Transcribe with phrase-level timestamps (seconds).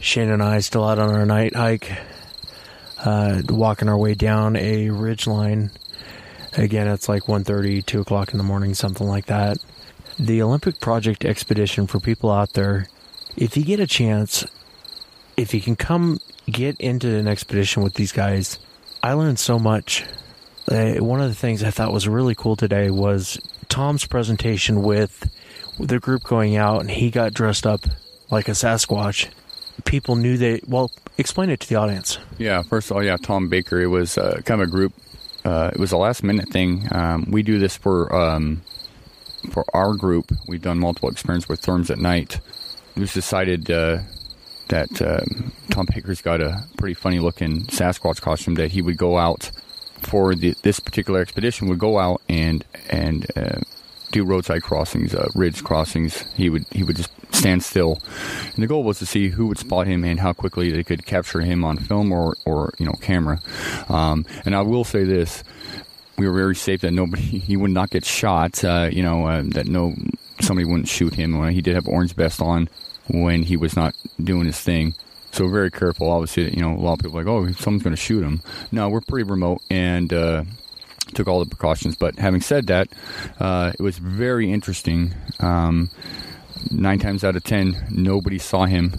[0.00, 1.90] Shane and I still out on our night hike,
[3.04, 5.70] uh, walking our way down a ridge line.
[6.56, 9.58] Again, it's like 1.30, 2 o'clock in the morning, something like that.
[10.18, 12.88] The Olympic Project expedition for people out there,
[13.36, 14.46] if you get a chance,
[15.36, 18.58] if you can come get into an expedition with these guys,
[19.02, 20.04] I learned so much.
[20.70, 23.38] Uh, one of the things I thought was really cool today was
[23.68, 25.30] Tom's presentation with
[25.78, 27.84] the group going out, and he got dressed up
[28.30, 29.28] like a Sasquatch
[29.84, 32.18] people knew they Well, explain it to the audience.
[32.38, 33.80] Yeah, first of all, yeah, Tom Baker.
[33.80, 34.92] It was uh, kind of a group.
[35.44, 36.88] Uh, it was a last minute thing.
[36.92, 38.62] Um, we do this for um,
[39.50, 40.32] for our group.
[40.46, 42.40] We've done multiple experiments with Therms at night.
[42.96, 43.98] It was decided uh,
[44.68, 45.20] that uh,
[45.70, 49.50] Tom Baker's got a pretty funny looking Sasquatch costume that he would go out
[50.02, 51.68] for the, this particular expedition.
[51.68, 53.60] Would go out and and uh,
[54.10, 56.24] do roadside crossings, uh, ridge crossings.
[56.34, 58.00] He would he would just stand still,
[58.54, 61.04] and the goal was to see who would spot him and how quickly they could
[61.06, 63.40] capture him on film or or you know camera.
[63.88, 65.44] Um, and I will say this:
[66.16, 68.64] we were very safe that nobody he would not get shot.
[68.64, 69.94] Uh, you know uh, that no
[70.40, 71.46] somebody wouldn't shoot him.
[71.48, 72.68] He did have orange vest on
[73.08, 74.94] when he was not doing his thing.
[75.32, 76.10] So very careful.
[76.10, 78.40] Obviously, you know, a lot of people like, oh, someone's going to shoot him.
[78.72, 80.44] No, we're pretty remote, and uh,
[81.14, 81.96] took all the precautions.
[81.96, 82.88] But having said that,
[83.38, 85.14] uh, it was very interesting.
[85.40, 85.90] Um,
[86.70, 88.94] nine times out of ten, nobody saw him,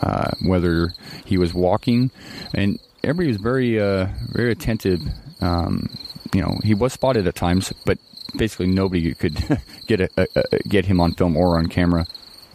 [0.00, 0.92] uh, whether
[1.24, 2.10] he was walking,
[2.54, 5.02] and everybody was very, uh, very attentive.
[5.40, 5.88] Um,
[6.32, 7.98] you know, he was spotted at times, but
[8.36, 9.36] basically nobody could
[9.86, 12.06] get a, a, a, get him on film or on camera.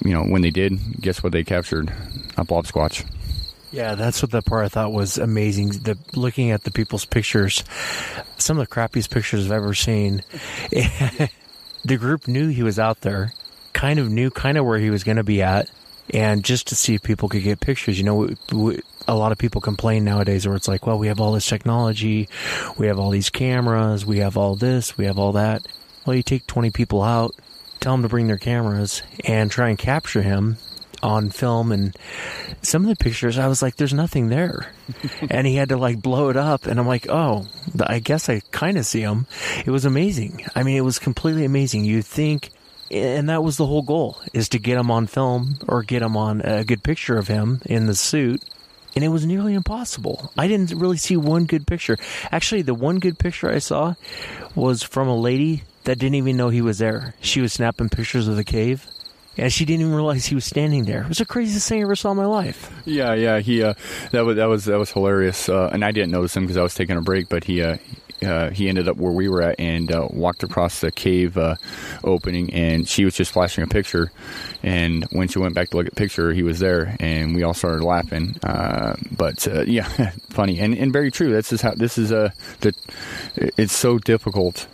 [0.03, 1.91] You know, when they did, guess what they captured?
[2.37, 3.03] A blob squatch.
[3.71, 5.69] Yeah, that's what the part I thought was amazing.
[5.69, 7.63] The looking at the people's pictures,
[8.37, 10.23] some of the crappiest pictures I've ever seen.
[10.71, 13.33] the group knew he was out there,
[13.73, 15.69] kind of knew kind of where he was going to be at,
[16.13, 17.97] and just to see if people could get pictures.
[17.97, 21.07] You know, we, we, a lot of people complain nowadays where it's like, well, we
[21.07, 22.29] have all this technology,
[22.77, 25.67] we have all these cameras, we have all this, we have all that.
[26.05, 27.35] Well, you take 20 people out,
[27.81, 30.57] tell them to bring their cameras and try and capture him
[31.03, 31.95] on film and
[32.61, 34.71] some of the pictures I was like there's nothing there.
[35.29, 37.47] And he had to like blow it up and I'm like oh
[37.81, 39.27] I guess I kind of see him
[39.65, 40.45] it was amazing.
[40.55, 41.85] I mean it was completely amazing.
[41.85, 42.51] You think
[42.89, 46.15] and that was the whole goal is to get him on film or get him
[46.15, 48.43] on a good picture of him in the suit
[48.95, 50.31] and it was nearly impossible.
[50.37, 51.97] I didn't really see one good picture.
[52.31, 53.95] Actually the one good picture I saw
[54.55, 57.13] was from a lady that didn't even know he was there.
[57.21, 58.87] She was snapping pictures of the cave
[59.37, 61.03] and she didn't even realize he was standing there.
[61.03, 62.71] It was the craziest thing I ever saw in my life.
[62.85, 63.73] Yeah, yeah, he uh,
[64.11, 66.63] that was that was that was hilarious, uh, and I didn't notice him because I
[66.63, 67.61] was taking a break, but he.
[67.61, 67.77] Uh,
[68.25, 71.55] uh, he ended up where we were at and uh, walked across the cave uh,
[72.03, 74.11] opening, and she was just flashing a picture.
[74.63, 77.43] And when she went back to look at the picture, he was there, and we
[77.43, 78.35] all started laughing.
[78.43, 81.31] Uh, but uh, yeah, funny and, and very true.
[81.31, 82.73] This is how this is a the.
[83.35, 84.67] It's so difficult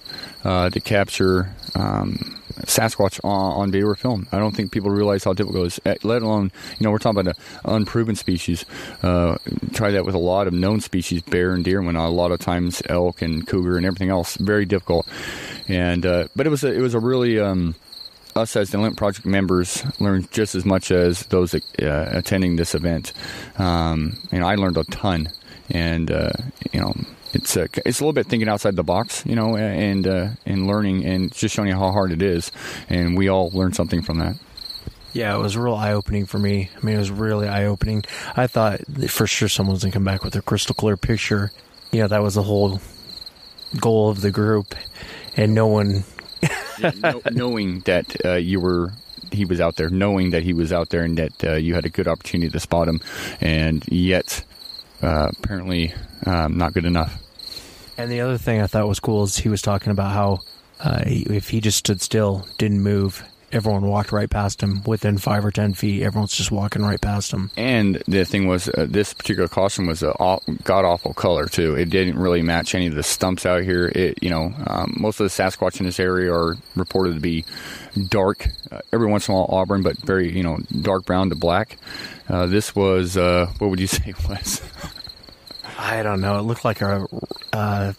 [0.44, 1.54] uh, to capture.
[1.76, 4.28] Um, Sasquatch on, on video or film.
[4.32, 7.00] I don't think people realize how difficult it is, eh, let alone, you know, we're
[7.00, 8.66] talking about an unproven species.
[9.02, 9.38] Uh,
[9.74, 12.40] try that with a lot of known species, bear and deer, when a lot of
[12.40, 15.08] times elk and cougar and everything else, very difficult.
[15.68, 17.76] And, uh, but it was a, it was a really, um,
[18.36, 21.60] us as the Olympic Project members learned just as much as those uh,
[22.12, 23.14] attending this event.
[23.58, 25.30] Um, you know, I learned a ton,
[25.70, 26.32] and uh,
[26.72, 26.94] you know,
[27.34, 30.68] it's uh, it's a little bit thinking outside the box, you know, and uh, and
[30.68, 32.52] learning and just showing you how hard it is,
[32.90, 34.36] and we all learned something from that.
[35.14, 36.72] Yeah, it was real eye opening for me.
[36.76, 38.04] I mean, it was really eye opening.
[38.36, 41.52] I thought for sure someone was gonna come back with a crystal clear picture.
[41.92, 42.82] You know, that was the whole
[43.80, 44.76] goal of the group,
[45.38, 46.04] and no one.
[46.80, 48.92] yeah, no, knowing that uh, you were
[49.32, 51.86] he was out there, knowing that he was out there, and that uh, you had
[51.86, 53.00] a good opportunity to spot him,
[53.42, 54.44] and yet
[55.02, 55.94] uh, apparently
[56.26, 57.20] um, not good enough.
[57.98, 60.40] And the other thing I thought was cool is he was talking about how
[60.80, 63.24] uh, if he just stood still, didn't move,
[63.54, 66.02] everyone walked right past him within five or ten feet.
[66.02, 67.52] Everyone's just walking right past him.
[67.56, 70.14] And the thing was, uh, this particular costume was a
[70.64, 71.76] god awful color too.
[71.76, 73.92] It didn't really match any of the stumps out here.
[73.96, 77.46] It, you know, um, most of the Sasquatch in this area are reported to be
[78.10, 81.36] dark, uh, every once in a while auburn, but very, you know, dark brown to
[81.36, 81.78] black.
[82.28, 84.62] Uh, this was, uh, what would you say was?
[85.78, 86.40] I don't know.
[86.40, 87.08] It looked like a
[87.52, 87.94] uh,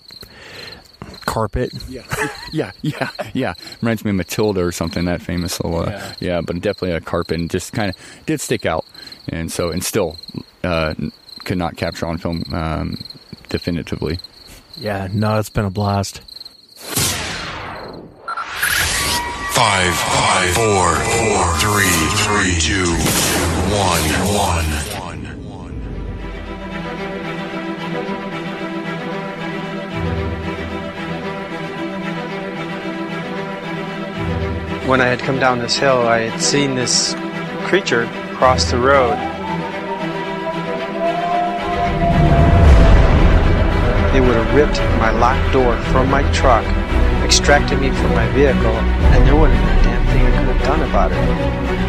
[1.24, 1.72] carpet.
[1.88, 2.02] Yeah,
[2.52, 3.54] yeah, yeah, yeah.
[3.80, 5.04] Reminds me of Matilda or something.
[5.04, 6.14] That famous little, uh, yeah.
[6.20, 6.40] yeah.
[6.40, 8.84] but definitely a carpet, and just kind of did stick out,
[9.28, 10.16] and so and still
[10.62, 10.94] uh,
[11.44, 12.98] could not capture on film um,
[13.48, 14.18] definitively.
[14.76, 16.20] Yeah, no, it's been a blast.
[19.54, 21.94] Five, five, four, four, three,
[22.24, 22.90] three, two,
[23.70, 24.02] one,
[24.34, 24.93] one.
[34.86, 37.14] When I had come down this hill, I had seen this
[37.64, 39.16] creature cross the road.
[44.12, 46.64] They would have ripped my locked door from my truck,
[47.24, 48.76] extracted me from my vehicle,
[49.14, 51.84] and there wouldn't have been a damn thing I could have done about it.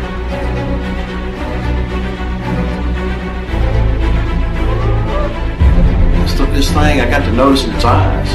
[6.54, 8.30] This thing, I got to notice in its eyes.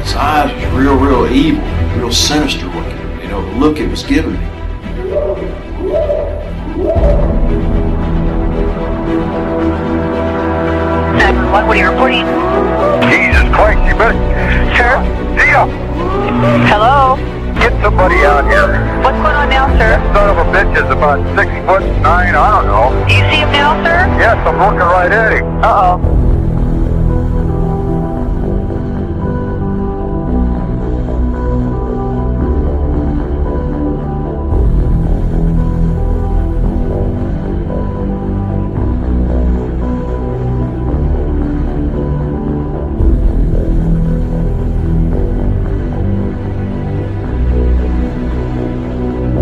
[0.00, 1.62] Its eyes was real, real evil,
[1.96, 2.99] real sinister looking
[3.42, 4.46] the look it was giving me.
[11.50, 12.26] What, what are you reporting?
[13.10, 14.14] Jesus Christ, you better...
[14.76, 15.02] Sir?
[15.34, 15.66] Zia!
[16.70, 17.16] Hello?
[17.58, 18.78] Get somebody out here.
[19.02, 19.98] What's going on now, sir?
[19.98, 23.06] That son of a bitch is about six foot nine, I don't know.
[23.06, 24.06] Do you see him now, sir?
[24.16, 25.46] Yes, I'm looking right at him.
[25.62, 26.09] Uh-oh.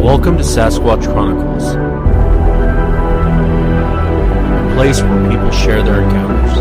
[0.08, 1.64] Welcome to Sasquatch Chronicles,
[4.54, 6.60] a place where people share their encounters.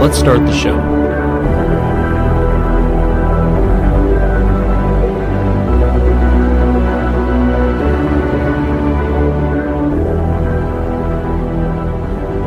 [0.00, 0.76] Let's start the show.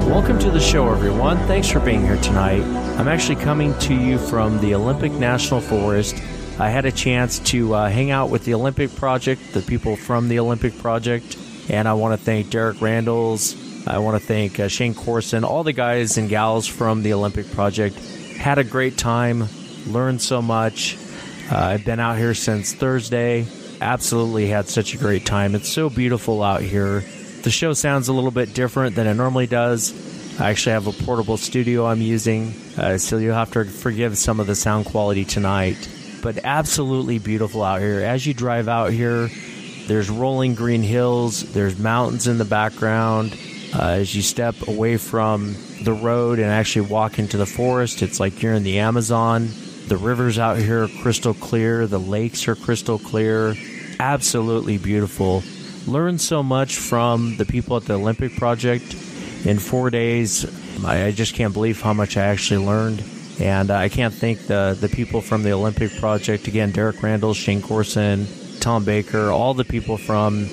[0.10, 1.38] Welcome to the show, everyone.
[1.48, 2.64] Thanks for being here tonight.
[3.00, 6.22] I'm actually coming to you from the Olympic National Forest
[6.60, 10.28] I had a chance to uh, hang out with the Olympic Project, the people from
[10.28, 11.38] the Olympic Project,
[11.70, 13.88] and I want to thank Derek Randles.
[13.88, 17.50] I want to thank uh, Shane Corson, all the guys and gals from the Olympic
[17.52, 17.98] Project.
[18.38, 19.48] Had a great time,
[19.88, 20.98] learned so much.
[21.52, 23.48] Uh, I've been out here since Thursday.
[23.80, 25.56] Absolutely had such a great time.
[25.56, 27.00] It's so beautiful out here.
[27.42, 30.40] The show sounds a little bit different than it normally does.
[30.40, 34.40] I actually have a portable studio I'm using, uh, so you'll have to forgive some
[34.40, 35.90] of the sound quality tonight
[36.22, 38.02] but absolutely beautiful out here.
[38.02, 39.30] As you drive out here,
[39.88, 43.38] there's rolling green hills, there's mountains in the background.
[43.74, 48.20] Uh, as you step away from the road and actually walk into the forest, it's
[48.20, 49.50] like you're in the Amazon.
[49.88, 53.56] The rivers out here are crystal clear, the lakes are crystal clear.
[54.00, 55.44] Absolutely beautiful.
[55.88, 58.94] Learned so much from the people at the Olympic Project
[59.46, 60.46] in four days.
[60.86, 63.04] I just can't believe how much I actually learned.
[63.40, 67.36] And uh, I can't thank the, the people from the Olympic Project again Derek Randles,
[67.36, 68.28] Shane Corson,
[68.60, 70.48] Tom Baker, all the people from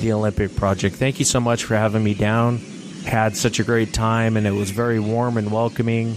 [0.00, 0.96] the Olympic Project.
[0.96, 2.58] Thank you so much for having me down.
[3.06, 6.16] Had such a great time, and it was very warm and welcoming.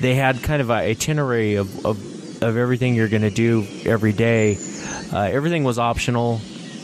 [0.00, 4.12] They had kind of an itinerary of, of, of everything you're going to do every
[4.12, 4.58] day.
[5.12, 6.38] Uh, everything was optional,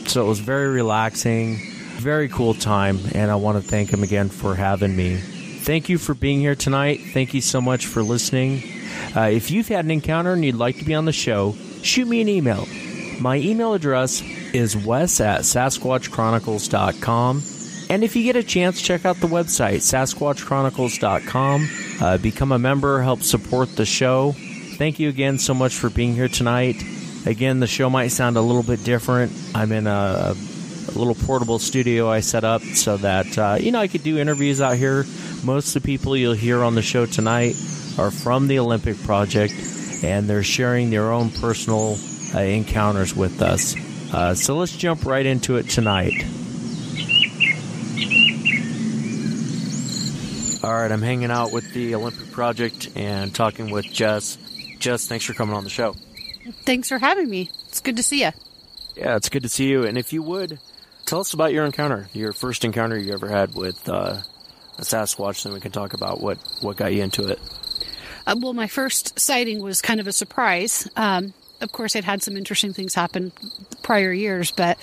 [0.07, 1.59] so it was very relaxing,
[1.97, 5.21] very cool time, and I want to thank them again for having me
[5.71, 6.99] thank you for being here tonight.
[7.13, 8.61] Thank you so much for listening.
[9.15, 12.09] Uh, if you've had an encounter and you'd like to be on the show, shoot
[12.09, 12.67] me an email.
[13.21, 14.21] My email address
[14.53, 17.43] is wes at sasquatchchronicles.com.
[17.89, 21.69] And if you get a chance, check out the website, sasquatchchronicles.com.
[22.01, 24.33] Uh, become a member, help support the show.
[24.75, 26.83] Thank you again so much for being here tonight.
[27.25, 29.31] Again, the show might sound a little bit different.
[29.55, 30.35] I'm in a,
[30.87, 34.17] a little portable studio I set up so that, uh, you know, I could do
[34.17, 35.05] interviews out here
[35.43, 37.55] most of the people you'll hear on the show tonight
[37.97, 39.53] are from the Olympic Project,
[40.03, 41.97] and they're sharing their own personal
[42.33, 43.75] uh, encounters with us.
[44.13, 46.13] Uh, so let's jump right into it tonight.
[50.63, 54.37] All right, I'm hanging out with the Olympic Project and talking with Jess.
[54.77, 55.95] Jess, thanks for coming on the show.
[56.65, 57.49] Thanks for having me.
[57.67, 58.31] It's good to see you.
[58.95, 59.85] Yeah, it's good to see you.
[59.85, 60.59] And if you would,
[61.05, 64.21] tell us about your encounter, your first encounter you ever had with uh,
[64.77, 67.39] a Sasquatch, then we can talk about what, what got you into it.
[68.25, 70.89] Uh, well, my first sighting was kind of a surprise.
[70.95, 73.31] Um, of course, I'd had some interesting things happen
[73.83, 74.77] prior years, but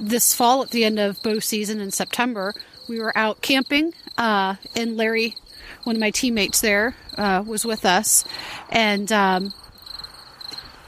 [0.00, 2.54] this fall at the end of bow season in September,
[2.88, 5.36] we were out camping, uh, and Larry,
[5.84, 8.24] one of my teammates there, uh, was with us,
[8.70, 9.52] and um,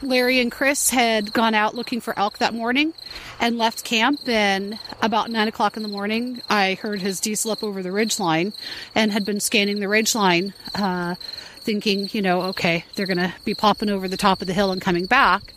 [0.01, 2.93] Larry and Chris had gone out looking for elk that morning
[3.39, 4.27] and left camp.
[4.27, 8.19] And about nine o'clock in the morning, I heard his diesel up over the ridge
[8.19, 8.53] line
[8.95, 11.15] and had been scanning the ridge line, uh,
[11.59, 14.71] thinking, you know, okay, they're going to be popping over the top of the hill
[14.71, 15.53] and coming back.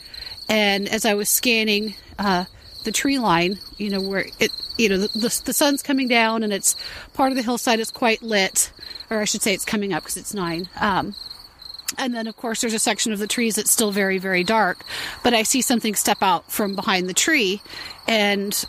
[0.49, 2.44] And as I was scanning uh,
[2.84, 6.42] the tree line, you know, where it, you know, the, the, the sun's coming down
[6.42, 6.75] and it's
[7.14, 8.72] part of the hillside is quite lit,
[9.10, 10.68] or I should say it's coming up because it's nine.
[10.80, 11.14] Um,
[11.99, 14.85] and then, of course, there's a section of the trees that's still very, very dark.
[15.23, 17.61] But I see something step out from behind the tree.
[18.06, 18.64] And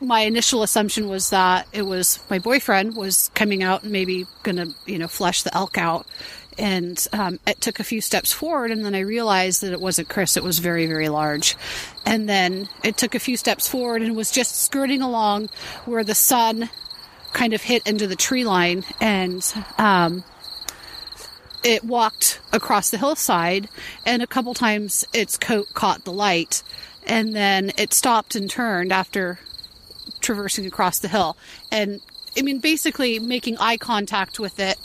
[0.00, 4.56] my initial assumption was that it was my boyfriend was coming out and maybe going
[4.56, 6.06] to, you know, flush the elk out.
[6.58, 8.70] And um, it took a few steps forward.
[8.70, 10.36] And then I realized that it wasn't Chris.
[10.36, 11.56] It was very, very large.
[12.04, 15.48] And then it took a few steps forward and was just skirting along
[15.86, 16.68] where the sun
[17.32, 18.84] kind of hit into the tree line.
[19.00, 19.42] And,
[19.78, 20.24] um,
[21.62, 23.68] it walked across the hillside,
[24.04, 26.62] and a couple times its coat caught the light,
[27.06, 29.38] and then it stopped and turned after
[30.20, 31.36] traversing across the hill.
[31.70, 32.00] And
[32.36, 34.78] I mean, basically making eye contact with it,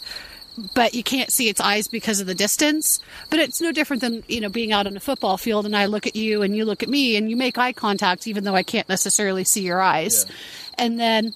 [0.74, 3.00] but you can't see its eyes because of the distance.
[3.29, 5.86] But it's no different than, you know, being out on a football field and I
[5.86, 8.55] look at you and you look at me and you make eye contact even though
[8.55, 10.25] I can't necessarily see your eyes.
[10.27, 10.36] Yeah.
[10.79, 11.34] And then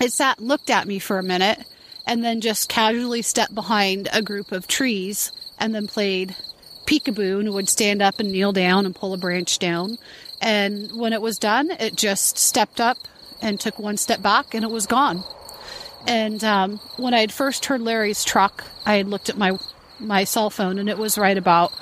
[0.00, 1.64] it sat, looked at me for a minute
[2.06, 6.34] and then just casually stepped behind a group of trees and then played
[6.86, 9.98] peekaboo and would stand up and kneel down and pull a branch down.
[10.40, 12.98] And when it was done, it just stepped up
[13.40, 15.24] and took one step back and it was gone.
[16.06, 19.58] And um, when I had first heard Larry's truck, I had looked at my
[20.00, 21.72] my cell phone and it was right about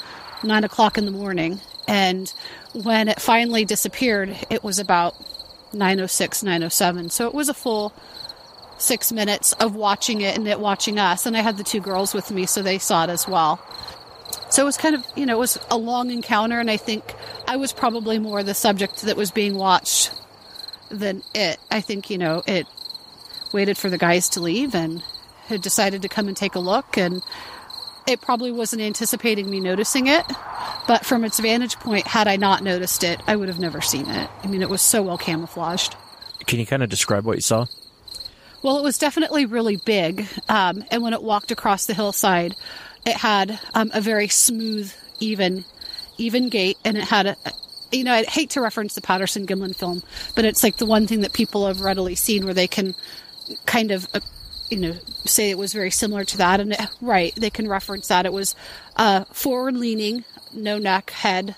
[0.45, 1.61] nine o'clock in the morning.
[1.89, 2.33] And
[2.75, 5.15] when it finally disappeared, it was about
[5.73, 7.11] 906, 907.
[7.11, 7.95] So it was a full
[8.81, 11.27] six minutes of watching it and it watching us.
[11.27, 13.61] And I had the two girls with me, so they saw it as well.
[14.51, 17.15] So it was kind of, you know, it was a long encounter, and I think
[17.47, 20.13] I was probably more the subject that was being watched
[20.91, 21.59] than it.
[21.71, 22.67] I think, you know, it
[23.53, 25.03] waited for the guys to leave and
[25.47, 27.23] had decided to come and take a look, and
[28.07, 30.25] it probably wasn't anticipating me noticing it.
[30.89, 34.09] But from its vantage point, had I not noticed it, I would have never seen
[34.09, 34.31] it.
[34.43, 35.95] I mean, it was so well camouflaged.
[36.47, 37.67] Can you kind of describe what you saw?
[38.63, 40.27] Well, it was definitely really big.
[40.49, 42.55] Um, and when it walked across the hillside,
[43.07, 45.65] it had um, a very smooth, even,
[46.19, 47.37] even gait, and it had a,
[47.91, 50.03] you know, I'd hate to reference the Patterson Gimlin film,
[50.37, 52.95] but it's like the one thing that people have readily seen where they can
[53.67, 54.21] kind of, uh,
[54.69, 54.93] you know,
[55.25, 56.61] say it was very similar to that.
[56.61, 58.27] And it, right, they can reference that.
[58.27, 58.55] It was
[58.97, 61.57] uh, forward leaning, no neck, head,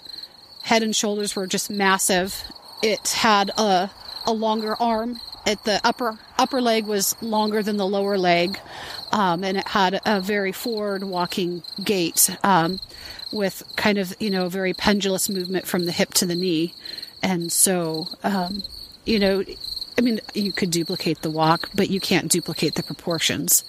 [0.63, 2.45] head and shoulders were just massive.
[2.83, 3.91] It had a,
[4.25, 8.59] a longer arm at the upper upper leg was longer than the lower leg,
[9.13, 12.79] um, and it had a very forward walking gait um,
[13.33, 16.75] with kind of you know a very pendulous movement from the hip to the knee,
[17.23, 18.63] and so um,
[19.05, 19.45] you know.
[19.99, 23.63] I mean, you could duplicate the walk, but you can't duplicate the proportions,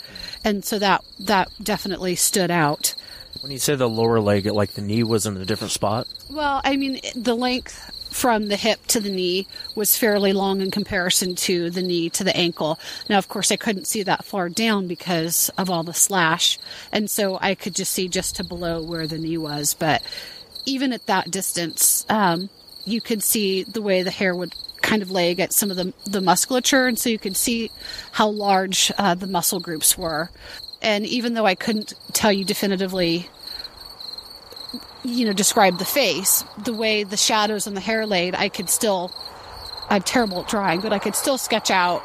[0.46, 2.96] and so that that definitely stood out.
[3.42, 6.08] When you say the lower leg, like the knee was in a different spot.
[6.32, 10.72] Well, I mean, the length from the hip to the knee was fairly long in
[10.72, 12.80] comparison to the knee to the ankle.
[13.10, 16.60] Now, of course, I couldn't see that far down because of all the slash,
[16.92, 19.74] and so I could just see just to below where the knee was.
[19.74, 20.02] But
[20.66, 22.50] even at that distance, um,
[22.86, 25.94] you could see the way the hair would kind of lay against some of the,
[26.06, 27.72] the musculature, and so you could see
[28.12, 30.30] how large uh, the muscle groups were.
[30.82, 33.30] And even though I couldn't tell you definitively
[35.04, 38.70] you know, describe the face, the way the shadows and the hair laid, I could
[38.70, 39.12] still,
[39.90, 42.04] I'm terrible at drawing, but I could still sketch out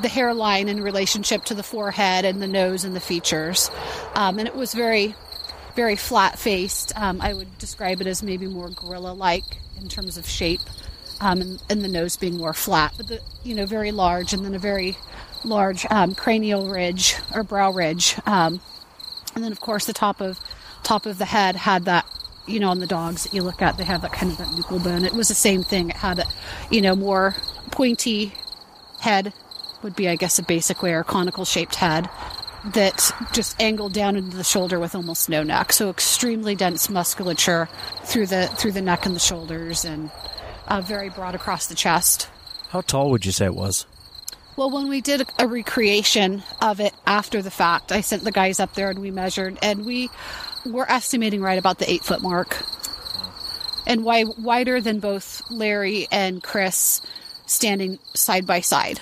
[0.00, 3.70] the hairline in relationship to the forehead and the nose and the features.
[4.14, 5.14] Um, and it was very,
[5.74, 6.96] very flat faced.
[6.96, 9.44] Um, I would describe it as maybe more gorilla like
[9.80, 10.60] in terms of shape,
[11.20, 14.44] um, and, and, the nose being more flat, but the, you know, very large, and
[14.44, 14.96] then a very
[15.44, 18.16] large um, cranial ridge or brow ridge.
[18.26, 18.60] Um,
[19.34, 20.38] and then, of course, the top of
[20.82, 22.06] top of the head had that
[22.46, 24.48] you know, on the dogs that you look at, they have that kind of that
[24.48, 25.04] nuchal bone.
[25.04, 25.90] It was the same thing.
[25.90, 26.24] It had a,
[26.70, 27.34] you know, more
[27.70, 28.32] pointy
[29.00, 29.32] head
[29.82, 32.08] would be, I guess, a basic way or conical shaped head
[32.72, 35.72] that just angled down into the shoulder with almost no neck.
[35.72, 37.68] So extremely dense musculature
[38.04, 40.10] through the through the neck and the shoulders, and
[40.66, 42.28] uh, very broad across the chest.
[42.70, 43.86] How tall would you say it was?
[44.56, 48.32] Well, when we did a, a recreation of it after the fact, I sent the
[48.32, 50.10] guys up there and we measured, and we
[50.72, 52.56] were estimating right about the eight foot mark,
[53.86, 57.00] and wi- wider than both Larry and Chris
[57.46, 59.00] standing side by side.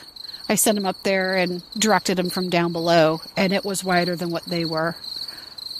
[0.48, 4.14] I sent them up there and directed them from down below, and it was wider
[4.16, 4.94] than what they were.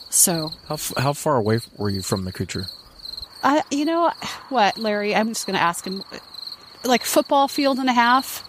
[0.09, 2.67] So, How, f- how far away were you from the creature?
[3.43, 4.11] uh, you know
[4.49, 5.15] what, Larry?
[5.15, 6.03] I'm just going to ask him,
[6.85, 8.43] like football field and a half.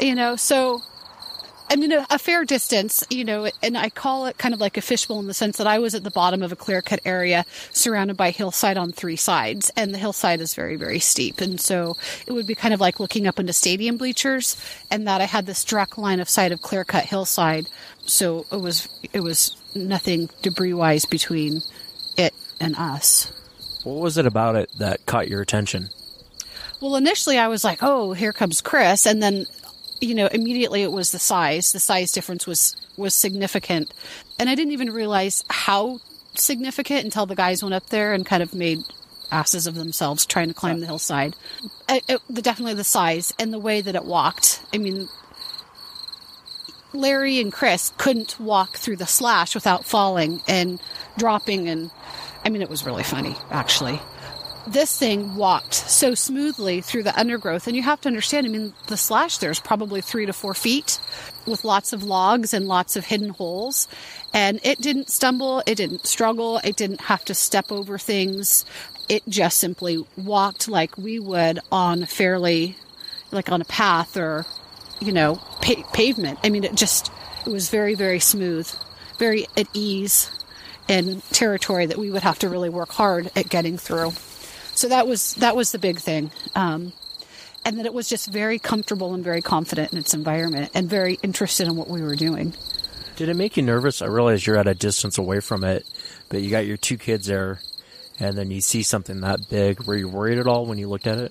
[0.00, 0.82] You know, so
[1.72, 4.76] I mean, a, a fair distance, you know, and I call it kind of like
[4.76, 7.00] a fishbowl in the sense that I was at the bottom of a clear cut
[7.06, 11.40] area surrounded by hillside on three sides, and the hillside is very, very steep.
[11.40, 15.22] And so it would be kind of like looking up into stadium bleachers, and that
[15.22, 17.68] I had this direct line of sight of clear cut hillside.
[18.04, 21.62] So it was, it was nothing debris wise between
[22.18, 23.32] it and us.
[23.84, 25.88] What was it about it that caught your attention?
[26.82, 29.46] Well, initially I was like, "Oh, here comes Chris," and then,
[30.02, 31.72] you know, immediately it was the size.
[31.72, 33.92] The size difference was was significant,
[34.38, 36.00] and I didn't even realize how
[36.34, 38.78] significant until the guys went up there and kind of made
[39.30, 41.34] asses of themselves trying to climb the hillside.
[41.88, 44.60] It, it, the, definitely the size and the way that it walked.
[44.74, 45.08] I mean,
[46.92, 50.80] Larry and Chris couldn't walk through the slash without falling and
[51.16, 51.90] dropping, and
[52.44, 54.00] I mean, it was really funny actually
[54.66, 57.66] this thing walked so smoothly through the undergrowth.
[57.66, 60.54] And you have to understand, I mean, the slash there is probably three to four
[60.54, 61.00] feet
[61.46, 63.88] with lots of logs and lots of hidden holes.
[64.32, 68.64] And it didn't stumble, it didn't struggle, it didn't have to step over things.
[69.08, 72.76] It just simply walked like we would on fairly,
[73.30, 74.46] like on a path or,
[75.00, 76.38] you know, pa- pavement.
[76.44, 77.10] I mean, it just,
[77.44, 78.72] it was very, very smooth,
[79.18, 80.30] very at ease
[80.88, 84.12] in territory that we would have to really work hard at getting through.
[84.82, 86.92] So that was that was the big thing, um,
[87.64, 91.20] and that it was just very comfortable and very confident in its environment and very
[91.22, 92.52] interested in what we were doing.
[93.14, 94.02] Did it make you nervous?
[94.02, 95.86] I realize you're at a distance away from it,
[96.28, 97.60] but you got your two kids there,
[98.18, 99.80] and then you see something that big.
[99.84, 101.30] Were you worried at all when you looked at it?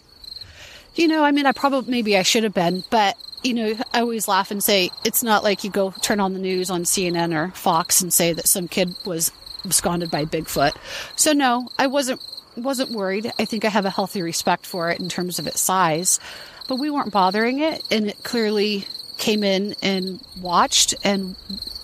[0.95, 3.99] You know, I mean, I probably maybe I should have been, but you know, I
[3.99, 7.35] always laugh and say it's not like you go turn on the news on CNN
[7.35, 9.29] or Fox and say that some kid was
[9.65, 10.71] absconded by Bigfoot.
[11.17, 12.21] So no, I wasn't
[12.55, 13.31] wasn't worried.
[13.39, 16.19] I think I have a healthy respect for it in terms of its size,
[16.67, 18.85] but we weren't bothering it, and it clearly
[19.17, 21.35] came in and watched and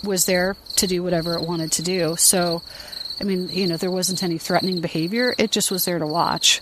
[0.04, 2.16] was there to do whatever it wanted to do.
[2.18, 2.64] So,
[3.22, 5.36] I mean, you know, there wasn't any threatening behavior.
[5.38, 6.62] It just was there to watch.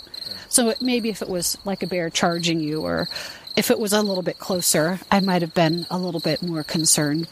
[0.50, 3.08] So it, maybe if it was like a bear charging you, or
[3.56, 6.63] if it was a little bit closer, I might have been a little bit more
[6.63, 7.28] concerned.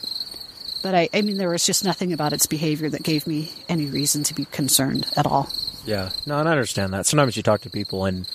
[0.82, 3.86] But I, I mean, there was just nothing about its behavior that gave me any
[3.86, 5.50] reason to be concerned at all.
[5.86, 7.06] Yeah, no, and I understand that.
[7.06, 8.28] Sometimes you talk to people and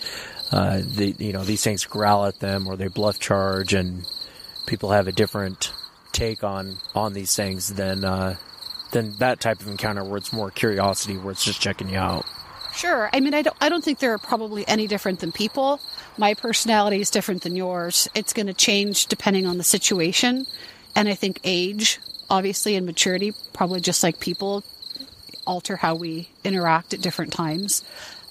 [0.53, 4.05] uh, the you know these things growl at them or they bluff charge, and
[4.67, 5.73] people have a different
[6.13, 8.37] take on on these things than uh,
[8.93, 12.25] than that type of encounter where it's more curiosity, where it's just checking you out.
[12.75, 13.11] Sure.
[13.13, 13.57] I mean, I don't.
[13.61, 15.81] I don't think they're probably any different than people.
[16.17, 18.09] My personality is different than yours.
[18.15, 20.47] It's going to change depending on the situation,
[20.95, 24.65] and I think age, obviously, and maturity, probably just like people,
[25.49, 27.83] alter how we interact at different times.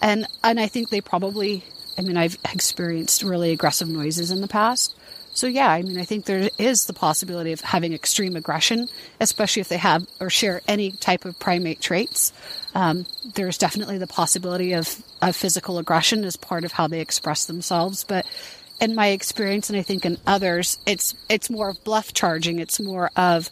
[0.01, 1.63] And and I think they probably.
[1.99, 4.95] I mean, I've experienced really aggressive noises in the past.
[5.33, 8.87] So yeah, I mean, I think there is the possibility of having extreme aggression,
[9.19, 12.33] especially if they have or share any type of primate traits.
[12.75, 17.45] Um, there's definitely the possibility of, of physical aggression as part of how they express
[17.45, 18.03] themselves.
[18.03, 18.25] But
[18.79, 22.59] in my experience, and I think in others, it's it's more of bluff charging.
[22.59, 23.51] It's more of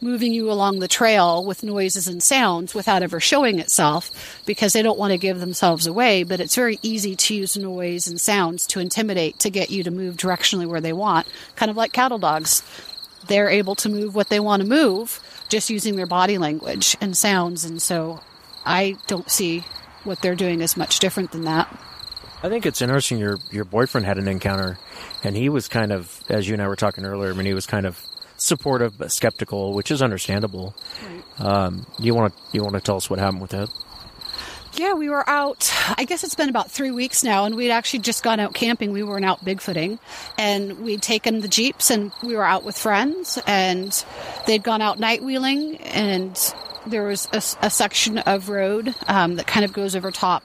[0.00, 4.82] moving you along the trail with noises and sounds without ever showing itself because they
[4.82, 6.22] don't want to give themselves away.
[6.22, 9.90] But it's very easy to use noise and sounds to intimidate to get you to
[9.90, 12.62] move directionally where they want, kind of like cattle dogs.
[13.26, 17.16] They're able to move what they want to move just using their body language and
[17.16, 17.64] sounds.
[17.64, 18.20] And so
[18.64, 19.64] I don't see
[20.04, 21.68] what they're doing as much different than that.
[22.42, 23.18] I think it's interesting.
[23.18, 24.78] Your your boyfriend had an encounter,
[25.24, 27.30] and he was kind of, as you and I were talking earlier.
[27.30, 28.00] I mean, he was kind of
[28.38, 30.74] supportive but skeptical, which is understandable.
[31.38, 33.68] Um, you want to you want to tell us what happened with that?
[34.74, 35.72] Yeah, we were out.
[35.96, 38.92] I guess it's been about three weeks now, and we'd actually just gone out camping.
[38.92, 39.98] We weren't out bigfooting,
[40.38, 44.04] and we'd taken the jeeps, and we were out with friends, and
[44.46, 46.38] they'd gone out night wheeling, and
[46.86, 50.44] there was a, a section of road um, that kind of goes over top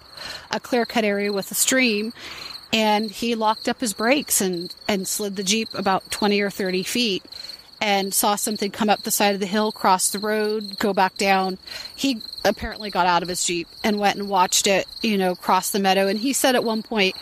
[0.51, 2.13] a clear cut area with a stream,
[2.71, 6.81] and he locked up his brakes and and slid the jeep about twenty or thirty
[6.81, 7.23] feet
[7.83, 11.17] and saw something come up the side of the hill, cross the road, go back
[11.17, 11.57] down.
[11.93, 15.71] He apparently got out of his Jeep and went and watched it, you know, cross
[15.71, 16.07] the meadow.
[16.07, 17.13] And he said at one point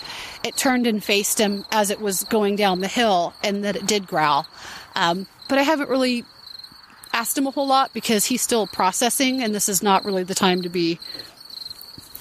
[0.44, 3.88] it turned and faced him as it was going down the hill and that it
[3.88, 4.46] did growl.
[4.96, 6.26] Um, but I haven't really
[7.12, 10.36] asked him a whole lot because he's still processing and this is not really the
[10.36, 11.00] time to be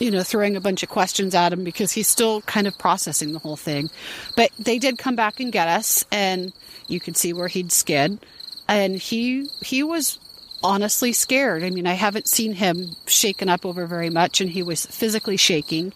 [0.00, 3.32] you know, throwing a bunch of questions at him because he's still kind of processing
[3.32, 3.90] the whole thing.
[4.34, 6.52] But they did come back and get us, and
[6.88, 8.18] you could see where he'd skid,
[8.66, 10.18] and he he was
[10.62, 11.62] honestly scared.
[11.62, 15.36] I mean, I haven't seen him shaken up over very much, and he was physically
[15.36, 15.92] shaking.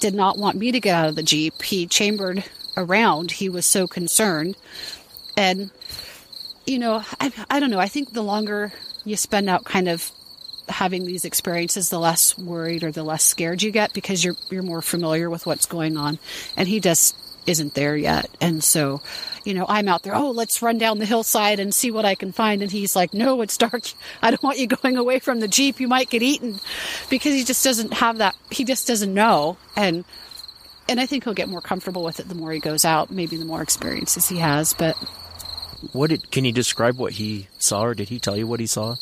[0.00, 1.62] Did not want me to get out of the jeep.
[1.62, 2.44] He chambered
[2.76, 3.30] around.
[3.30, 4.56] He was so concerned,
[5.36, 5.70] and
[6.66, 7.78] you know, I I don't know.
[7.78, 8.72] I think the longer
[9.04, 10.10] you spend out kind of
[10.68, 14.62] having these experiences, the less worried or the less scared you get because you're you're
[14.62, 16.18] more familiar with what's going on.
[16.56, 18.30] And he just isn't there yet.
[18.40, 19.00] And so,
[19.44, 22.14] you know, I'm out there, oh, let's run down the hillside and see what I
[22.14, 22.62] can find.
[22.62, 23.82] And he's like, no, it's dark.
[24.22, 25.80] I don't want you going away from the Jeep.
[25.80, 26.58] You might get eaten
[27.10, 28.36] because he just doesn't have that.
[28.50, 29.56] He just doesn't know.
[29.76, 30.04] And,
[30.88, 33.36] and I think he'll get more comfortable with it the more he goes out, maybe
[33.36, 34.72] the more experiences he has.
[34.72, 34.96] But
[35.92, 38.66] what did, can you describe what he saw or did he tell you what he
[38.66, 38.96] saw?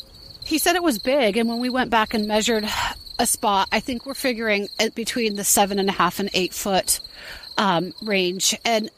[0.45, 2.67] He said it was big, and when we went back and measured
[3.19, 6.53] a spot, I think we're figuring it between the seven and a half and eight
[6.53, 6.99] foot
[7.57, 8.55] um, range.
[8.65, 8.89] And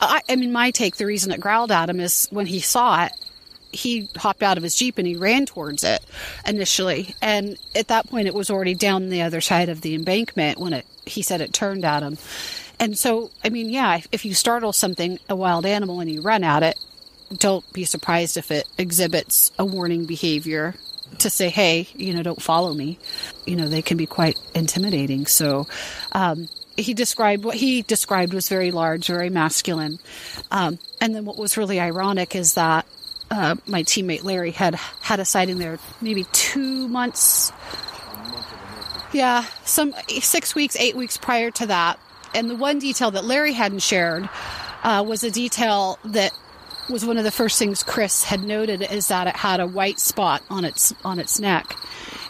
[0.00, 3.04] I, I mean, my take, the reason it growled at him is when he saw
[3.06, 3.12] it,
[3.70, 6.04] he hopped out of his jeep and he ran towards it
[6.46, 7.14] initially.
[7.22, 10.72] And at that point, it was already down the other side of the embankment when
[10.72, 10.86] it.
[11.04, 12.16] He said it turned at him.
[12.78, 16.20] And so, I mean, yeah, if, if you startle something, a wild animal, and you
[16.20, 16.78] run at it,
[17.38, 20.74] don't be surprised if it exhibits a warning behavior
[21.18, 22.98] to say, hey, you know, don't follow me.
[23.46, 25.26] You know, they can be quite intimidating.
[25.26, 25.66] So,
[26.12, 29.98] um, he described what he described was very large, very masculine.
[30.50, 32.86] Um, and then what was really ironic is that
[33.30, 37.52] uh, my teammate Larry had had a sighting there maybe two months.
[39.12, 42.00] Yeah, some six weeks, eight weeks prior to that.
[42.34, 44.28] And the one detail that Larry hadn't shared
[44.82, 46.32] uh, was a detail that
[46.88, 50.00] was one of the first things Chris had noted is that it had a white
[50.00, 51.76] spot on its on its neck.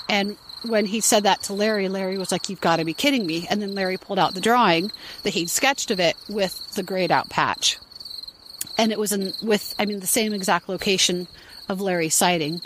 [0.09, 3.27] And when he said that to Larry, Larry was like, "You've got to be kidding
[3.27, 6.83] me!" And then Larry pulled out the drawing that he'd sketched of it with the
[6.83, 7.79] grayed out patch,
[8.79, 11.27] and it was in with I mean the same exact location
[11.69, 12.61] of Larry's sighting,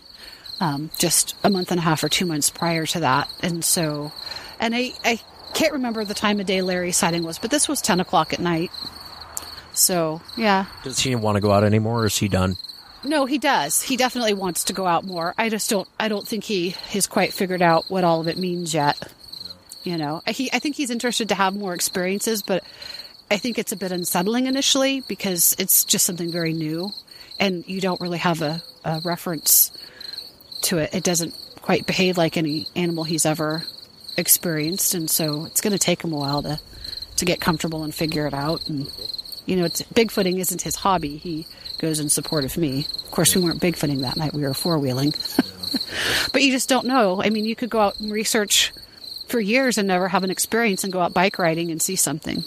[0.61, 3.29] um, just a month and a half or two months prior to that.
[3.42, 4.12] And so,
[4.61, 5.20] and I I
[5.55, 8.40] can't remember the time of day Larry's sighting was, but this was ten o'clock at
[8.40, 8.70] night.
[9.76, 10.66] So, yeah.
[10.84, 12.56] Does he want to go out anymore or is he done?
[13.04, 13.82] No, he does.
[13.82, 15.34] He definitely wants to go out more.
[15.38, 18.38] I just don't I don't think he has quite figured out what all of it
[18.38, 19.12] means yet.
[19.84, 22.64] You know, he I think he's interested to have more experiences, but
[23.30, 26.90] I think it's a bit unsettling initially because it's just something very new
[27.38, 29.70] and you don't really have a, a reference
[30.62, 30.94] to it.
[30.94, 33.62] It doesn't quite behave like any animal he's ever
[34.16, 36.58] experienced and so it's going to take him a while to
[37.16, 38.90] to get comfortable and figure it out and
[39.46, 41.16] you know, it's, bigfooting isn't his hobby.
[41.16, 41.46] He
[41.78, 42.87] goes in support of me.
[43.04, 44.35] Of course, we weren't bigfooting that night.
[44.35, 45.12] We were four wheeling.
[46.32, 47.22] but you just don't know.
[47.22, 48.72] I mean, you could go out and research
[49.28, 52.44] for years and never have an experience and go out bike riding and see something.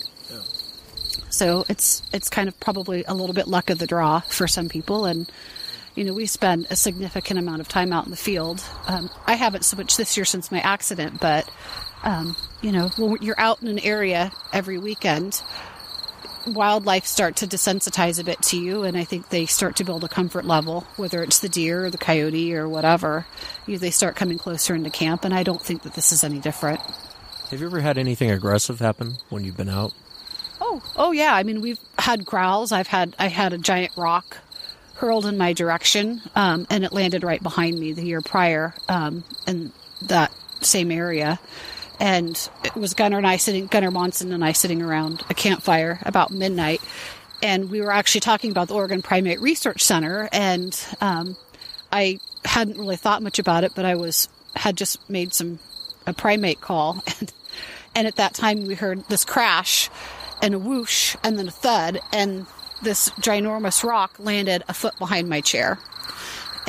[1.29, 4.67] So it's it's kind of probably a little bit luck of the draw for some
[4.67, 5.31] people, and
[5.95, 8.63] you know we spend a significant amount of time out in the field.
[8.87, 11.49] Um, I haven't so much this year since my accident, but
[12.03, 15.41] um, you know when you're out in an area every weekend,
[16.47, 20.03] wildlife start to desensitize a bit to you, and I think they start to build
[20.03, 23.25] a comfort level, whether it's the deer or the coyote or whatever.
[23.65, 26.39] You, they start coming closer into camp, and I don't think that this is any
[26.39, 26.81] different.
[27.51, 29.93] Have you ever had anything aggressive happen when you've been out?
[30.61, 31.33] Oh, oh yeah.
[31.33, 32.71] I mean, we've had growls.
[32.71, 34.37] I've had I had a giant rock
[34.95, 39.23] hurled in my direction, um, and it landed right behind me the year prior um,
[39.47, 39.71] in
[40.03, 41.39] that same area
[41.99, 45.99] and it was Gunner and I sitting, Gunner Monson and I sitting around a campfire
[46.03, 46.81] about midnight,
[47.41, 51.35] and we were actually talking about the Oregon Primate Research Center, and um,
[51.91, 55.59] I hadn't really thought much about it, but I was had just made some
[56.07, 57.33] a primate call, and,
[57.95, 59.89] and at that time we heard this crash,
[60.41, 62.45] and a whoosh, and then a thud, and
[62.81, 65.77] this ginormous rock landed a foot behind my chair.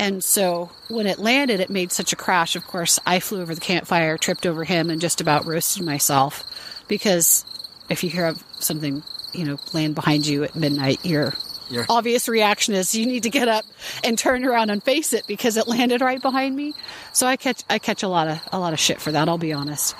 [0.01, 2.55] And so when it landed, it made such a crash.
[2.55, 6.43] Of course, I flew over the campfire, tripped over him, and just about roasted myself.
[6.87, 7.45] Because
[7.87, 11.35] if you hear something, you know, land behind you at midnight, your
[11.71, 13.65] your obvious reaction is you need to get up
[14.03, 16.73] and turn around and face it because it landed right behind me.
[17.13, 19.27] So I catch I catch a lot of a lot of shit for that.
[19.29, 19.95] I'll be honest.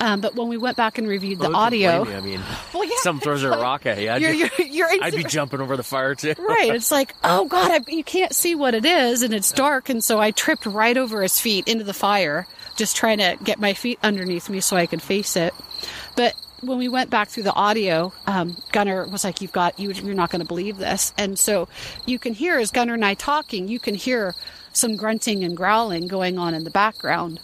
[0.00, 2.04] Um, but when we went back and reviewed the audio?
[2.04, 2.40] I mean,
[2.74, 2.90] Well, yeah.
[2.98, 4.10] some throws a rock at you.
[4.10, 6.34] I'd, You're- be, you're- you're I'd be jumping over the fire too.
[6.38, 9.88] right, it's like, oh god, I, you can't see what it is, and it's dark,
[9.88, 13.58] and so I tripped right over his feet into the fire, just trying to get
[13.58, 15.54] my feet underneath me so I could face it.
[16.14, 16.34] But
[16.66, 20.14] when we went back through the audio, um, Gunner was like, "You've got you, you're
[20.14, 21.68] not going to believe this," and so
[22.06, 24.34] you can hear as Gunner and I talking, you can hear
[24.72, 27.40] some grunting and growling going on in the background,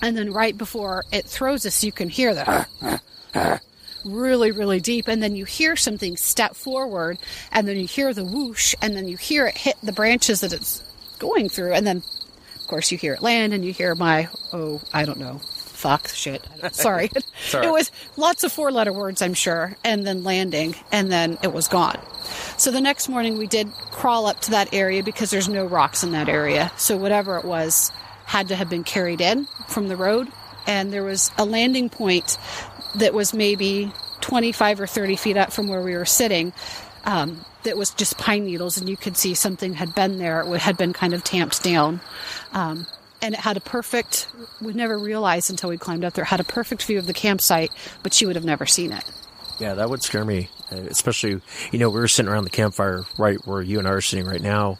[0.00, 3.00] and then right before it throws us, you can hear the
[4.04, 7.18] really, really deep, and then you hear something step forward,
[7.50, 10.52] and then you hear the whoosh, and then you hear it hit the branches that
[10.52, 10.82] it's
[11.18, 12.02] going through, and then,
[12.60, 15.40] of course, you hear it land, and you hear my, oh, I don't know,
[15.84, 16.42] fuck, shit,
[16.72, 17.10] sorry.
[17.44, 17.66] Sorry.
[17.66, 21.52] It was lots of four letter words, I'm sure, and then landing, and then it
[21.52, 22.00] was gone.
[22.56, 26.02] So the next morning, we did crawl up to that area because there's no rocks
[26.02, 26.72] in that area.
[26.78, 27.92] So whatever it was
[28.24, 30.28] had to have been carried in from the road.
[30.66, 32.38] And there was a landing point
[32.94, 33.92] that was maybe
[34.22, 36.54] 25 or 30 feet up from where we were sitting.
[37.04, 40.40] Um, that was just pine needles, and you could see something had been there.
[40.40, 42.00] It had been kind of tamped down.
[42.54, 42.86] Um,
[43.24, 44.28] and it had a perfect,
[44.60, 47.72] we never realized until we climbed up there, had a perfect view of the campsite,
[48.02, 49.02] but she would have never seen it.
[49.58, 51.40] Yeah, that would scare me, uh, especially
[51.72, 54.26] you know we were sitting around the campfire right where you and I are sitting
[54.26, 54.78] right now,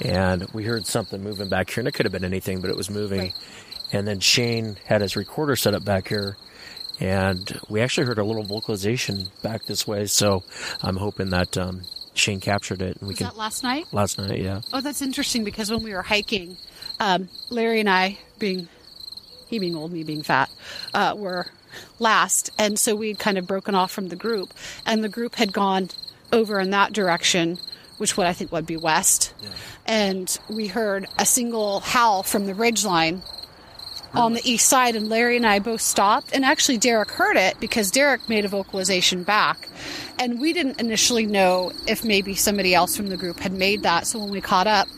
[0.00, 2.76] and we heard something moving back here, and it could have been anything, but it
[2.76, 3.32] was moving.
[3.92, 6.38] And then Shane had his recorder set up back here,
[6.98, 10.06] and we actually heard a little vocalization back this way.
[10.06, 10.44] So
[10.80, 11.82] I'm hoping that um,
[12.14, 13.26] Shane captured it, and we Was can.
[13.28, 13.86] that last night?
[13.92, 14.60] Last night, yeah.
[14.72, 16.56] Oh, that's interesting because when we were hiking,
[17.00, 18.68] um, Larry and I, being
[19.48, 20.50] he being old, me being fat,
[20.94, 21.46] uh, were
[21.98, 24.52] last, and so we'd kind of broken off from the group,
[24.86, 25.88] and the group had gone
[26.32, 27.58] over in that direction,
[27.98, 29.32] which what I think would be west,
[29.86, 33.22] and we heard a single howl from the ridge line
[34.14, 36.34] on the east side, and Larry and I both stopped.
[36.34, 39.68] And actually, Derek heard it because Derek made a vocalization back.
[40.18, 44.06] And we didn't initially know if maybe somebody else from the group had made that.
[44.06, 44.88] So when we caught up,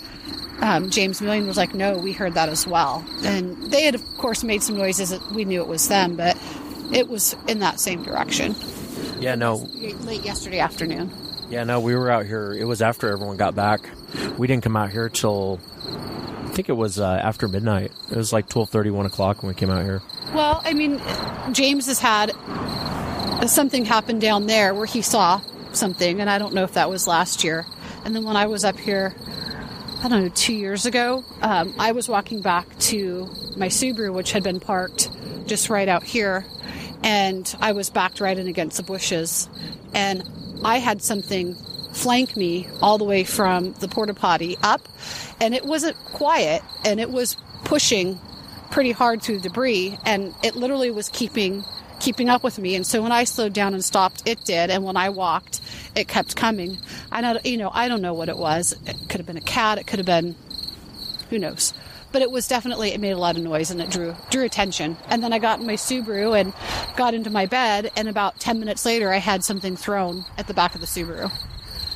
[0.60, 3.04] um, James Million was like, No, we heard that as well.
[3.24, 6.36] And they had, of course, made some noises that we knew it was them, but
[6.92, 8.54] it was in that same direction
[9.18, 9.56] Yeah, no,
[10.02, 11.10] late yesterday afternoon.
[11.50, 12.52] Yeah, no, we were out here.
[12.52, 13.80] It was after everyone got back.
[14.38, 15.60] We didn't come out here till
[16.54, 17.92] think it was uh, after midnight.
[18.10, 20.02] It was like twelve thirty, one o'clock when we came out here.
[20.32, 21.00] Well, I mean,
[21.52, 22.32] James has had
[23.48, 25.40] something happen down there where he saw
[25.72, 27.66] something, and I don't know if that was last year.
[28.04, 29.14] And then when I was up here,
[30.02, 34.32] I don't know, two years ago, um, I was walking back to my Subaru, which
[34.32, 35.10] had been parked
[35.46, 36.46] just right out here,
[37.02, 39.48] and I was backed right in against the bushes,
[39.92, 40.22] and
[40.64, 41.56] I had something
[41.94, 44.82] flank me all the way from the porta potty up,
[45.40, 48.18] and it wasn't quiet, and it was pushing
[48.70, 51.64] pretty hard through debris, and it literally was keeping
[52.00, 52.74] keeping up with me.
[52.74, 55.60] And so when I slowed down and stopped, it did, and when I walked,
[55.94, 56.78] it kept coming.
[57.10, 58.74] I not you know I don't know what it was.
[58.86, 59.78] It could have been a cat.
[59.78, 60.34] It could have been
[61.30, 61.72] who knows.
[62.12, 64.96] But it was definitely it made a lot of noise and it drew drew attention.
[65.08, 66.52] And then I got in my Subaru and
[66.96, 70.54] got into my bed, and about ten minutes later, I had something thrown at the
[70.54, 71.30] back of the Subaru.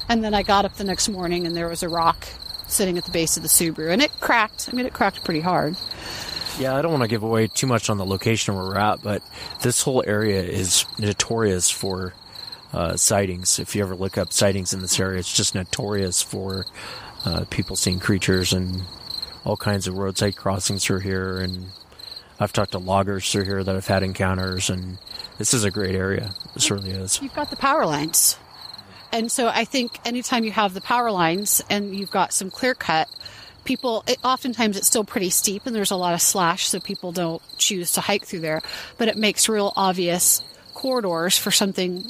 [0.09, 2.27] And then I got up the next morning, and there was a rock
[2.67, 4.69] sitting at the base of the Subaru, and it cracked.
[4.71, 5.77] I mean, it cracked pretty hard.
[6.59, 9.03] Yeah, I don't want to give away too much on the location where we're at,
[9.03, 9.23] but
[9.63, 12.15] this whole area is notorious for
[12.73, 13.59] uh, sightings.
[13.59, 16.67] If you ever look up sightings in this area, it's just notorious for
[17.25, 18.83] uh, people seeing creatures and
[19.45, 21.39] all kinds of roadside crossings through here.
[21.39, 21.67] And
[22.41, 24.99] I've talked to loggers through here that have had encounters, and
[25.39, 26.35] this is a great area.
[26.55, 27.21] This really is.
[27.23, 28.37] You've got the power lines.
[29.13, 32.75] And so I think anytime you have the power lines and you've got some clear
[32.75, 33.09] cut,
[33.65, 37.13] people, it, oftentimes it's still pretty steep and there's a lot of slash, so people
[37.13, 38.63] don't choose to hike through there.
[38.97, 40.43] But it makes real obvious
[40.75, 42.05] corridors for something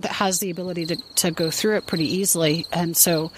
[0.00, 2.66] that has the ability to, to go through it pretty easily.
[2.72, 3.32] And so,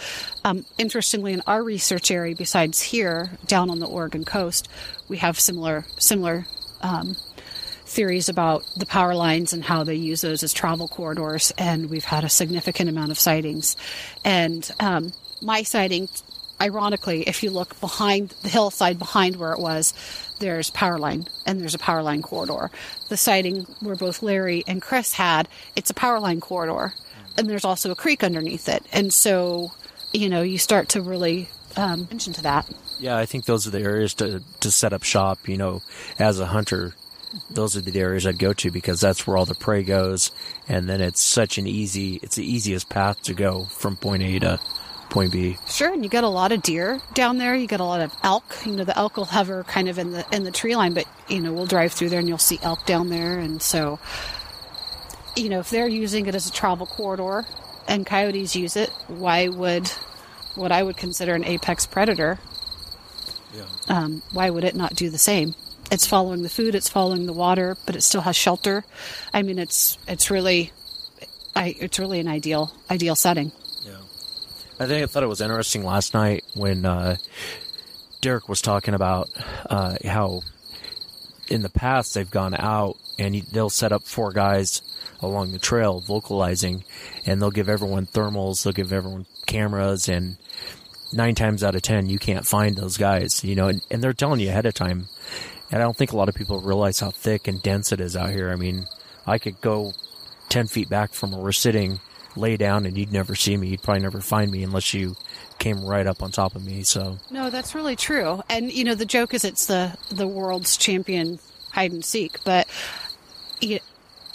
[0.44, 4.68] um, interestingly, in our research area, besides here, down on the Oregon coast,
[5.08, 6.46] we have similar, similar,
[6.82, 7.16] um,
[7.90, 12.04] theories about the power lines and how they use those as travel corridors, and we've
[12.04, 13.76] had a significant amount of sightings.
[14.24, 16.08] And um, my sighting,
[16.60, 19.92] ironically, if you look behind the hillside behind where it was,
[20.38, 22.70] there's power line and there's a power line corridor.
[23.08, 26.94] The sighting where both Larry and Chris had, it's a power line corridor,
[27.36, 28.84] and there's also a creek underneath it.
[28.92, 29.72] And so,
[30.12, 32.70] you know, you start to really um, mention to that.
[33.00, 35.48] Yeah, I think those are the areas to, to set up shop.
[35.48, 35.82] You know,
[36.18, 36.94] as a hunter,
[37.50, 40.30] those are the areas I'd go to because that's where all the prey goes,
[40.68, 44.38] and then it's such an easy, it's the easiest path to go from point A
[44.40, 44.60] to
[45.10, 45.58] point B.
[45.68, 47.54] Sure, and you get a lot of deer down there.
[47.54, 48.56] You get a lot of elk.
[48.64, 51.06] You know, the elk will hover kind of in the in the tree line, but
[51.28, 53.38] you know, we'll drive through there and you'll see elk down there.
[53.38, 53.98] And so,
[55.36, 57.44] you know, if they're using it as a travel corridor
[57.86, 59.88] and coyotes use it, why would
[60.54, 62.38] what I would consider an apex predator?
[63.88, 65.54] Um, why would it not do the same?
[65.90, 68.84] It's following the food, it's following the water, but it still has shelter.
[69.34, 70.70] I mean, it's it's really,
[71.56, 73.50] I, it's really an ideal ideal setting.
[73.84, 73.98] Yeah,
[74.78, 77.16] I think I thought it was interesting last night when uh,
[78.20, 79.30] Derek was talking about
[79.68, 80.42] uh, how
[81.48, 84.82] in the past they've gone out and they'll set up four guys
[85.20, 86.84] along the trail vocalizing,
[87.26, 90.36] and they'll give everyone thermals, they'll give everyone cameras, and
[91.12, 94.12] nine times out of ten you can't find those guys, you know, and, and they're
[94.12, 95.08] telling you ahead of time.
[95.70, 98.16] And I don't think a lot of people realize how thick and dense it is
[98.16, 98.50] out here.
[98.50, 98.86] I mean,
[99.26, 99.92] I could go
[100.48, 102.00] ten feet back from where we're sitting
[102.36, 103.68] lay down and you'd never see me.
[103.68, 105.16] You'd probably never find me unless you
[105.58, 106.82] came right up on top of me.
[106.82, 108.42] So No, that's really true.
[108.48, 111.38] And you know, the joke is it's the the world's champion
[111.72, 112.66] hide and seek, but
[113.60, 113.78] you,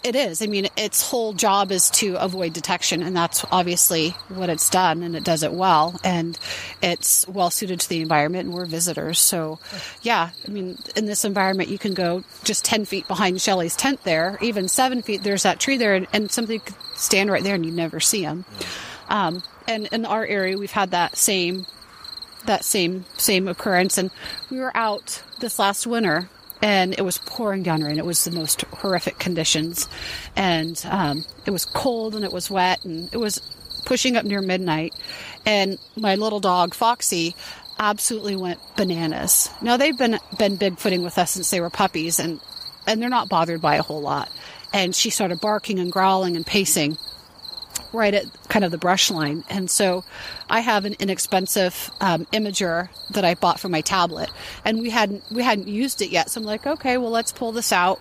[0.05, 0.43] it is.
[0.43, 5.01] I mean, its whole job is to avoid detection, and that's obviously what it's done,
[5.01, 5.99] and it does it well.
[6.03, 6.37] And
[6.81, 9.17] it's well suited to the environment, and we're visitors.
[9.17, 9.57] So,
[10.03, 14.03] yeah, I mean, in this environment, you can go just 10 feet behind Shelly's tent
[14.03, 17.55] there, even seven feet, there's that tree there, and, and something could stand right there,
[17.55, 18.45] and you never see them.
[19.09, 21.65] Um, and in our area, we've had that same
[22.45, 24.11] that same same occurrence and
[24.51, 26.29] we were out this last winter
[26.61, 29.87] and it was pouring down rain it was the most horrific conditions.
[30.35, 33.39] And um, it was cold and it was wet and it was
[33.85, 34.93] pushing up near midnight.
[35.45, 37.35] And my little dog foxy
[37.77, 39.49] absolutely went bananas.
[39.61, 42.39] Now they've been been bigfooting with us since they were puppies and
[42.87, 44.31] and they're not bothered by a whole lot.
[44.73, 46.97] And she started barking and growling and pacing
[47.93, 49.43] right at kind of the brush line.
[49.49, 50.03] And so
[50.49, 54.29] I have an inexpensive um, imager that I bought for my tablet,
[54.63, 56.29] and we hadn't we hadn't used it yet.
[56.29, 57.99] So I'm like, okay, well let's pull this out.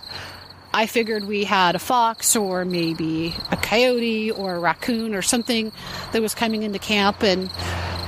[0.73, 5.71] I figured we had a fox or maybe a coyote or a raccoon or something
[6.11, 7.49] that was coming into camp and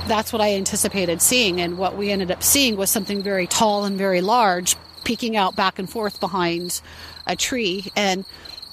[0.07, 3.85] that's what I anticipated seeing and what we ended up seeing was something very tall
[3.85, 6.81] and very large peeking out back and forth behind
[7.25, 8.25] a tree and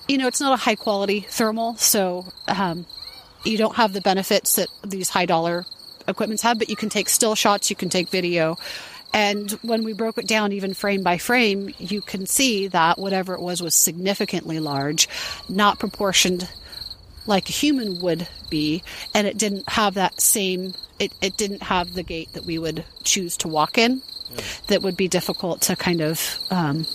[0.09, 2.87] you know it's not a high quality thermal so um,
[3.45, 5.65] you don't have the benefits that these high dollar
[6.09, 8.57] equipments have, but you can take still shots, you can take video.
[9.13, 13.35] And when we broke it down even frame by frame, you can see that whatever
[13.35, 15.09] it was was significantly large,
[15.49, 16.49] not proportioned
[17.27, 18.83] like a human would be,
[19.15, 22.85] and it didn't have that same it, it didn't have the gait that we would
[23.03, 24.01] choose to walk in
[24.69, 26.87] that would be difficult to kind of um,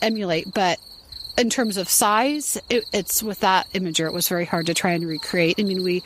[0.00, 0.52] emulate.
[0.54, 0.78] But
[1.38, 4.90] in terms of size, it, it's with that imager, it was very hard to try
[4.90, 5.56] and recreate.
[5.58, 6.02] I mean, we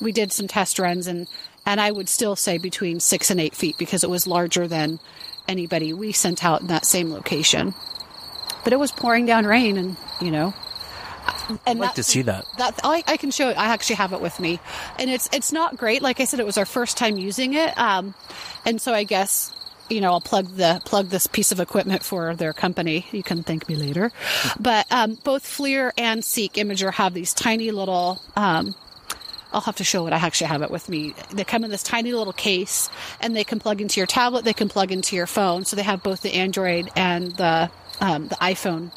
[0.00, 1.28] we did some test runs, and
[1.66, 4.98] and I would still say between six and eight feet because it was larger than
[5.46, 7.74] anybody we sent out in that same location.
[8.64, 10.54] But it was pouring down rain, and you know.
[11.66, 12.46] I'd like to see that.
[12.58, 13.58] That I, I can show it.
[13.58, 14.58] I actually have it with me,
[14.98, 16.00] and it's it's not great.
[16.00, 18.14] Like I said, it was our first time using it, um,
[18.64, 19.54] and so I guess
[19.90, 23.06] you know, I'll plug the plug this piece of equipment for their company.
[23.12, 24.12] You can thank me later.
[24.58, 28.22] But um, both FLIR and Seek Imager have these tiny little.
[28.36, 28.74] Um,
[29.52, 30.12] I'll have to show it.
[30.12, 31.12] I actually have it with me.
[31.32, 32.88] They come in this tiny little case,
[33.20, 34.44] and they can plug into your tablet.
[34.44, 35.64] They can plug into your phone.
[35.64, 38.92] So they have both the Android and the um, the iPhone.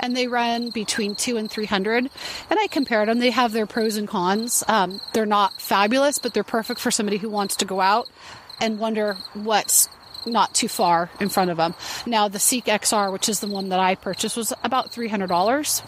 [0.00, 2.10] And they run between two and three hundred.
[2.50, 3.18] And I compared them.
[3.18, 4.62] They have their pros and cons.
[4.68, 8.06] Um, they're not fabulous, but they're perfect for somebody who wants to go out
[8.60, 9.88] and wonder what's
[10.26, 11.74] not too far in front of them.
[12.06, 15.82] Now, the Seek XR, which is the one that I purchased, was about $300.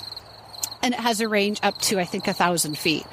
[0.83, 3.05] And it has a range up to, I think, a thousand feet,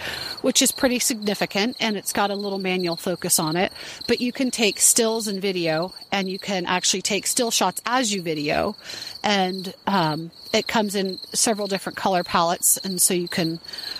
[0.41, 1.77] which is pretty significant.
[1.79, 3.71] And it's got a little manual focus on it.
[4.07, 8.13] But you can take stills and video, and you can actually take still shots as
[8.13, 8.75] you video.
[9.23, 12.77] And um, it comes in several different color palettes.
[12.77, 13.59] And so you can,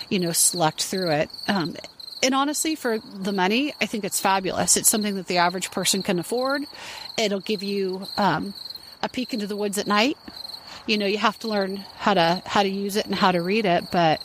[0.09, 1.29] you know, select through it.
[1.47, 1.75] Um,
[2.23, 4.77] and honestly, for the money, I think it's fabulous.
[4.77, 6.63] It's something that the average person can afford.
[7.17, 8.53] It'll give you um,
[9.01, 10.17] a peek into the woods at night.
[10.88, 13.41] You know, you have to learn how to how to use it and how to
[13.41, 13.86] read it.
[13.91, 14.23] But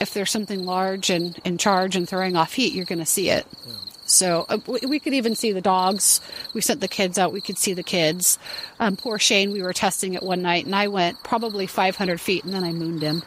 [0.00, 3.30] if there's something large and in charge and throwing off heat, you're going to see
[3.30, 3.46] it.
[3.66, 3.74] Yeah.
[4.10, 6.20] So uh, we, we, could even see the dogs.
[6.52, 7.32] We sent the kids out.
[7.32, 8.38] We could see the kids.
[8.80, 12.44] Um, poor Shane, we were testing it one night, and I went probably 500 feet,
[12.44, 13.22] and then I mooned him,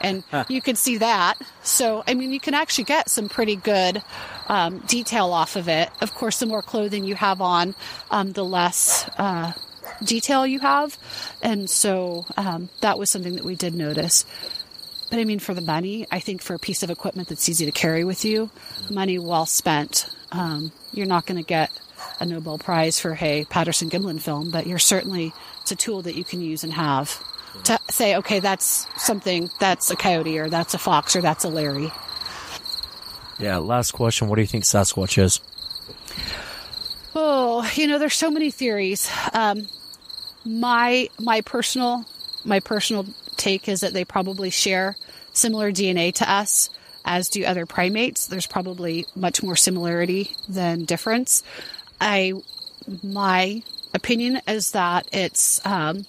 [0.00, 1.34] and you could see that.
[1.62, 4.02] So I mean, you can actually get some pretty good
[4.48, 5.90] um, detail off of it.
[6.00, 7.74] Of course, the more clothing you have on,
[8.10, 9.08] um, the less.
[9.18, 9.52] Uh,
[10.04, 10.96] detail you have
[11.42, 14.24] and so um, that was something that we did notice
[15.10, 17.64] but I mean, for the money, I think for a piece of equipment that's easy
[17.64, 18.50] to carry with you,
[18.90, 20.06] money well spent.
[20.32, 21.70] Um, you're not going to get
[22.20, 26.14] a Nobel Prize for, hey, Patterson Gimlin film, but you're certainly, it's a tool that
[26.14, 27.22] you can use and have
[27.64, 31.48] to say, okay, that's something, that's a coyote, or that's a fox, or that's a
[31.48, 31.90] Larry.
[33.38, 34.28] Yeah, last question.
[34.28, 35.40] What do you think Sasquatch is?
[37.14, 39.10] Oh, you know, there's so many theories.
[39.32, 39.66] Um,
[40.44, 42.04] my my personal
[42.44, 43.06] my personal
[43.36, 44.96] take is that they probably share
[45.32, 46.70] similar DNA to us,
[47.08, 48.26] as do other primates.
[48.26, 51.42] There's probably much more similarity than difference.
[52.00, 52.34] I
[53.02, 53.62] my
[53.94, 56.04] opinion is that it's um,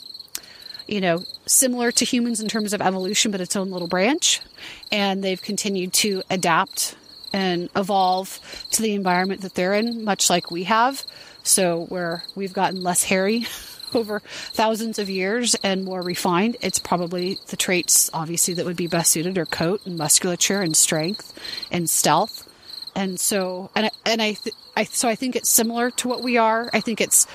[0.88, 4.42] you know similar to humans in terms of evolution, but its own little branch,
[4.92, 6.96] and they've continued to adapt
[7.32, 8.40] and evolve
[8.72, 11.04] to the environment that they're in, much like we have.
[11.44, 13.46] So where we've gotten less hairy
[13.94, 18.88] over thousands of years and more refined, it's probably the traits obviously that would be
[18.88, 21.34] best suited are coat and musculature and strength
[21.72, 22.48] and stealth.
[22.96, 26.24] And so and I, and I, th- I so I think it's similar to what
[26.24, 26.70] we are.
[26.74, 27.28] I think it's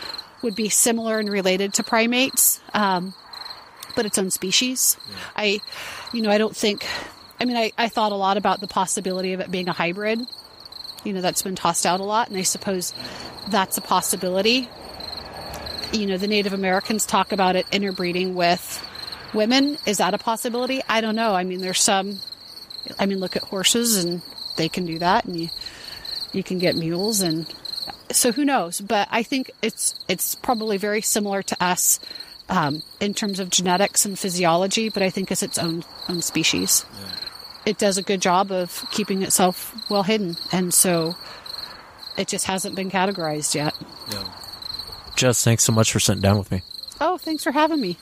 [0.43, 2.61] would be similar and related to primates.
[2.73, 3.15] Um,
[3.97, 4.97] but its own species.
[5.37, 5.61] I,
[6.13, 6.85] you know, I don't think
[7.41, 10.21] I mean, I, I thought a lot about the possibility of it being a hybrid.
[11.05, 12.95] You know, that's been tossed out a lot, and I suppose
[13.49, 14.69] that's a possibility.
[15.95, 18.85] You know, the Native Americans talk about it interbreeding with
[19.33, 19.79] women.
[19.87, 20.83] Is that a possibility?
[20.89, 21.35] I don't know.
[21.35, 22.19] I mean, there's some.
[22.99, 24.21] I mean, look at horses, and
[24.57, 25.49] they can do that, and you
[26.33, 27.47] you can get mules, and
[28.11, 28.81] so who knows?
[28.81, 32.01] But I think it's it's probably very similar to us
[32.49, 36.85] um, in terms of genetics and physiology, but I think it's its own own species.
[37.67, 41.15] It does a good job of keeping itself well hidden, and so
[42.19, 43.75] it just hasn't been categorized yet.
[45.17, 46.63] Jess, thanks so much for sitting down with me.
[47.01, 47.97] Oh, thanks for having me.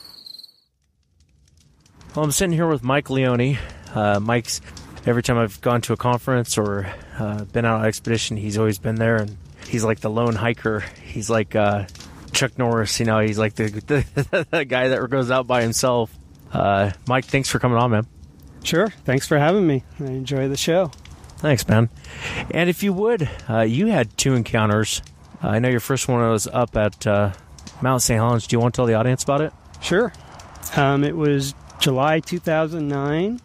[2.15, 3.59] Well, I'm sitting here with Mike Leone.
[3.95, 4.61] Uh, Mike's
[5.07, 8.79] every time I've gone to a conference or uh, been out on expedition, he's always
[8.79, 9.37] been there, and
[9.67, 10.81] he's like the lone hiker.
[11.05, 11.87] He's like uh,
[12.33, 13.19] Chuck Norris, you know.
[13.21, 16.15] He's like the, the, the guy that goes out by himself.
[16.53, 18.07] Uh, Mike, thanks for coming on, man.
[18.63, 18.89] Sure.
[18.89, 19.83] Thanks for having me.
[19.99, 20.91] I enjoy the show.
[21.39, 21.89] Thanks, man.
[22.51, 25.03] And if you would, uh, you had two encounters.
[25.43, 27.33] I know your first one was up at uh,
[27.81, 28.19] Mount St.
[28.19, 28.47] Helens.
[28.47, 29.53] Do you want to tell the audience about it?
[29.81, 30.13] Sure.
[30.77, 33.41] Um, it was July 2009,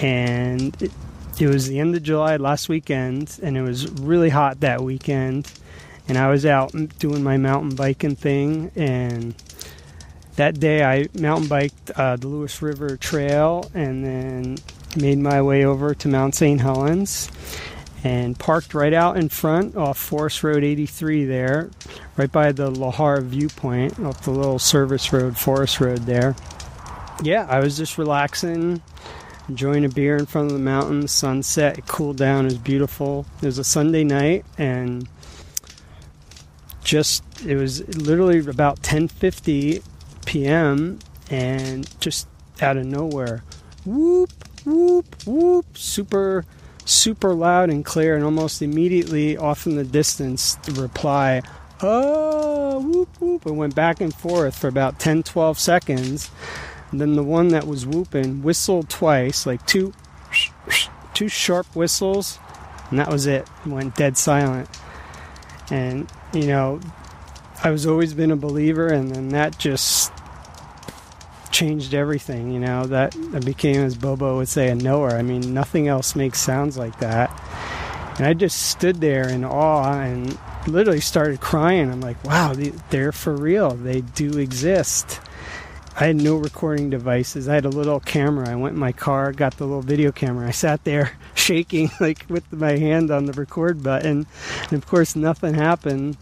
[0.00, 0.92] and it,
[1.40, 5.52] it was the end of July last weekend, and it was really hot that weekend.
[6.06, 9.34] And I was out doing my mountain biking thing, and
[10.36, 14.58] that day I mountain biked uh, the Lewis River Trail and then
[14.96, 16.60] made my way over to Mount St.
[16.60, 17.28] Helens
[18.04, 21.70] and parked right out in front off Forest Road 83 there,
[22.16, 26.34] right by the Lahar viewpoint off the little service road, Forest Road there.
[27.22, 28.82] Yeah, I was just relaxing,
[29.48, 33.26] enjoying a beer in front of the mountain, sunset, it cooled down, it was beautiful.
[33.40, 35.08] It was a Sunday night and
[36.82, 39.82] just it was literally about 10:50
[40.26, 40.98] p.m.
[41.30, 42.28] and just
[42.60, 43.44] out of nowhere,
[43.84, 44.30] whoop,
[44.64, 46.44] whoop, whoop, super,
[46.84, 51.42] super loud and clear, and almost immediately off in the distance, the reply,
[51.82, 56.30] oh, whoop, whoop, and went back and forth for about 10, 12 seconds.
[56.90, 59.94] And then the one that was whooping whistled twice, like two,
[61.14, 62.38] two sharp whistles,
[62.90, 63.48] and that was it.
[63.64, 64.68] it went dead silent.
[65.70, 66.80] And, you know,
[67.64, 70.12] I was always been a believer, and then that just
[71.52, 72.52] changed everything.
[72.52, 75.10] You know that became, as Bobo would say, a knower.
[75.10, 77.30] I mean, nothing else makes sounds like that.
[78.18, 81.90] And I just stood there in awe and literally started crying.
[81.90, 82.54] I'm like, wow,
[82.90, 83.70] they're for real.
[83.70, 85.20] They do exist.
[85.94, 87.48] I had no recording devices.
[87.48, 88.48] I had a little camera.
[88.48, 90.48] I went in my car, got the little video camera.
[90.48, 94.26] I sat there shaking, like with my hand on the record button.
[94.62, 96.16] And of course, nothing happened.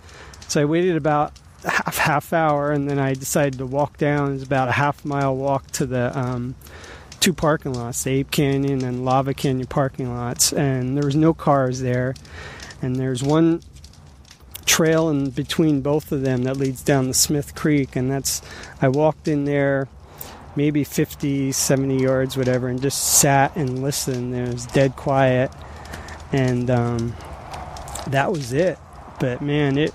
[0.49, 1.33] So I waited about
[1.65, 4.35] half half hour, and then I decided to walk down.
[4.35, 6.55] It's about a half mile walk to the um,
[7.21, 11.35] two parking lots, the Ape Canyon and Lava Canyon parking lots, and there was no
[11.35, 12.15] cars there.
[12.83, 13.63] And there's one
[14.65, 18.41] trail in between both of them that leads down the Smith Creek, and that's
[18.81, 19.89] I walked in there
[20.57, 24.35] maybe 50, 70 yards, whatever, and just sat and listened.
[24.35, 25.51] It was dead quiet,
[26.33, 27.15] and um,
[28.09, 28.79] that was it.
[29.21, 29.95] But man, it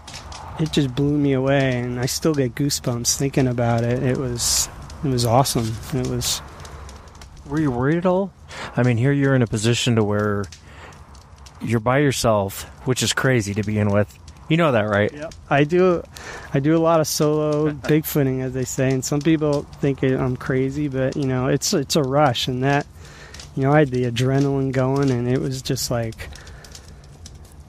[0.59, 4.01] it just blew me away, and I still get goosebumps thinking about it.
[4.03, 4.69] It was
[5.03, 5.73] it was awesome.
[5.93, 6.41] It was.
[7.47, 8.31] Were you worried at all?
[8.75, 10.45] I mean, here you're in a position to where
[11.61, 14.17] you're by yourself, which is crazy to begin with.
[14.47, 15.11] You know that, right?
[15.11, 15.33] Yep.
[15.49, 16.03] I do.
[16.53, 20.37] I do a lot of solo bigfooting, as they say, and some people think I'm
[20.37, 22.85] crazy, but you know, it's it's a rush, and that,
[23.55, 26.29] you know, I had the adrenaline going, and it was just like,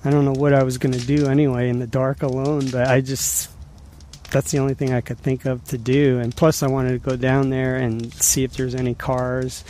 [0.06, 2.86] I don't know what I was going to do anyway in the dark alone, but
[2.86, 3.50] I just
[4.30, 6.20] that's the only thing I could think of to do.
[6.20, 9.64] And plus, I wanted to go down there and see if there's any cars.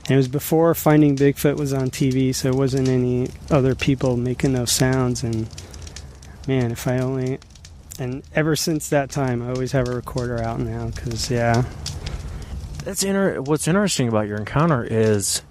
[0.00, 4.16] And it was before Finding Bigfoot was on TV, so there wasn't any other people
[4.16, 5.22] making those sounds.
[5.22, 5.48] And
[6.48, 7.38] man, if I only.
[8.00, 11.64] And ever since that time, I always have a recorder out now because, yeah.
[12.84, 15.42] That's inter- What's interesting about your encounter is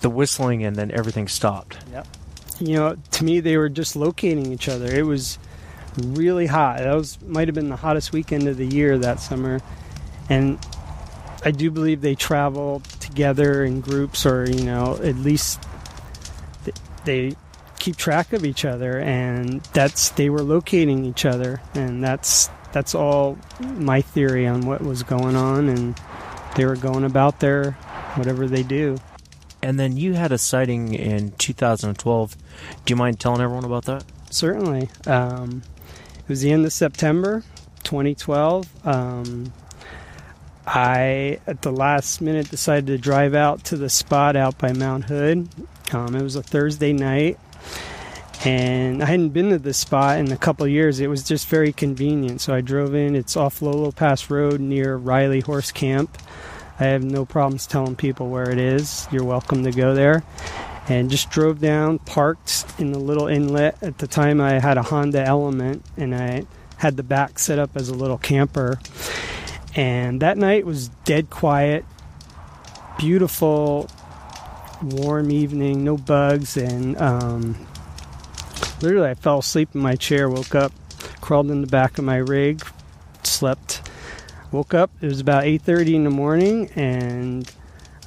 [0.00, 1.78] the whistling and then everything stopped.
[1.92, 2.06] Yep.
[2.64, 4.86] You know, to me, they were just locating each other.
[4.86, 5.38] It was
[5.98, 6.78] really hot.
[6.78, 9.60] That was might have been the hottest weekend of the year that summer,
[10.28, 10.58] and
[11.44, 15.62] I do believe they travel together in groups, or you know, at least
[17.04, 17.36] they
[17.78, 22.94] keep track of each other, and that's they were locating each other, and that's that's
[22.94, 26.00] all my theory on what was going on, and
[26.56, 27.72] they were going about their
[28.16, 28.96] whatever they do.
[29.64, 32.36] And then you had a sighting in 2012.
[32.84, 34.04] Do you mind telling everyone about that?
[34.30, 34.90] Certainly.
[35.06, 35.62] Um,
[36.18, 37.42] it was the end of September
[37.82, 38.86] 2012.
[38.86, 39.54] Um,
[40.66, 45.04] I, at the last minute, decided to drive out to the spot out by Mount
[45.04, 45.48] Hood.
[45.94, 47.38] Um, it was a Thursday night,
[48.44, 51.00] and I hadn't been to this spot in a couple years.
[51.00, 53.16] It was just very convenient, so I drove in.
[53.16, 56.18] It's off Lolo Pass Road near Riley Horse Camp.
[56.80, 59.06] I have no problems telling people where it is.
[59.12, 60.24] You're welcome to go there
[60.88, 63.82] and just drove down, parked in the little inlet.
[63.82, 66.46] At the time, I had a Honda Element, and I
[66.76, 68.78] had the back set up as a little camper.
[69.74, 71.84] And that night was dead quiet,
[72.98, 73.88] beautiful,
[74.82, 77.66] warm evening, no bugs, and um,
[78.80, 80.72] literally, I fell asleep in my chair, woke up,
[81.20, 82.64] crawled in the back of my rig,
[83.22, 83.83] slept.
[84.54, 84.92] Woke up.
[85.00, 87.50] It was about 8:30 in the morning, and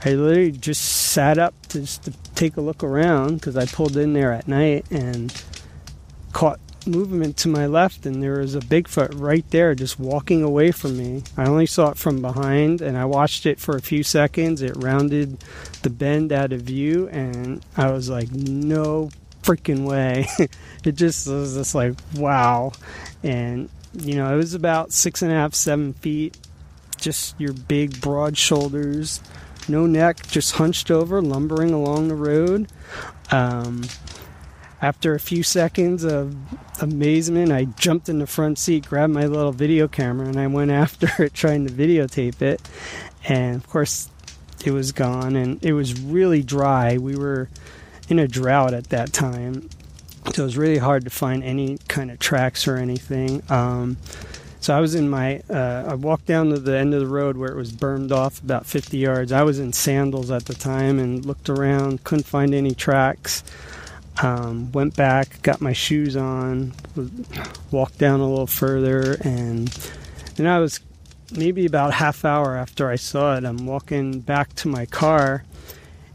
[0.05, 3.97] I literally just sat up to just to take a look around because I pulled
[3.97, 5.33] in there at night and
[6.31, 10.71] caught movement to my left, and there was a Bigfoot right there just walking away
[10.71, 11.23] from me.
[11.35, 14.61] I only saw it from behind, and I watched it for a few seconds.
[14.61, 15.43] It rounded
[15.81, 19.09] the bend out of view, and I was like, no
[19.43, 20.27] freaking way.
[20.85, 22.71] it just was just like, wow.
[23.21, 23.67] And,
[23.97, 26.37] you know, it was about six and a half, seven feet,
[26.97, 29.21] just your big, broad shoulders
[29.69, 32.67] no neck, just hunched over, lumbering along the road.
[33.31, 33.83] Um,
[34.81, 36.35] after a few seconds of
[36.81, 40.71] amazement, I jumped in the front seat, grabbed my little video camera, and I went
[40.83, 42.61] after it, trying to videotape it.
[43.27, 44.09] And of course,
[44.65, 46.97] it was gone, and it was really dry.
[46.97, 47.49] We were
[48.09, 49.69] in a drought at that time,
[50.33, 53.41] so it was really hard to find any kind of tracks or anything.
[53.49, 53.97] Um,
[54.59, 57.37] so I was in my, uh, I walked down to the end of the road
[57.37, 59.31] where it was burned off about 50 yards.
[59.31, 63.43] I was in sandals at the time and looked around, couldn't find any tracks.
[64.21, 66.73] Um, went back, got my shoes on,
[67.71, 69.67] walked down a little further, and
[70.35, 70.79] then I was
[71.31, 73.45] maybe about half hour after I saw it.
[73.45, 75.43] I'm walking back to my car,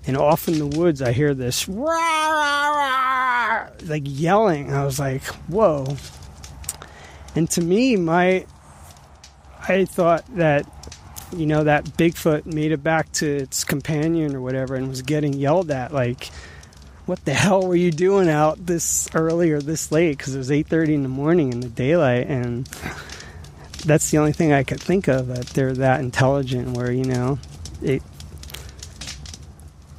[0.07, 4.73] and off in the woods I hear this rah, rah, rah, like yelling.
[4.73, 5.97] I was like, "Whoa!"
[7.35, 8.47] And to me, my
[9.69, 10.67] I thought that
[11.37, 15.33] you know that Bigfoot made it back to its companion or whatever and was getting
[15.33, 16.31] yelled at like
[17.07, 20.51] what the hell were you doing out this early or this late because it was
[20.51, 22.67] 8.30 in the morning in the daylight and
[23.85, 27.39] that's the only thing i could think of that they're that intelligent where you know
[27.81, 28.03] it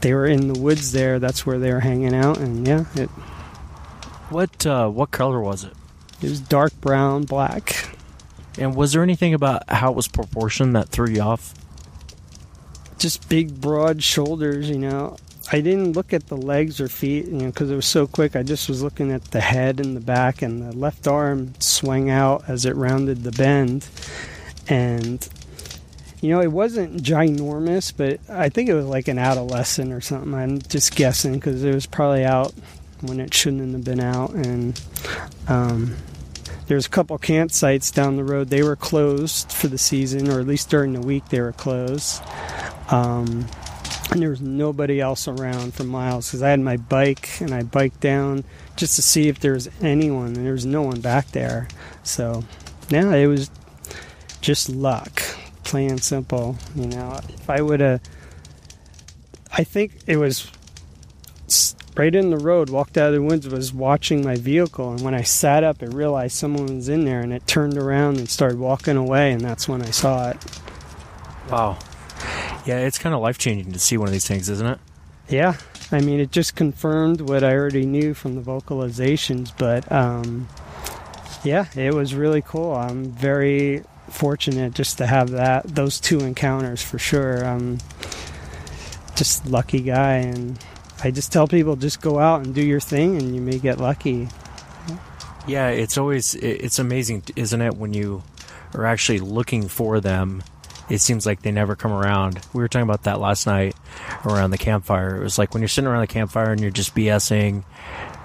[0.04, 3.10] they were in the woods there that's where they were hanging out and yeah it
[4.30, 5.74] what uh, what color was it
[6.24, 7.98] it was dark brown, black.
[8.58, 11.54] And was there anything about how it was proportioned that threw you off?
[12.98, 15.18] Just big, broad shoulders, you know.
[15.52, 18.38] I didn't look at the legs or feet, you know, because it was so quick.
[18.38, 22.10] I just was looking at the head and the back, and the left arm swung
[22.10, 23.86] out as it rounded the bend.
[24.70, 25.28] And,
[26.24, 30.34] you know, it wasn't ginormous, but I think it was like an adolescent or something.
[30.34, 32.54] I'm just guessing because it was probably out
[33.02, 34.30] when it shouldn't have been out.
[34.30, 34.82] And,
[35.50, 35.98] um,
[36.68, 38.48] there's a couple campsites down the road.
[38.48, 42.24] They were closed for the season, or at least during the week they were closed.
[42.90, 43.46] Um,
[44.10, 47.64] and there was nobody else around for miles because I had my bike and I
[47.64, 48.46] biked down
[48.78, 51.68] just to see if there was anyone, and there was no one back there.
[52.04, 52.46] So,
[52.88, 53.52] yeah, it was
[54.40, 55.22] just luck,
[55.74, 56.56] plain and simple.
[56.76, 58.00] You know, if I would have,
[59.52, 60.52] I think it was
[61.98, 64.92] right in the road, walked out of the woods, was watching my vehicle.
[64.92, 68.18] And when I sat up, I realized someone was in there and it turned around
[68.18, 69.32] and started walking away.
[69.32, 70.38] And that's when I saw it.
[71.50, 71.80] Wow.
[72.68, 74.80] Yeah, it's kind of life changing to see one of these things, isn't it?
[75.28, 75.56] Yeah.
[75.92, 79.52] I mean, it just confirmed what I already knew from the vocalizations.
[79.58, 80.48] But um,
[81.44, 82.76] yeah, it was really cool.
[82.76, 83.82] I'm very
[84.14, 87.46] fortunate just to have that those two encounters for sure.
[87.46, 87.80] Um,
[89.16, 90.58] just lucky guy, and
[91.04, 93.80] I just tell people just go out and do your thing, and you may get
[93.80, 94.30] lucky.
[95.48, 97.76] Yeah, it's always it's amazing, isn't it?
[97.76, 98.24] When you
[98.74, 100.44] are actually looking for them,
[100.90, 102.40] it seems like they never come around.
[102.54, 103.76] We were talking about that last night
[104.26, 105.18] around the campfire.
[105.18, 107.64] It was like when you're sitting around the campfire and you're just BSing,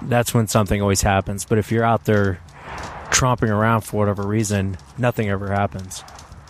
[0.01, 1.45] that's when something always happens.
[1.45, 2.39] But if you're out there
[3.09, 6.03] tromping around for whatever reason, nothing ever happens.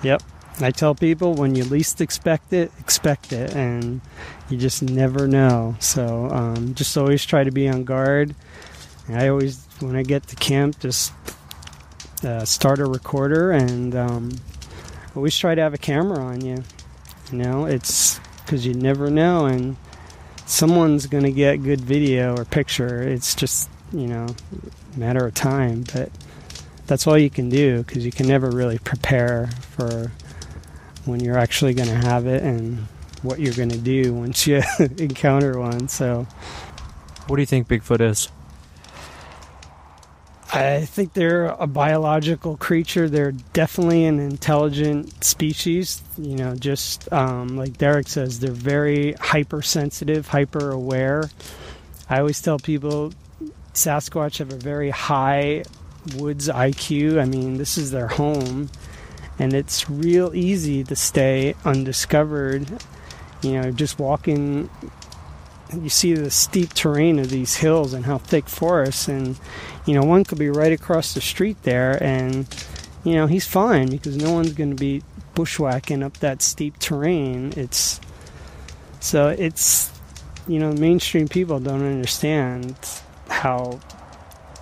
[0.03, 0.21] Yep.
[0.61, 4.01] I tell people when you least expect it, expect it, and
[4.49, 5.75] you just never know.
[5.79, 8.35] So um, just always try to be on guard.
[9.07, 11.13] I always, when I get to camp, just
[12.23, 14.31] uh, start a recorder and um,
[15.15, 16.63] always try to have a camera on you.
[17.31, 19.77] You know, it's because you never know, and
[20.45, 23.01] someone's going to get good video or picture.
[23.01, 24.27] It's just, you know,
[24.97, 25.85] matter of time.
[25.93, 26.11] But
[26.89, 30.11] that's all you can do because you can never really prepare for
[31.05, 32.79] when you're actually going to have it and
[33.21, 34.63] what you're going to do once you
[34.97, 35.87] encounter one.
[35.87, 36.25] So,
[37.27, 38.29] what do you think Bigfoot is?
[40.51, 43.07] I think they're a biological creature.
[43.07, 46.01] They're definitely an intelligent species.
[46.17, 51.29] You know, just um, like Derek says, they're very hypersensitive, hyper aware.
[52.09, 53.13] I always tell people
[53.75, 55.65] Sasquatch have a very high
[56.15, 57.21] woods IQ.
[57.21, 58.69] I mean, this is their home,
[59.37, 62.67] and it's real easy to stay undiscovered.
[63.41, 64.69] You know, just walking,
[65.73, 69.39] you see the steep terrain of these hills and how thick forests, and
[69.85, 72.47] you know, one could be right across the street there, and
[73.03, 75.03] you know, he's fine because no one's going to be
[75.35, 77.53] bushwhacking up that steep terrain.
[77.55, 78.01] It's
[78.99, 79.91] so it's
[80.49, 82.75] you know, mainstream people don't understand
[83.29, 83.79] how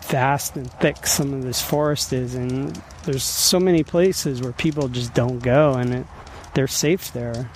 [0.08, 4.88] vast and thick some of this forest is, and there's so many places where people
[4.88, 6.06] just don't go, and it,
[6.54, 7.50] they're safe there.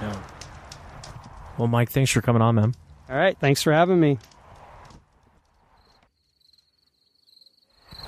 [0.00, 0.22] Yeah.
[1.58, 2.74] Well, Mike, thanks for coming on, man.
[3.08, 4.18] All right, thanks for having me.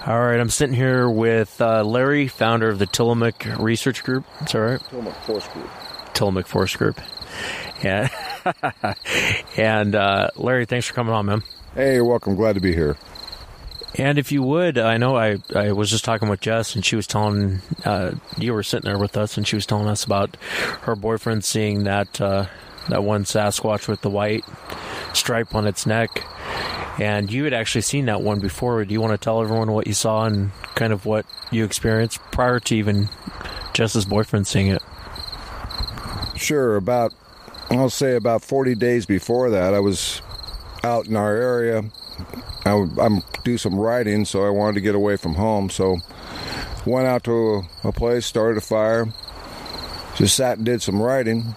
[0.07, 4.25] All right, I'm sitting here with uh, Larry, founder of the Tillamook Research Group.
[4.39, 4.81] That's all right.
[4.89, 5.71] Tillamook Force Group.
[6.15, 7.01] Tillamook Force Group.
[7.85, 8.09] Yeah.
[9.59, 11.43] and uh, Larry, thanks for coming on, man.
[11.75, 12.35] Hey, you're welcome.
[12.35, 12.97] Glad to be here.
[13.97, 16.97] And if you would, I know I, I was just talking with Jess, and she
[16.97, 20.37] was telling uh, you were sitting there with us, and she was telling us about
[20.83, 22.47] her boyfriend seeing that uh,
[22.89, 24.45] that one Sasquatch with the white
[25.13, 26.25] stripe on its neck,
[27.01, 28.85] and you had actually seen that one before.
[28.85, 32.21] Do you want to tell everyone what you saw and kind of what you experienced
[32.31, 33.09] prior to even
[33.75, 34.83] Jess's boyfriend seeing it?
[36.37, 36.77] Sure.
[36.77, 37.13] About
[37.71, 40.23] I'll say about 40 days before that, I was
[40.83, 41.85] out in our area
[42.65, 42.73] I,
[43.05, 45.71] am do some writing, so I wanted to get away from home.
[45.71, 45.99] So
[46.87, 49.07] went out to a, a place, started a fire,
[50.17, 51.55] just sat and did some writing.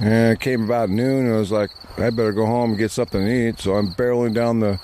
[0.00, 2.90] And it came about noon, and I was like, I better go home and get
[2.90, 3.60] something to eat.
[3.60, 4.80] So I'm barreling down the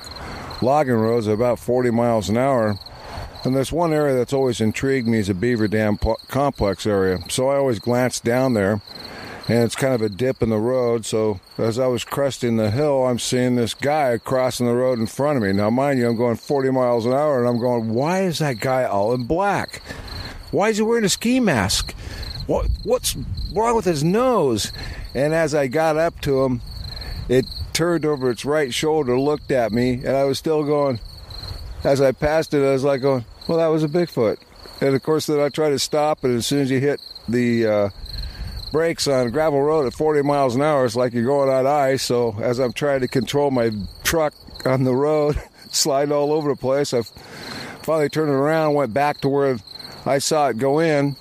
[0.62, 2.78] logging roads at about 40 miles an hour.
[3.45, 7.18] And there's one area that's always intrigued me is a beaver dam complex area.
[7.28, 8.82] So I always glance down there
[9.49, 11.05] and it's kind of a dip in the road.
[11.05, 15.07] So as I was cresting the hill, I'm seeing this guy crossing the road in
[15.07, 15.53] front of me.
[15.53, 18.61] Now, mind you, I'm going 40 miles an hour, and I'm going, why is that
[18.61, 19.82] guy all in black?
[20.51, 21.95] Why is he wearing a ski mask?
[22.47, 23.16] What what's
[23.55, 24.72] wrong with his nose?
[25.14, 26.61] And as I got up to him,
[27.28, 30.99] it turned over its right shoulder, looked at me, and I was still going.
[31.84, 34.38] As I passed it, I was like going, "Well, that was a Bigfoot."
[34.80, 37.66] And of course, then I tried to stop, and as soon as you hit the
[37.66, 37.88] uh,
[38.72, 40.84] brakes on gravel road at 40 miles an hour.
[40.84, 42.02] It's like you're going on ice.
[42.02, 43.70] So as I'm trying to control my
[44.04, 45.40] truck on the road,
[45.70, 47.02] sliding all over the place, I
[47.82, 49.58] finally turned it around, went back to where
[50.06, 51.16] I saw it go in.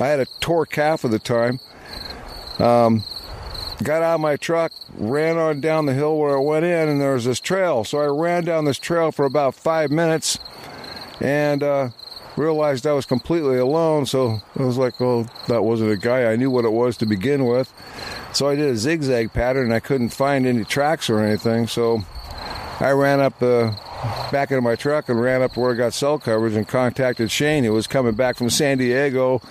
[0.00, 1.58] I had a tore calf at the time.
[2.58, 3.02] Um,
[3.82, 7.00] got out of my truck, ran on down the hill where I went in, and
[7.00, 7.84] there was this trail.
[7.84, 10.38] So I ran down this trail for about five minutes,
[11.20, 11.88] and uh,
[12.36, 14.06] realized I was completely alone.
[14.06, 16.30] So I was like, well, that wasn't a guy.
[16.30, 17.72] I knew what it was to begin with.
[18.32, 21.66] So I did a zigzag pattern and I couldn't find any tracks or anything.
[21.66, 22.02] So
[22.80, 23.76] I ran up the
[24.32, 27.64] back into my truck and ran up where I got cell coverage and contacted Shane,
[27.64, 29.42] who was coming back from San Diego.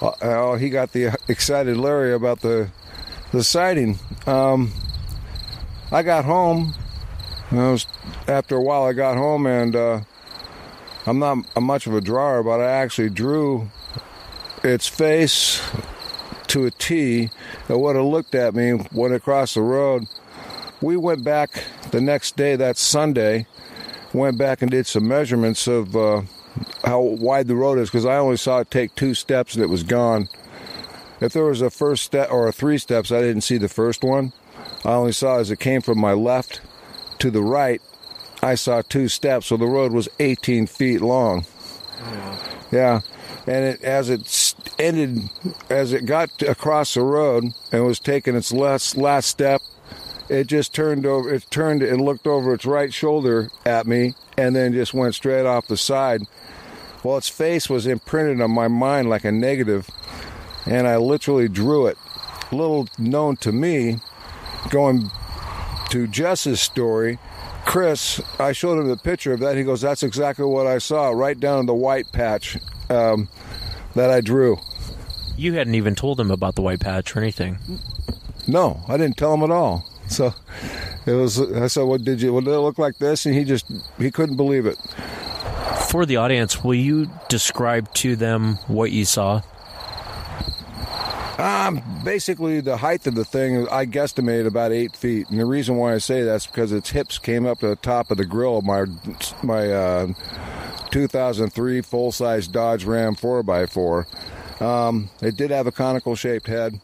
[0.00, 2.70] Uh, uh he got the excited Larry about the
[3.32, 3.98] the sighting.
[4.26, 4.72] Um,
[5.90, 6.74] I got home
[7.50, 7.86] And I was
[8.26, 10.00] after a while I got home and uh,
[11.06, 13.70] I'm not much of a drawer, but I actually drew
[14.62, 15.60] its face
[16.48, 17.30] to a T.
[17.68, 20.06] It would have looked at me when it crossed the road.
[20.80, 23.46] We went back the next day, that Sunday,
[24.14, 26.22] went back and did some measurements of uh,
[26.84, 29.68] how wide the road is because I only saw it take two steps and it
[29.68, 30.28] was gone.
[31.20, 34.02] If there was a first step or a three steps, I didn't see the first
[34.02, 34.32] one.
[34.84, 36.60] I only saw as it came from my left
[37.18, 37.80] to the right,
[38.44, 41.46] I saw two steps, so the road was 18 feet long.
[42.70, 43.00] Yeah,
[43.46, 45.30] and it, as it ended,
[45.70, 49.62] as it got across the road and was taking its last last step,
[50.28, 51.32] it just turned over.
[51.32, 55.46] It turned and looked over its right shoulder at me, and then just went straight
[55.46, 56.22] off the side.
[57.02, 59.88] Well, its face was imprinted on my mind like a negative,
[60.66, 61.96] and I literally drew it.
[62.52, 64.00] Little known to me,
[64.68, 65.10] going
[65.88, 67.18] to Jess's story,
[67.64, 69.56] Chris, I showed him the picture of that.
[69.56, 72.58] He goes, "That's exactly what I saw, right down in the white patch
[72.90, 73.28] um,
[73.94, 74.58] that I drew."
[75.36, 77.58] You hadn't even told him about the white patch or anything.
[78.46, 79.84] No, I didn't tell him at all.
[80.08, 80.32] So
[81.06, 81.40] it was.
[81.40, 82.32] I said, "What did you?
[82.32, 83.66] What did it look like this?" And he just
[83.98, 84.76] he couldn't believe it.
[85.90, 89.42] For the audience, will you describe to them what you saw?
[91.38, 95.76] Um, basically, the height of the thing, I guesstimated about eight feet, and the reason
[95.76, 98.58] why I say that's because its hips came up to the top of the grill
[98.58, 98.84] of my
[99.42, 100.06] my uh,
[100.90, 104.62] 2003 full size Dodge Ram 4x4.
[104.62, 106.80] Um, it did have a conical shaped head.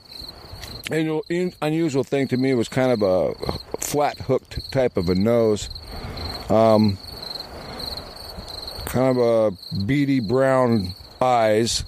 [0.91, 3.35] And you unusual thing to me was kind of a
[3.79, 5.71] flat hooked type of a nose.
[6.49, 6.99] Um,
[8.87, 11.85] kind of a beady brown eyes.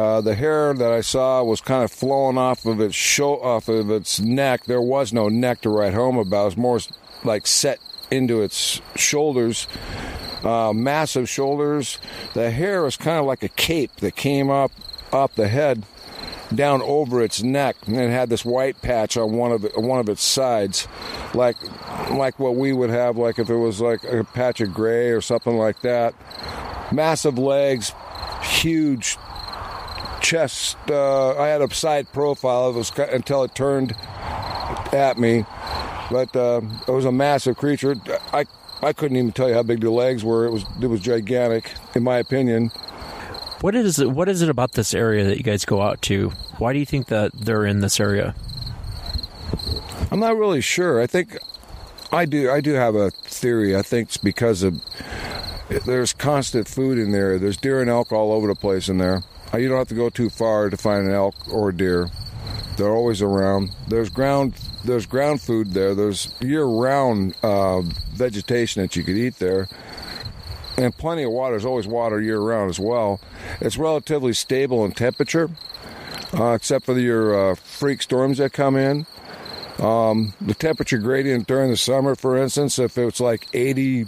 [0.00, 3.68] Uh, the hair that I saw was kind of flowing off of its show, off
[3.68, 4.64] of its neck.
[4.64, 6.40] There was no neck to write home about.
[6.40, 6.80] It was more
[7.22, 7.80] like set
[8.10, 9.66] into its shoulders.
[10.42, 11.98] Uh, massive shoulders.
[12.32, 14.72] The hair was kind of like a cape that came up
[15.12, 15.84] up the head
[16.54, 20.00] down over its neck, and it had this white patch on one of it, one
[20.00, 20.88] of its sides,
[21.34, 21.58] like
[22.10, 25.20] like what we would have, like if it was like a patch of gray or
[25.20, 26.14] something like that.
[26.90, 27.92] Massive legs,
[28.42, 29.18] huge
[30.20, 30.76] chest.
[30.88, 32.70] Uh, I had a side profile.
[32.70, 33.92] It was until it turned
[34.92, 35.44] at me,
[36.10, 37.96] but uh, it was a massive creature.
[38.32, 38.44] I
[38.82, 40.46] I couldn't even tell you how big the legs were.
[40.46, 42.70] It was it was gigantic, in my opinion.
[43.60, 44.10] What is it?
[44.10, 46.30] What is it about this area that you guys go out to?
[46.58, 48.34] Why do you think that they're in this area?
[50.10, 51.00] I'm not really sure.
[51.00, 51.36] I think
[52.10, 52.50] I do.
[52.50, 53.76] I do have a theory.
[53.76, 54.80] I think it's because of
[55.86, 57.38] there's constant food in there.
[57.38, 59.22] There's deer and elk all over the place in there.
[59.52, 62.08] Uh, You don't have to go too far to find an elk or a deer.
[62.76, 63.70] They're always around.
[63.88, 64.54] There's ground.
[64.84, 65.94] There's ground food there.
[65.94, 67.82] There's year-round uh,
[68.12, 69.68] vegetation that you could eat there,
[70.78, 71.52] and plenty of water.
[71.54, 73.20] There's always water year-round as well.
[73.60, 75.50] It's relatively stable in temperature,
[76.32, 79.04] uh, except for your uh, freak storms that come in.
[79.78, 84.06] Um, the temperature gradient during the summer, for instance, if it's like 80,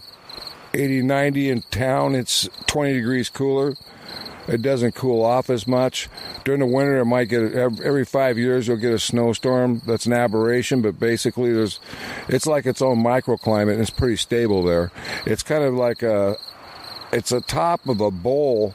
[0.72, 3.74] 80, 90 in town, it's 20 degrees cooler.
[4.48, 6.08] It doesn't cool off as much.
[6.44, 9.82] During the winter, it might get every five years you'll get a snowstorm.
[9.86, 11.78] That's an aberration, but basically, there's
[12.28, 13.72] it's like its own microclimate.
[13.72, 14.90] and It's pretty stable there.
[15.26, 16.36] It's kind of like a
[17.12, 18.74] it's a top of a bowl.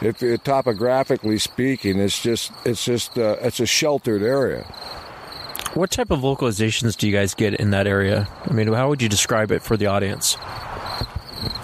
[0.00, 4.62] If topographically speaking, it's just it's just uh, it's a sheltered area.
[5.74, 8.28] What type of vocalizations do you guys get in that area?
[8.48, 10.36] I mean, how would you describe it for the audience?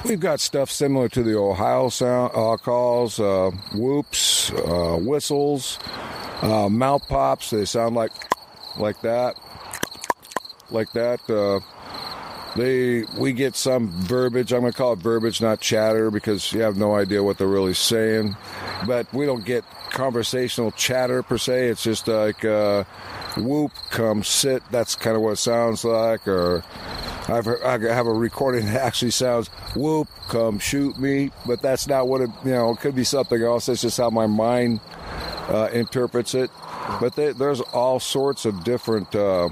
[0.04, 5.78] We've got stuff similar to the Ohio sound uh, calls, uh, whoops, uh, whistles,
[6.42, 7.50] uh, mouth pops.
[7.50, 8.12] They sound like
[8.78, 9.34] like that,
[10.70, 11.20] like that.
[11.28, 11.60] Uh,
[12.56, 14.52] they we get some verbiage.
[14.52, 17.46] I'm going to call it verbiage, not chatter, because you have no idea what they're
[17.46, 18.36] really saying.
[18.86, 21.68] But we don't get conversational chatter per se.
[21.68, 22.84] It's just like uh,
[23.36, 24.62] whoop, come sit.
[24.70, 26.26] That's kind of what it sounds like.
[26.26, 26.64] Or
[27.28, 31.30] I've I have a recording that actually sounds whoop, come shoot me.
[31.46, 32.30] But that's not what it.
[32.44, 33.66] You know, it could be something else.
[33.66, 34.80] That's just how my mind
[35.48, 36.50] uh, interprets it.
[37.00, 39.14] But they, there's all sorts of different.
[39.14, 39.48] Uh,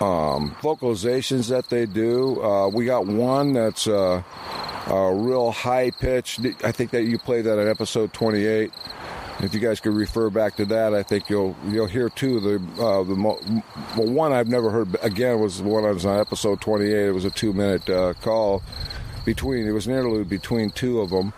[0.00, 2.42] um, vocalizations that they do.
[2.42, 4.22] Uh, we got one that's uh,
[4.86, 6.38] a real high pitch.
[6.62, 8.72] I think that you played that in episode 28.
[9.40, 12.40] If you guys could refer back to that, I think you'll you'll hear two.
[12.40, 13.40] The uh, the mo-
[13.96, 17.08] well, one I've never heard again was the one I was on episode 28.
[17.08, 18.62] It was a two minute uh, call
[19.26, 19.66] between.
[19.66, 21.34] It was an interlude between two of them.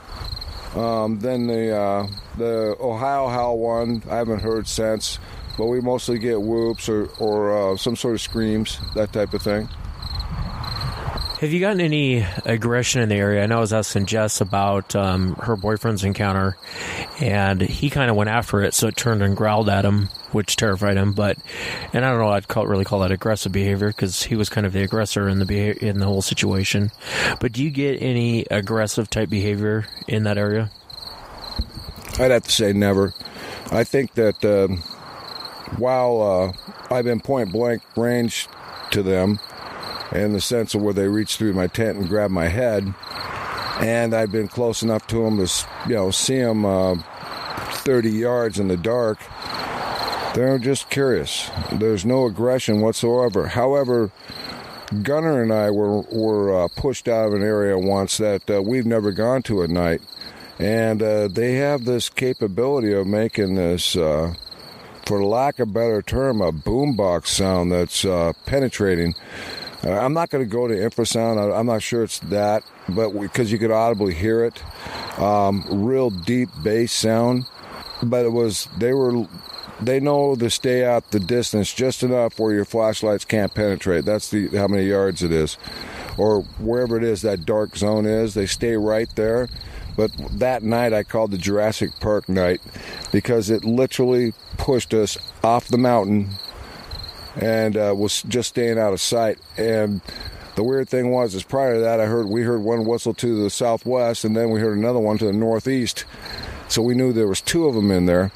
[0.80, 5.18] Um, then the uh, the Ohio Howl one I haven't heard since,
[5.56, 9.42] but we mostly get whoops or or uh, some sort of screams, that type of
[9.42, 9.68] thing.
[11.40, 13.44] Have you gotten any aggression in the area?
[13.44, 16.56] I know I was asking Jess about um, her boyfriend's encounter,
[17.20, 20.56] and he kind of went after it, so it turned and growled at him, which
[20.56, 21.12] terrified him.
[21.12, 21.38] But,
[21.92, 24.66] and I don't know, I'd call, really call that aggressive behavior because he was kind
[24.66, 26.90] of the aggressor in the beha- in the whole situation.
[27.38, 30.72] But do you get any aggressive type behavior in that area?
[32.18, 33.14] I'd have to say never.
[33.70, 34.78] I think that um,
[35.78, 38.48] while uh, I've been point blank range
[38.90, 39.38] to them,
[40.12, 42.92] in the sense of where they reach through my tent and grab my head,
[43.80, 48.58] and I've been close enough to them to you know see them uh, 30 yards
[48.58, 49.18] in the dark.
[50.34, 51.50] They're just curious.
[51.72, 53.48] There's no aggression whatsoever.
[53.48, 54.10] However,
[55.02, 58.86] Gunner and I were were uh, pushed out of an area once that uh, we've
[58.86, 60.00] never gone to at night,
[60.58, 64.34] and uh, they have this capability of making this, uh,
[65.06, 69.14] for lack of a better term, a boombox sound that's uh, penetrating.
[69.92, 71.38] I'm not going to go to infrasound.
[71.38, 74.62] I, I'm not sure it's that, but because you could audibly hear it,
[75.18, 77.46] um, real deep bass sound.
[78.02, 79.26] But it was they were
[79.80, 84.04] they know to stay out the distance just enough where your flashlights can't penetrate.
[84.04, 85.56] That's the how many yards it is,
[86.16, 88.34] or wherever it is that dark zone is.
[88.34, 89.48] They stay right there.
[89.96, 92.60] But that night I called the Jurassic Park night
[93.10, 96.28] because it literally pushed us off the mountain
[97.40, 99.38] and uh, was just staying out of sight.
[99.56, 100.00] And
[100.56, 103.42] the weird thing was, is prior to that, I heard we heard one whistle to
[103.42, 106.04] the southwest, and then we heard another one to the northeast.
[106.68, 108.30] So we knew there was two of them in there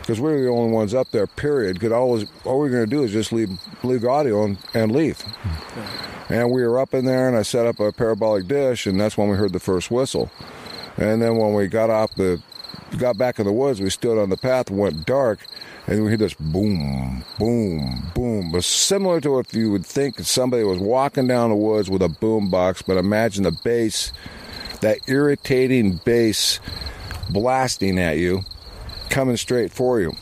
[0.00, 1.26] because we were the only ones up there.
[1.26, 1.82] Period.
[1.92, 3.50] All, was, all we were going to do is just leave
[3.82, 5.22] leave audio and, and leave.
[6.28, 9.16] And we were up in there, and I set up a parabolic dish, and that's
[9.16, 10.30] when we heard the first whistle.
[10.96, 12.42] And then when we got off the,
[12.98, 15.40] got back in the woods, we stood on the path, went dark,
[15.90, 18.52] and we hear this boom, boom, boom.
[18.52, 22.08] But similar to if you would think somebody was walking down the woods with a
[22.08, 24.12] boom box, but imagine the bass,
[24.82, 26.60] that irritating bass
[27.30, 28.42] blasting at you,
[29.08, 30.12] coming straight for you.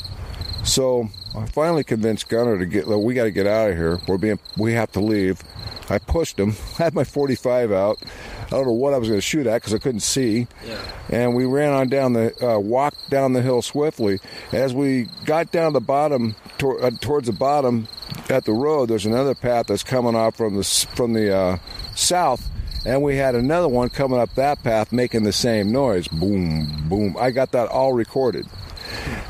[0.64, 2.86] So I finally convinced Gunner to get.
[2.86, 4.00] Well, we got to get out of here.
[4.08, 4.38] We're being.
[4.56, 5.42] We have to leave.
[5.90, 6.50] I pushed him.
[6.78, 7.98] I had my 45 out.
[8.46, 10.46] I don't know what I was going to shoot at because I couldn't see.
[10.66, 10.80] Yeah.
[11.10, 14.20] And we ran on down the, uh, walked down the hill swiftly.
[14.52, 17.88] As we got down the bottom, tor- uh, towards the bottom
[18.30, 20.64] at the road, there's another path that's coming off from the
[20.94, 21.58] from the uh,
[21.94, 22.48] south,
[22.86, 26.08] and we had another one coming up that path making the same noise.
[26.08, 27.16] Boom, boom.
[27.18, 28.46] I got that all recorded,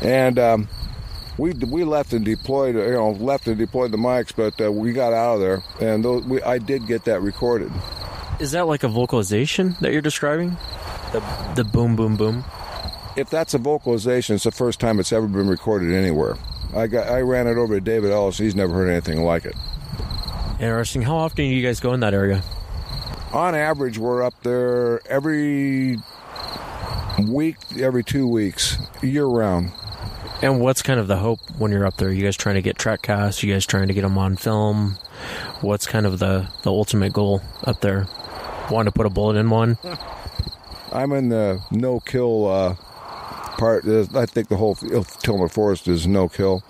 [0.02, 0.38] and.
[0.38, 0.68] Um,
[1.38, 4.92] we we left and deployed, you know, left and deployed the mics, but uh, we
[4.92, 7.70] got out of there, and those, we, I did get that recorded.
[8.40, 10.56] Is that like a vocalization that you're describing?
[11.12, 11.20] The
[11.56, 12.44] the boom boom boom.
[13.16, 16.36] If that's a vocalization, it's the first time it's ever been recorded anywhere.
[16.74, 18.38] I got I ran it over to David Ellis.
[18.38, 19.54] He's never heard anything like it.
[20.60, 21.02] Interesting.
[21.02, 22.42] How often do you guys go in that area?
[23.32, 25.98] On average, we're up there every
[27.28, 29.70] week, every two weeks, year round.
[30.40, 32.08] And what's kind of the hope when you're up there?
[32.08, 33.42] Are You guys trying to get track casts?
[33.42, 34.96] You guys trying to get them on film?
[35.62, 38.06] What's kind of the the ultimate goal up there?
[38.70, 39.78] Want to put a bullet in one?
[40.92, 42.74] I'm in the no kill uh,
[43.58, 43.84] part.
[43.86, 46.62] I think the whole Tillamook Forest is no kill,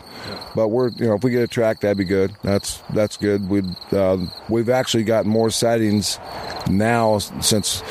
[0.55, 2.35] but we're you know if we get a track that'd be good.
[2.43, 3.49] That's that's good.
[3.49, 3.63] We
[3.93, 6.19] uh, we've actually got more sightings
[6.69, 7.83] now since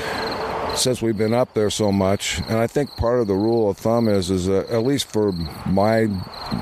[0.77, 3.77] since we've been up there so much, and I think part of the rule of
[3.77, 5.31] thumb is is uh, at least for
[5.65, 6.07] my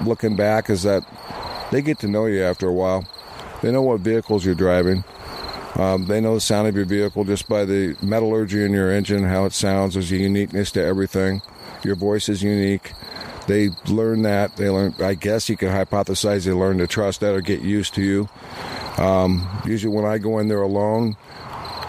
[0.06, 1.04] looking back is that
[1.72, 3.06] they get to know you after a while.
[3.62, 5.04] They know what vehicles you're driving.
[5.76, 9.24] Um, they know the sound of your vehicle just by the metallurgy in your engine,
[9.24, 9.96] how it sounds.
[9.96, 11.42] There's a uniqueness to everything.
[11.84, 12.94] Your voice is unique.
[13.48, 14.56] They learn that.
[14.56, 14.96] They learn.
[15.00, 18.30] I guess you could hypothesize they learn to trust that or get used to you.
[18.98, 21.18] Um, usually, when I go in there alone,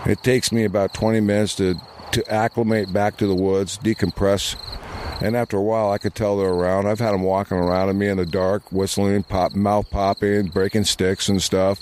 [0.04, 1.76] it takes me about 20 minutes to
[2.12, 4.56] to acclimate back to the woods, decompress.
[5.22, 6.86] And after a while, I could tell they're around.
[6.86, 10.84] I've had them walking around at me in the dark, whistling, pop, mouth popping, breaking
[10.84, 11.80] sticks and stuff.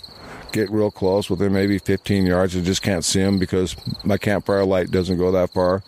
[0.52, 2.56] Get real close within maybe 15 yards.
[2.56, 5.82] I just can't see them because my campfire light doesn't go that far.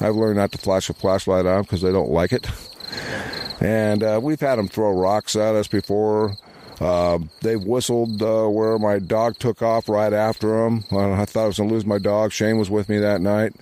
[0.00, 2.46] I've learned not to flash a flashlight on because they don't like it.
[3.60, 6.36] And uh, we've had them throw rocks at us before.
[6.80, 10.84] Uh, they've whistled uh, where my dog took off right after them.
[10.90, 12.32] I thought I was going to lose my dog.
[12.32, 13.54] Shane was with me that night.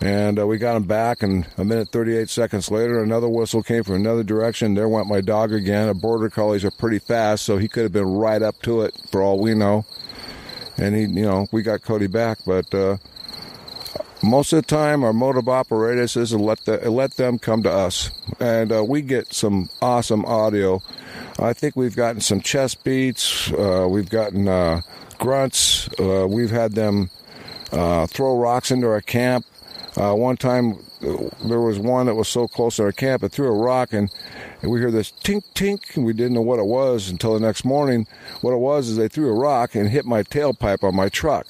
[0.00, 3.84] And uh, we got him back, and a minute 38 seconds later, another whistle came
[3.84, 4.74] from another direction.
[4.74, 5.88] There went my dog again.
[5.88, 8.94] A border collies are pretty fast, so he could have been right up to it
[9.10, 9.86] for all we know.
[10.76, 12.98] And he, you know, we got Cody back, but uh,
[14.24, 17.70] most of the time, our motive operators is to let the, let them come to
[17.70, 18.10] us,
[18.40, 20.82] and uh, we get some awesome audio
[21.38, 23.52] I think we've gotten some chest beats.
[23.52, 24.82] Uh, we've gotten uh,
[25.18, 25.88] grunts.
[25.98, 27.10] Uh, we've had them
[27.72, 29.44] uh, throw rocks into our camp.
[29.96, 33.46] Uh, one time, there was one that was so close to our camp, it threw
[33.46, 34.10] a rock, and,
[34.60, 37.40] and we heard this tink tink, and we didn't know what it was until the
[37.40, 38.06] next morning.
[38.40, 41.46] What it was is they threw a rock and hit my tailpipe on my truck.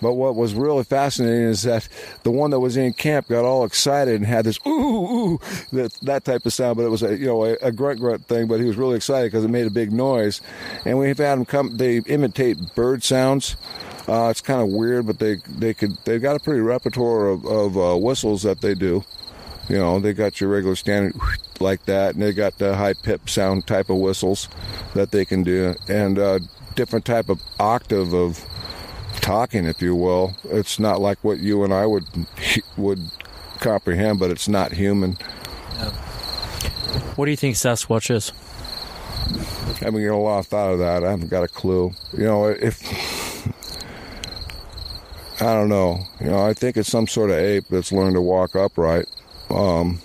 [0.00, 1.88] But what was really fascinating is that
[2.22, 5.40] the one that was in camp got all excited and had this ooh ooh
[5.72, 6.76] that that type of sound.
[6.76, 8.46] But it was a you know a, a grunt grunt thing.
[8.46, 10.40] But he was really excited because it made a big noise.
[10.84, 11.76] And we've had them come.
[11.76, 13.56] They imitate bird sounds.
[14.08, 17.44] Uh, it's kind of weird, but they they could they've got a pretty repertoire of,
[17.44, 19.04] of uh, whistles that they do.
[19.68, 21.14] You know, they got your regular standard
[21.60, 24.48] like that, and they got the high pip sound type of whistles
[24.94, 26.40] that they can do, and uh,
[26.74, 28.44] different type of octave of
[29.20, 30.36] talking, if you will.
[30.44, 32.06] It's not like what you and I would
[32.76, 33.00] would
[33.60, 35.12] comprehend, but it's not human.
[37.16, 38.32] What do you think Sasquatch is?
[39.80, 41.04] I haven't got a lot of thought of that.
[41.04, 41.92] I haven't got a clue.
[42.12, 42.82] You know, if
[45.40, 48.20] I don't know, you know, I think it's some sort of ape that's learned to
[48.20, 49.06] walk upright.
[49.48, 50.00] Um,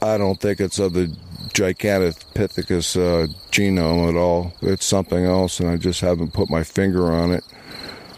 [0.00, 1.14] I don't think it's of the
[1.48, 4.54] Gigantopithecus uh, genome at all.
[4.62, 7.44] It's something else, and I just haven't put my finger on it.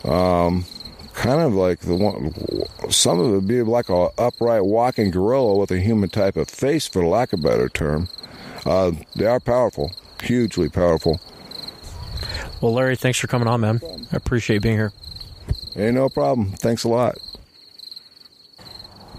[0.04, 0.64] Um,
[1.14, 2.32] kind of like the one,
[2.90, 6.48] some of it would be like a upright walking gorilla with a human type of
[6.48, 8.08] face, for lack of a better term.
[8.66, 9.92] Uh, they are powerful,
[10.22, 11.20] hugely powerful.
[12.60, 13.80] Well, Larry, thanks for coming on, man.
[14.12, 14.92] I appreciate being here.
[15.76, 16.52] Ain't no problem.
[16.52, 17.18] Thanks a lot.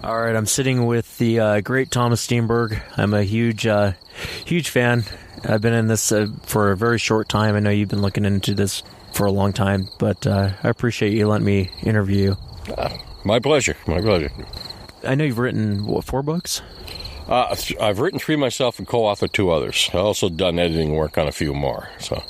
[0.03, 2.79] All right, I'm sitting with the uh, great Thomas Steenburg.
[2.95, 3.93] I'm a huge, uh,
[4.45, 5.03] huge fan.
[5.43, 7.55] I've been in this uh, for a very short time.
[7.55, 8.83] I know you've been looking into this
[9.15, 12.35] for a long time, but uh, I appreciate you letting me interview
[12.67, 12.87] you.
[13.23, 13.75] my pleasure.
[13.87, 14.29] My pleasure.
[15.03, 16.61] I know you've written what four books.
[17.27, 19.89] Uh, I've written three myself and co-authored two others.
[19.93, 21.89] I also done editing work on a few more.
[21.97, 22.21] So,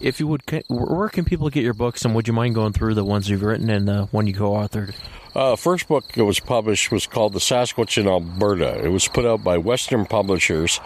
[0.00, 2.94] if you would, where can people get your books, and would you mind going through
[2.94, 4.94] the ones you've written and the one you co-authored?
[5.34, 8.84] Uh, first book that was published was called The Sasquatch in Alberta.
[8.84, 10.78] It was put out by Western Publishers,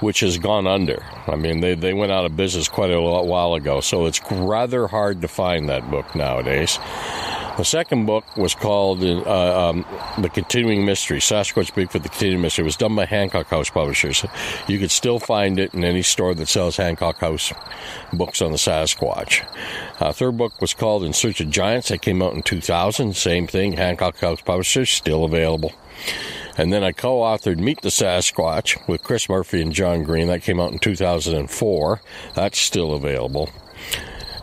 [0.00, 1.02] which has gone under.
[1.26, 4.86] I mean, they, they went out of business quite a while ago, so it's rather
[4.86, 6.78] hard to find that book nowadays.
[7.56, 9.86] The second book was called uh, um,
[10.18, 12.64] The Continuing Mystery, Sasquatch Bigfoot, The Continuing Mystery.
[12.64, 14.26] It was done by Hancock House Publishers.
[14.68, 17.54] You could still find it in any store that sells Hancock House
[18.12, 19.42] books on the Sasquatch.
[20.02, 21.88] Uh, third book was called In Search of Giants.
[21.88, 23.16] That came out in 2000.
[23.16, 25.72] Same thing, Hancock House Publishers, still available.
[26.58, 30.26] And then I co authored Meet the Sasquatch with Chris Murphy and John Green.
[30.28, 32.00] That came out in 2004.
[32.34, 33.48] That's still available.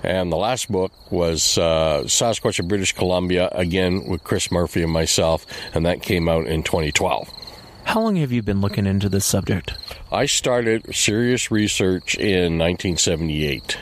[0.04, 4.91] And the last book was uh, Sasquatch of British Columbia, again with Chris Murphy and
[4.91, 7.30] myself, and that came out in 2012.
[7.86, 9.74] How long have you been looking into this subject?
[10.12, 13.78] I started serious research in 1978.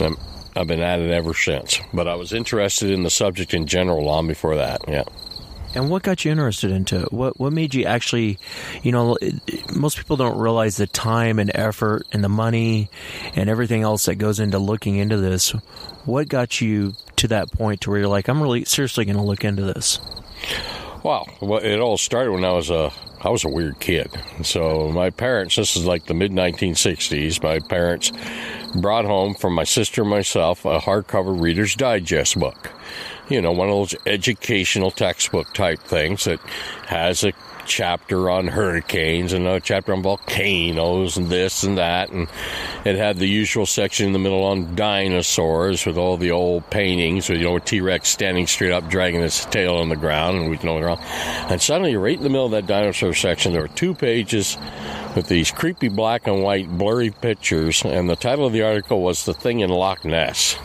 [0.00, 0.16] I'm,
[0.54, 4.04] I've been at it ever since, but I was interested in the subject in general
[4.04, 5.04] long before that, yeah.
[5.76, 7.12] And what got you interested into it?
[7.12, 8.38] What what made you actually,
[8.82, 9.18] you know,
[9.74, 12.88] most people don't realize the time and effort and the money
[13.34, 15.50] and everything else that goes into looking into this.
[16.06, 19.22] What got you to that point to where you're like, I'm really seriously going to
[19.22, 20.00] look into this?
[21.02, 21.28] Well,
[21.62, 24.10] it all started when I was a I was a weird kid.
[24.42, 27.42] So my parents, this is like the mid 1960s.
[27.42, 28.12] My parents
[28.80, 32.72] brought home from my sister and myself a hardcover Reader's Digest book
[33.28, 36.40] you know, one of those educational textbook type things that
[36.86, 37.32] has a
[37.66, 42.10] chapter on hurricanes and a chapter on volcanoes and this and that.
[42.10, 42.28] And
[42.84, 47.28] it had the usual section in the middle on dinosaurs with all the old paintings
[47.28, 50.50] with, you know, T Rex standing straight up, dragging its tail on the ground, and
[50.50, 51.00] we know what's wrong.
[51.50, 54.56] And suddenly, right in the middle of that dinosaur section, there were two pages
[55.16, 57.82] with these creepy black and white blurry pictures.
[57.84, 60.56] And the title of the article was The Thing in Loch Ness.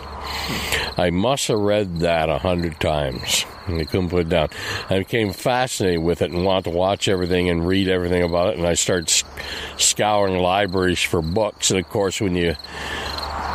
[0.97, 3.45] I must have read that a hundred times.
[3.67, 4.49] And I couldn't put it down.
[4.89, 8.57] I became fascinated with it and wanted to watch everything and read everything about it.
[8.57, 9.09] And I started
[9.77, 11.71] scouring libraries for books.
[11.71, 12.55] And of course, when you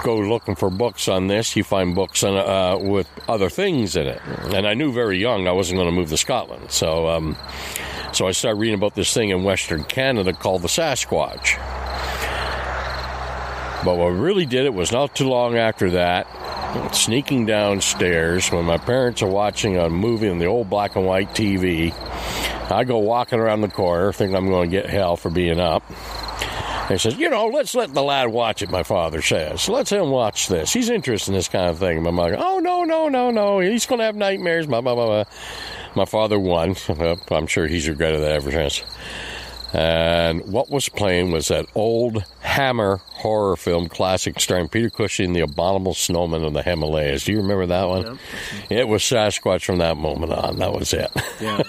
[0.04, 4.06] go looking for books on this, you find books on, uh, with other things in
[4.06, 4.22] it.
[4.54, 6.70] And I knew very young I wasn't going to move to Scotland.
[6.70, 7.36] So, um,
[8.12, 11.56] so I started reading about this thing in Western Canada called the Sasquatch.
[13.84, 16.26] But what really did it was not too long after that
[16.92, 21.30] sneaking downstairs when my parents are watching a movie on the old black and white
[21.30, 21.92] TV.
[22.70, 25.84] I go walking around the corner, thinking I'm going to get hell for being up.
[26.88, 29.68] He says, You know, let's let the lad watch it, my father says.
[29.68, 30.72] Let's him watch this.
[30.72, 32.02] He's interested in this kind of thing.
[32.02, 33.58] My mother, Oh, no, no, no, no.
[33.60, 34.66] He's going to have nightmares.
[34.66, 35.24] Blah, blah, blah.
[35.94, 36.76] My father won.
[37.30, 38.82] I'm sure he's regretted that ever since.
[39.76, 45.40] And what was playing was that old Hammer horror film classic starring Peter Cushing, The
[45.40, 47.24] Abominable Snowman of the Himalayas.
[47.24, 48.18] Do you remember that one?
[48.70, 50.56] It was Sasquatch from that moment on.
[50.60, 51.10] That was it.
[51.42, 51.62] Yeah.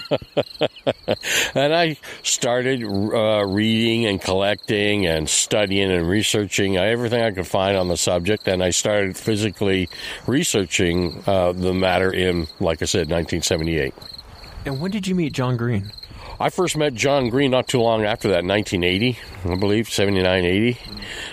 [1.54, 7.76] and I started uh, reading and collecting and studying and researching everything I could find
[7.76, 9.90] on the subject, and I started physically
[10.26, 13.92] researching uh, the matter in, like I said, 1978.
[14.64, 15.92] And when did you meet John Green?
[16.40, 20.78] I first met John Green not too long after that, 1980, I believe, 79, 80.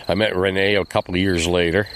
[0.08, 1.88] I met Renee a couple of years later.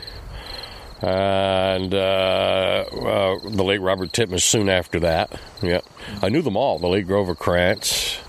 [1.02, 5.40] And uh, uh, the late Robert Titmus soon after that.
[5.64, 5.82] Yeah.
[6.22, 8.20] I knew them all, the late Grover Krantz.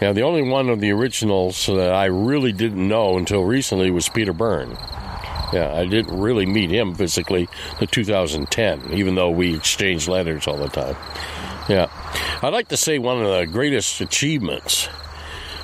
[0.00, 4.08] Yeah, the only one of the originals that I really didn't know until recently was
[4.08, 4.70] Peter Byrne.
[5.52, 10.56] Yeah, I didn't really meet him physically until 2010, even though we exchanged letters all
[10.56, 10.96] the time.
[11.68, 11.86] Yeah.
[12.42, 14.88] I'd like to say one of the greatest achievements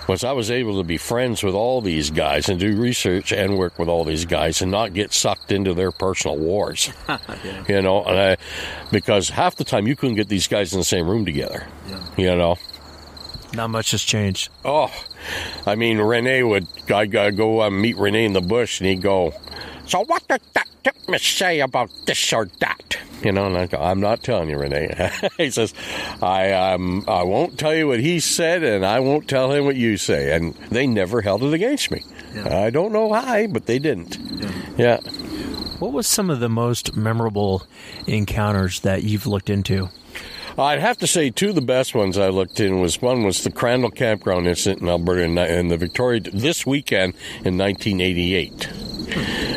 [0.08, 3.56] was I was able to be friends with all these guys and do research and
[3.56, 6.90] work with all these guys and not get sucked into their personal wars.
[7.08, 7.64] yeah.
[7.68, 8.36] You know, and I,
[8.90, 11.66] because half the time you couldn't get these guys in the same room together.
[11.88, 12.00] Yeah.
[12.16, 12.56] You know.
[13.54, 14.48] Not much has changed.
[14.64, 14.92] Oh,
[15.66, 19.02] I mean, Renee would I would go uh, meet Renee in the bush, and he'd
[19.02, 19.34] go,
[19.90, 23.78] "So what did that Titmus say about this or that?" You know, and I go,
[23.78, 25.74] "I'm not telling you, Renee." he says,
[26.22, 29.76] "I um I won't tell you what he said, and I won't tell him what
[29.76, 32.02] you say." And they never held it against me.
[32.44, 34.16] I don't know why, but they didn't.
[34.78, 35.00] yeah.
[35.80, 37.66] What was some of the most memorable
[38.06, 39.88] encounters that you've looked into?
[40.58, 43.44] I'd have to say two of the best ones I looked in was one was
[43.44, 47.14] the Crandall Campground incident in Alberta in, in the Victoria this weekend
[47.44, 48.68] in 1988.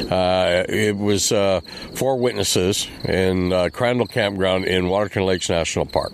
[0.10, 1.62] Uh, it was uh,
[1.94, 6.14] four witnesses in uh, Crandall Campground in Waterton Lakes National Park.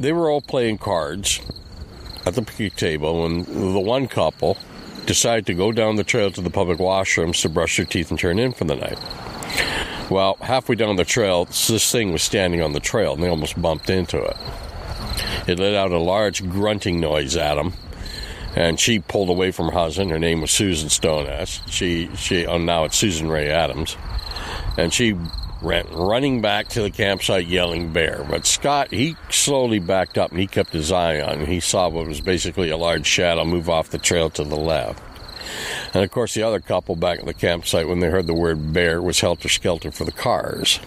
[0.00, 1.40] They were all playing cards
[2.26, 4.56] at the picnic table when the one couple
[5.06, 8.18] decided to go down the trail to the public washrooms to brush their teeth and
[8.18, 8.98] turn in for the night.
[10.10, 13.60] Well, halfway down the trail, this thing was standing on the trail, and they almost
[13.60, 14.36] bumped into it.
[15.46, 17.72] It let out a large grunting noise at them,
[18.54, 20.10] and she pulled away from her husband.
[20.10, 21.60] Her name was Susan Stoneass.
[21.70, 23.96] She, she, oh, now it's Susan Ray Adams,
[24.76, 25.16] and she
[25.62, 28.26] ran running back to the campsite yelling bear.
[28.28, 31.46] But Scott, he slowly backed up and he kept his eye on.
[31.46, 35.02] He saw what was basically a large shadow move off the trail to the left.
[35.94, 38.72] And of course, the other couple back at the campsite, when they heard the word
[38.72, 40.80] bear, was helter skelter for the cars.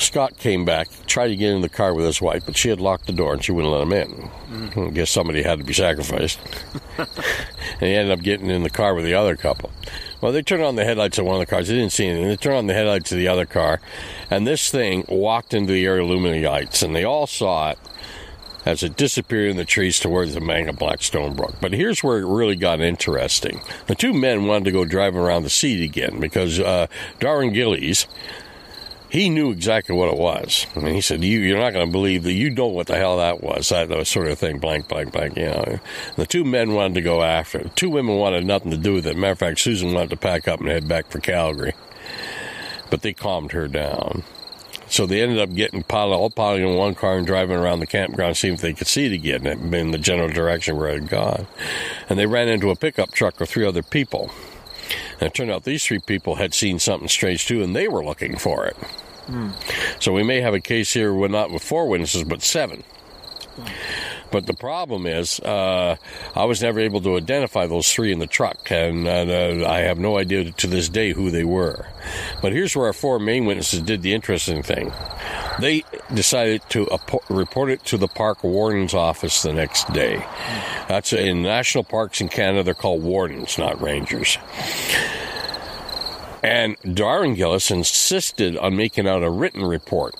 [0.00, 2.80] Scott came back, tried to get in the car with his wife, but she had
[2.80, 4.86] locked the door and she wouldn't let him in.
[4.86, 6.38] I guess somebody had to be sacrificed.
[6.98, 7.08] and
[7.80, 9.70] he ended up getting in the car with the other couple.
[10.20, 11.68] Well, they turned on the headlights of one of the cars.
[11.68, 12.28] They didn't see anything.
[12.28, 13.80] They turned on the headlights of the other car,
[14.30, 17.78] and this thing walked into the area lights, and they all saw it
[18.66, 21.54] as it disappeared in the trees towards the Manga Blackstone Brook.
[21.60, 23.60] But here's where it really got interesting.
[23.86, 26.86] The two men wanted to go driving around the seat again because uh,
[27.18, 28.06] Darwin Gillies,
[29.10, 30.66] he knew exactly what it was.
[30.76, 32.96] I mean, he said, you, You're not going to believe that you know what the
[32.96, 33.68] hell that was.
[33.70, 35.36] That, that sort of thing, blank, blank, blank.
[35.36, 35.80] You know.
[36.16, 37.74] The two men wanted to go after it.
[37.74, 39.16] Two women wanted nothing to do with it.
[39.16, 41.74] Matter of fact, Susan wanted to pack up and head back for Calgary.
[42.88, 44.22] But they calmed her down.
[44.88, 47.86] So they ended up getting piled, all piled in one car and driving around the
[47.86, 51.08] campground, seeing if they could see it again in the general direction where it had
[51.08, 51.46] gone.
[52.08, 54.30] And they ran into a pickup truck with three other people.
[55.20, 58.36] It turned out these three people had seen something strange too, and they were looking
[58.36, 58.76] for it.
[59.26, 59.50] Hmm.
[59.98, 62.82] So we may have a case here with not with four witnesses, but seven.
[64.30, 65.96] But the problem is, uh,
[66.36, 69.98] I was never able to identify those three in the truck, and uh, I have
[69.98, 71.88] no idea to this day who they were.
[72.40, 74.92] But here's where our four main witnesses did the interesting thing.
[75.60, 75.84] They
[76.14, 76.86] decided to
[77.28, 80.24] report it to the park warden's office the next day.
[80.88, 82.62] That's in national parks in Canada.
[82.62, 84.38] They're called wardens, not rangers.
[86.42, 90.14] And Darwin Gillis insisted on making out a written report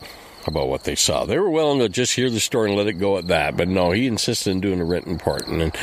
[0.46, 1.24] about what they saw.
[1.24, 3.68] They were willing to just hear the story and let it go at that, but
[3.68, 5.46] no, he insisted on doing a written part.
[5.46, 5.74] And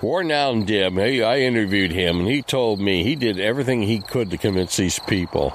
[0.00, 4.00] Warren Allen Dibb, hey, I interviewed him, and he told me he did everything he
[4.00, 5.50] could to convince these people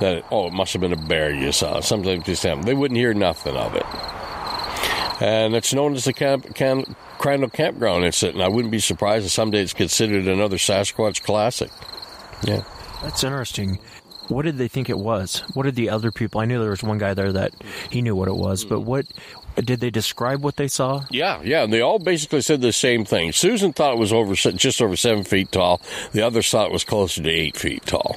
[0.00, 2.66] that, oh, it must have been a bear you saw, something just happened.
[2.66, 3.86] They wouldn't hear nothing of it.
[5.22, 9.26] And it's known as the camp, camp, Crandall Campground incident, and I wouldn't be surprised
[9.26, 11.70] if someday it's considered another Sasquatch classic.
[12.42, 12.64] Yeah.
[13.04, 13.78] That's interesting.
[14.28, 15.40] What did they think it was?
[15.54, 16.40] What did the other people?
[16.40, 17.52] I knew there was one guy there that
[17.90, 19.06] he knew what it was, but what
[19.56, 21.04] did they describe what they saw?
[21.10, 21.62] Yeah, yeah.
[21.62, 23.32] And they all basically said the same thing.
[23.32, 25.80] Susan thought it was over just over seven feet tall.
[26.12, 28.16] The others thought it was closer to eight feet tall.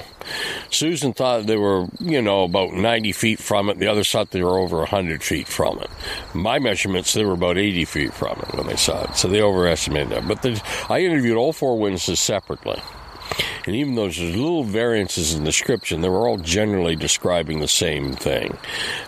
[0.70, 3.78] Susan thought they were, you know, about 90 feet from it.
[3.78, 5.90] The others thought they were over 100 feet from it.
[6.34, 9.16] My measurements, they were about 80 feet from it when they saw it.
[9.16, 10.28] So they overestimated that.
[10.28, 12.82] But I interviewed all four witnesses separately.
[13.66, 18.12] And even though there's little variances in description, they were all generally describing the same
[18.14, 18.56] thing.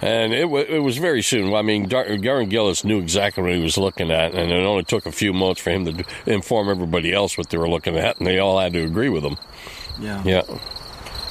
[0.03, 1.55] And it, w- it was very soon.
[1.55, 4.85] I mean, Dar- Garen Gillis knew exactly what he was looking at, and it only
[4.85, 7.97] took a few months for him to d- inform everybody else what they were looking
[7.97, 9.37] at, and they all had to agree with him.
[9.99, 10.23] Yeah.
[10.25, 10.43] Yeah.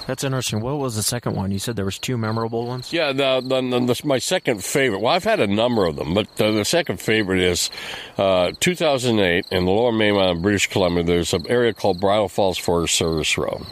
[0.09, 0.61] That's interesting.
[0.61, 1.51] What was the second one?
[1.51, 2.91] You said there was two memorable ones.
[2.91, 5.01] Yeah, the, the, the, my second favorite.
[5.01, 7.69] Well, I've had a number of them, but the second favorite is
[8.17, 11.03] uh, 2008 in the Lower Mainland, British Columbia.
[11.03, 13.67] There's an area called Bridal Falls Forest Service Road.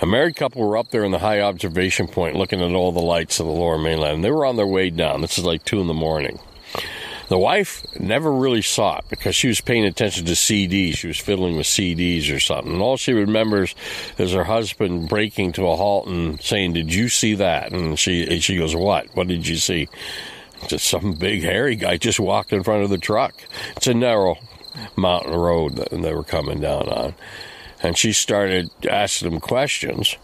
[0.00, 3.00] A married couple were up there in the high observation point, looking at all the
[3.00, 4.14] lights of the Lower Mainland.
[4.14, 5.20] And they were on their way down.
[5.20, 6.38] This is like two in the morning.
[7.32, 10.98] The wife never really saw it because she was paying attention to CDs.
[10.98, 12.74] She was fiddling with CDs or something.
[12.74, 13.74] And all she remembers
[14.18, 18.26] is her husband breaking to a halt and saying, "Did you see that?" And she
[18.26, 19.06] and she goes, "What?
[19.14, 19.88] What did you see?"
[20.68, 23.32] Just some big hairy guy just walked in front of the truck.
[23.78, 24.36] It's a narrow
[24.94, 27.14] mountain road that they were coming down on,
[27.82, 30.18] and she started asking him questions.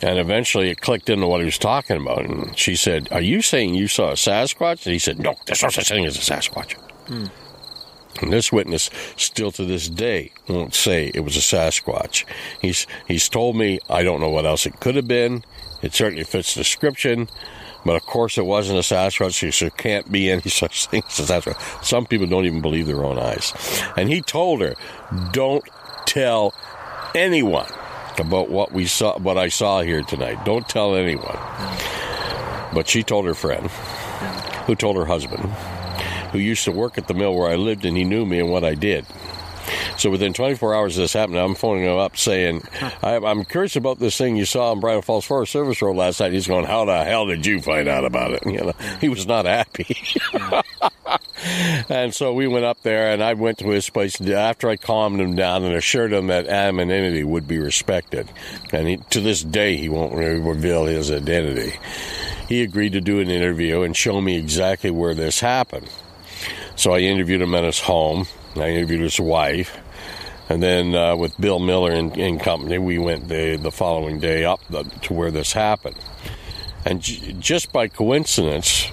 [0.00, 2.24] And eventually it clicked into what he was talking about.
[2.24, 4.86] And she said, Are you saying you saw a Sasquatch?
[4.86, 6.74] And he said, No, there's no such thing as a Sasquatch.
[7.08, 7.26] Hmm.
[8.20, 12.24] And this witness, still to this day, won't say it was a Sasquatch.
[12.60, 15.44] He's he's told me I don't know what else it could have been.
[15.82, 17.28] It certainly fits the description,
[17.84, 19.52] but of course it wasn't a Sasquatch.
[19.52, 21.84] So there can't be any such thing as a Sasquatch.
[21.84, 23.52] Some people don't even believe their own eyes.
[23.96, 24.74] And he told her,
[25.32, 25.64] "Don't
[26.06, 26.54] tell
[27.14, 27.68] anyone
[28.18, 30.44] about what we saw, what I saw here tonight.
[30.44, 31.38] Don't tell anyone."
[32.72, 33.70] But she told her friend,
[34.66, 35.42] who told her husband,
[36.32, 38.50] who used to work at the mill where I lived, and he knew me and
[38.50, 39.06] what I did.
[39.96, 42.62] So within 24 hours of this happening, I'm phoning him up saying,
[43.02, 46.20] I, I'm curious about this thing you saw on Bridal Falls Forest Service Road last
[46.20, 46.32] night.
[46.32, 48.42] He's going, How the hell did you find out about it?
[48.48, 49.96] You know, he was not happy.
[51.88, 55.20] and so we went up there, and I went to his place after I calmed
[55.20, 58.28] him down and assured him that anonymity would be respected.
[58.72, 61.78] And he, to this day, he won't re- reveal his identity.
[62.48, 65.88] He agreed to do an interview and show me exactly where this happened.
[66.76, 68.26] So I interviewed him at his home.
[68.60, 69.76] I interviewed his wife.
[70.48, 74.44] And then uh, with Bill Miller and, and company, we went the, the following day
[74.44, 75.96] up the, to where this happened.
[76.86, 78.88] And j- just by coincidence,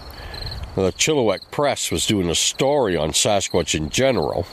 [0.75, 4.45] the Chilliwack Press was doing a story on Sasquatch in general.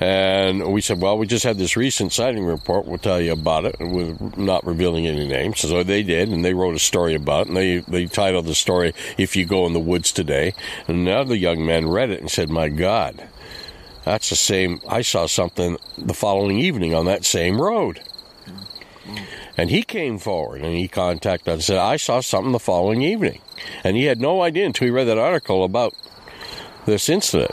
[0.00, 2.86] And we said, well, we just had this recent sighting report.
[2.86, 3.76] We'll tell you about it.
[3.78, 5.60] We're not revealing any names.
[5.60, 7.48] So they did, and they wrote a story about it.
[7.48, 10.54] And they, they titled the story, If You Go in the Woods Today.
[10.88, 13.28] And now the young man read it and said, my God,
[14.04, 14.80] that's the same.
[14.88, 18.00] I saw something the following evening on that same road.
[19.56, 23.02] And he came forward and he contacted us and said, I saw something the following
[23.02, 23.40] evening.
[23.84, 25.94] And he had no idea until he read that article about
[26.86, 27.52] this incident.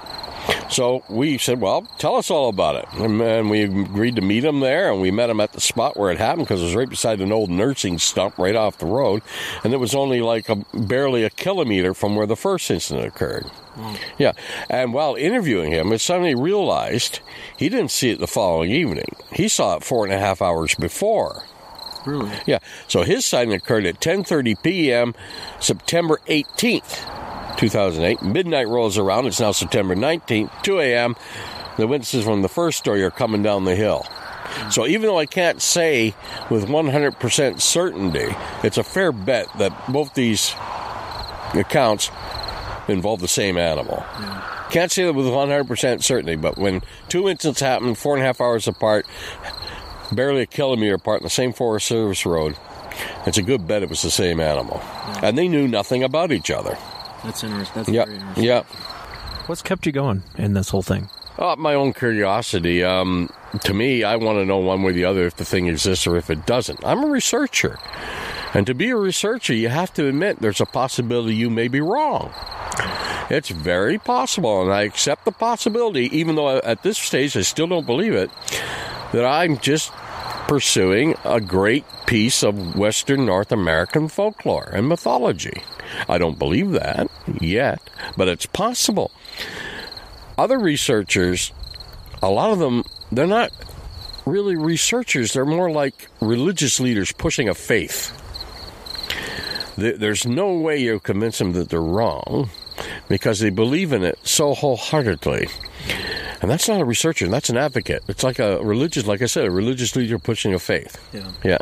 [0.69, 2.85] So we said, well, tell us all about it.
[2.93, 5.97] And, and we agreed to meet him there, and we met him at the spot
[5.97, 8.85] where it happened because it was right beside an old nursing stump right off the
[8.85, 9.23] road.
[9.63, 13.45] And it was only like a, barely a kilometer from where the first incident occurred.
[13.75, 13.95] Hmm.
[14.17, 14.33] Yeah.
[14.69, 17.19] And while interviewing him, I suddenly realized
[17.57, 19.15] he didn't see it the following evening.
[19.33, 21.43] He saw it four and a half hours before.
[22.05, 22.31] Really?
[22.45, 22.59] Yeah.
[22.87, 25.15] So his sighting occurred at 10:30 p.m.
[25.59, 27.18] September 18th,
[27.59, 28.21] 2008.
[28.21, 29.27] Midnight rolls around.
[29.27, 31.17] It's now September 19th, 2 a.m.
[31.77, 34.05] The witnesses from the first story are coming down the hill.
[34.71, 36.15] So even though I can't say
[36.49, 38.27] with 100% certainty,
[38.63, 40.55] it's a fair bet that both these
[41.53, 42.09] accounts
[42.87, 44.05] involve the same animal.
[44.71, 48.39] Can't say that with 100% certainty, but when two incidents happen four and a half
[48.39, 49.05] hours apart,
[50.13, 52.55] barely a kilometer apart, in the same Forest Service road,
[53.25, 54.79] it's a good bet it was the same animal.
[55.21, 56.77] And they knew nothing about each other.
[57.23, 57.73] That's interesting.
[57.75, 58.43] That's Yeah, very interesting.
[58.45, 58.63] yeah.
[59.47, 61.09] What's kept you going in this whole thing?
[61.37, 62.83] Uh, my own curiosity.
[62.83, 63.29] Um,
[63.63, 66.05] to me, I want to know one way or the other if the thing exists
[66.05, 66.83] or if it doesn't.
[66.85, 67.79] I'm a researcher.
[68.53, 71.81] And to be a researcher, you have to admit there's a possibility you may be
[71.81, 72.31] wrong.
[73.29, 77.67] It's very possible, and I accept the possibility, even though at this stage I still
[77.67, 78.31] don't believe it,
[79.13, 79.91] that I'm just
[80.47, 85.61] pursuing a great piece of Western North American folklore and mythology.
[86.07, 87.09] I don't believe that
[87.39, 87.81] yet,
[88.17, 89.11] but it's possible.
[90.37, 91.51] Other researchers,
[92.21, 93.51] a lot of them, they're not
[94.25, 95.33] really researchers.
[95.33, 98.15] They're more like religious leaders pushing a faith.
[99.77, 102.49] There's no way you convince them that they're wrong
[103.07, 105.47] because they believe in it so wholeheartedly.
[106.41, 108.03] And that's not a researcher, that's an advocate.
[108.07, 110.97] It's like a religious, like I said, a religious leader pushing a faith.
[111.13, 111.29] Yeah.
[111.43, 111.57] Yeah.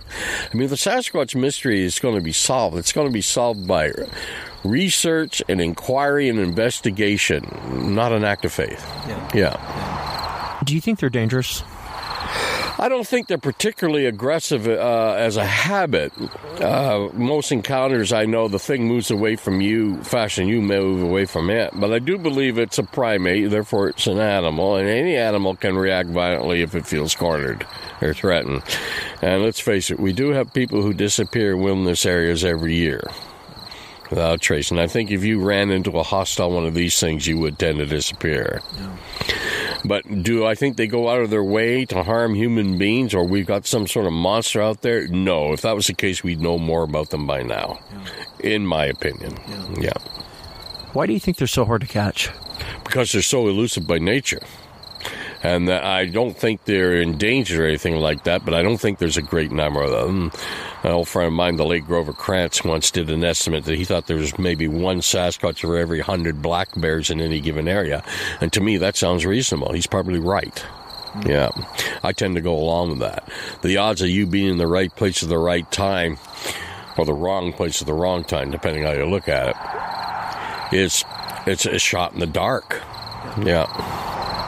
[0.51, 2.77] I mean, the Sasquatch mystery is going to be solved.
[2.77, 3.91] It's going to be solved by
[4.63, 8.85] research and inquiry and investigation, not an act of faith.
[9.07, 9.29] Yeah.
[9.33, 10.59] Yeah.
[10.63, 11.63] Do you think they're dangerous?
[12.79, 16.13] I don't think they're particularly aggressive uh, as a habit.
[16.61, 21.25] Uh, most encounters, I know the thing moves away from you than you move away
[21.25, 21.71] from it.
[21.73, 25.75] But I do believe it's a primate, therefore it's an animal, and any animal can
[25.75, 27.65] react violently if it feels cornered
[28.01, 28.61] or threatened.
[29.23, 33.01] And let's face it, we do have people who disappear in wilderness areas every year
[34.09, 34.69] without trace.
[34.69, 37.57] And I think if you ran into a hostile one of these things, you would
[37.57, 38.61] tend to disappear.
[39.85, 43.23] But do I think they go out of their way to harm human beings or
[43.23, 45.07] we've got some sort of monster out there?
[45.07, 45.53] No.
[45.53, 47.79] If that was the case, we'd know more about them by now,
[48.39, 49.37] in my opinion.
[49.79, 49.93] Yeah.
[50.93, 52.29] Why do you think they're so hard to catch?
[52.83, 54.41] Because they're so elusive by nature.
[55.47, 58.99] And I don't think they're in danger or anything like that, but I don't think
[58.99, 60.29] there's a great number of them.
[60.83, 63.85] An old friend of mine, the late Grover Krantz, once did an estimate that he
[63.85, 68.03] thought there was maybe one Sasquatch for every hundred black bears in any given area.
[68.41, 69.71] And to me, that sounds reasonable.
[69.71, 70.65] He's probably right.
[71.25, 71.51] Yeah,
[72.03, 73.29] I tend to go along with that.
[73.61, 76.17] The odds of you being in the right place at the right time,
[76.97, 81.05] or the wrong place at the wrong time, depending how you look at it, is
[81.47, 82.81] it's a shot in the dark.
[83.41, 83.65] Yeah,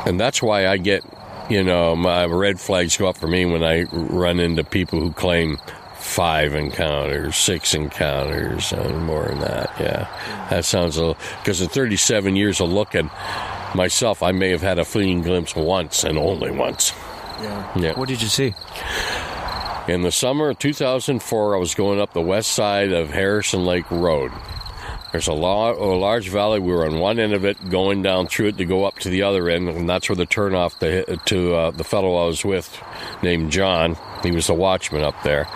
[0.05, 1.03] and that's why I get,
[1.49, 5.11] you know, my red flags go up for me when I run into people who
[5.11, 5.57] claim
[5.95, 9.71] five encounters, six encounters, and more than that.
[9.79, 13.09] Yeah, that sounds a little because in 37 years of looking
[13.75, 16.93] myself, I may have had a fleeting glimpse once and only once.
[17.41, 17.79] Yeah.
[17.79, 17.93] Yeah.
[17.93, 18.53] What did you see?
[19.87, 23.89] In the summer of 2004, I was going up the west side of Harrison Lake
[23.89, 24.31] Road.
[25.11, 26.59] There's a, a large valley.
[26.59, 29.09] We were on one end of it, going down through it to go up to
[29.09, 32.45] the other end, and that's where the turnoff to, to uh, the fellow I was
[32.45, 32.79] with,
[33.23, 33.97] named John.
[34.21, 35.47] He was the watchman up there.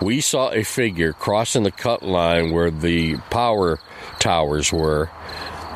[0.00, 3.78] We saw a figure crossing the cut line where the power
[4.20, 5.10] towers were,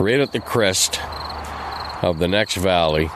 [0.01, 0.99] right at the crest
[2.03, 3.11] of the next valley,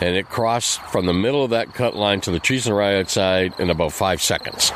[0.00, 2.78] and it crossed from the middle of that cut line to the trees on the
[2.78, 4.70] right side in about five seconds.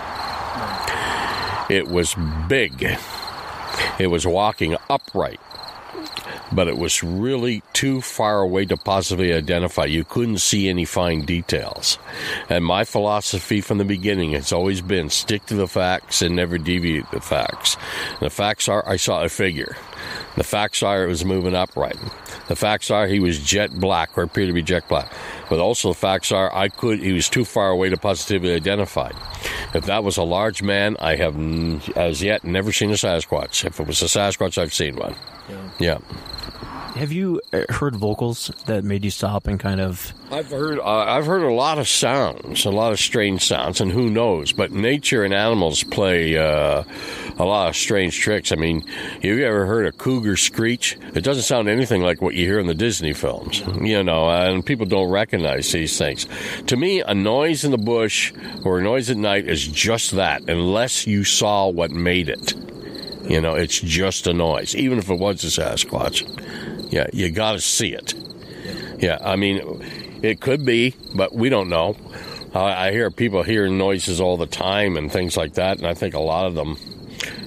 [1.70, 2.16] It was
[2.48, 2.98] big.
[3.98, 5.40] It was walking upright,
[6.53, 9.85] but it was really too far away to possibly identify.
[9.85, 11.98] You couldn't see any fine details.
[12.48, 16.59] And my philosophy from the beginning has always been stick to the facts and never
[16.59, 17.77] deviate the facts.
[18.20, 19.77] The facts are I saw a figure.
[20.36, 21.97] The facts are it was moving upright.
[22.48, 25.12] The facts are he was jet black or appeared to be jet black.
[25.48, 29.10] But also the facts are I could he was too far away to positively identify.
[29.74, 33.64] If that was a large man, I have n- as yet never seen a Sasquatch.
[33.64, 35.14] If it was a Sasquatch, I've seen one.
[35.78, 35.98] Yeah.
[36.97, 40.14] Have you uh, heard vocals that made you stop and kind of?
[40.31, 43.93] I've heard uh, I've heard a lot of sounds, a lot of strange sounds, and
[43.93, 44.52] who knows?
[44.52, 46.85] But nature and animals play uh,
[47.39, 48.51] a lot of strange tricks.
[48.51, 50.97] I mean, have you ever heard a cougar screech?
[51.14, 54.31] It doesn't sound anything like what you hear in the Disney films, you know.
[54.31, 56.27] And people don't recognize these things.
[56.68, 58.32] To me, a noise in the bush
[58.64, 62.55] or a noise at night is just that, unless you saw what made it.
[63.28, 66.24] You know, it's just a noise, even if it was a Sasquatch.
[66.90, 68.14] Yeah, you got to see it.
[68.98, 69.82] Yeah, I mean,
[70.22, 71.96] it could be, but we don't know.
[72.54, 75.94] I I hear people hearing noises all the time and things like that, and I
[75.94, 76.76] think a lot of them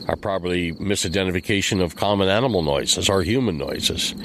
[0.07, 4.15] are probably misidentification of common animal noises or human noises.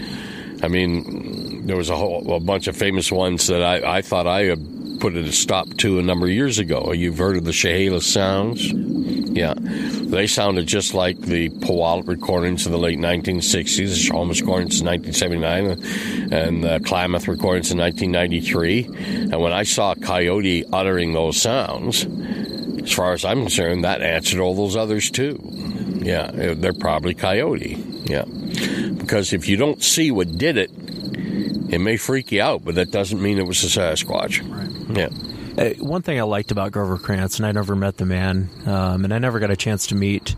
[0.63, 4.27] I mean, there was a whole a bunch of famous ones that I, I thought
[4.27, 6.93] I had put a stop to a number of years ago.
[6.93, 8.65] You've heard of the Chehalis sounds?
[8.73, 9.55] Yeah.
[10.15, 14.87] They sounded just like the Puyallup recordings of the late 1960s, the Shalmas recordings in
[14.87, 18.85] 1979, and the Klamath recordings in 1993.
[19.33, 22.07] And when I saw a coyote uttering those sounds,
[22.81, 25.41] as far as I'm concerned, that answered all those others too.
[25.97, 27.83] Yeah, uh, they're probably coyote.
[28.05, 28.25] Yeah.
[28.97, 30.71] Because if you don't see what did it,
[31.73, 34.49] it may freak you out, but that doesn't mean it was a Sasquatch.
[34.49, 34.97] Right.
[34.97, 35.34] Yeah.
[35.57, 39.05] Uh, one thing I liked about Grover Krantz, and I never met the man, um,
[39.05, 40.35] and I never got a chance to meet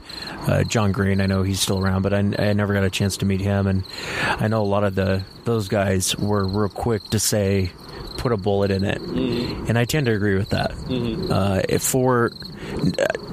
[0.47, 1.21] uh, John Green.
[1.23, 3.67] I know he's still around, but I, I never got a chance to meet him.
[3.67, 3.83] And
[4.27, 7.71] I know a lot of the those guys were real quick to say,
[8.19, 10.73] "Put a bullet in it," and I tend to agree with that.
[10.73, 11.31] Mhm.
[11.31, 12.31] Uh, if for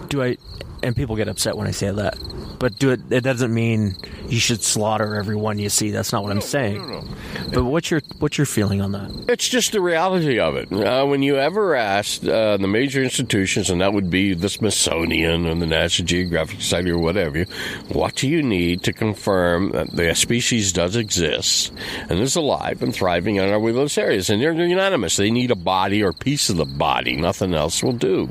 [0.08, 0.38] do I,
[0.84, 2.18] and people get upset when I say that,
[2.60, 3.00] but do it.
[3.10, 3.96] It doesn't mean
[4.28, 5.92] you should slaughter everyone you see.
[5.92, 7.08] That's not what I'm saying.
[7.54, 9.26] But what's your what's your feeling on that?
[9.30, 10.72] It's just the reality of it.
[10.72, 15.46] Uh, when you ever asked uh, the major institutions, and that would be the Smithsonian
[15.46, 17.44] and the National Geographic Society or whatever,
[17.90, 21.72] what do you need to confirm that the species does exist
[22.10, 24.30] and is alive and thriving in our wilderness areas?
[24.30, 25.18] And they're unanimous.
[25.18, 27.16] They need a body or piece of the body.
[27.16, 28.30] Nothing else will do.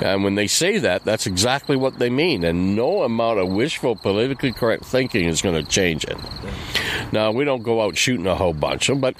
[0.00, 2.44] And when they say that, that's exactly what they mean.
[2.44, 6.16] And no amount of wishful, politically correct thinking is going to change it.
[7.12, 9.16] Now, we don't go out shooting a whole bunch of them, but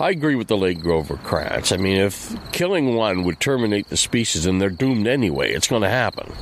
[0.00, 1.70] I agree with the late Grover Krantz.
[1.72, 5.82] I mean, if killing one would terminate the species, and they're doomed anyway, it's going
[5.82, 6.32] to happen.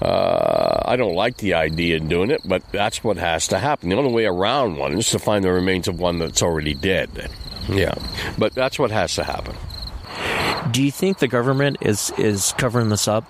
[0.00, 3.90] Uh, I don't like the idea of doing it, but that's what has to happen.
[3.90, 7.30] The only way around one is to find the remains of one that's already dead.
[7.68, 7.94] Yeah,
[8.38, 9.54] but that's what has to happen.
[10.70, 13.24] Do you think the government is is covering this up?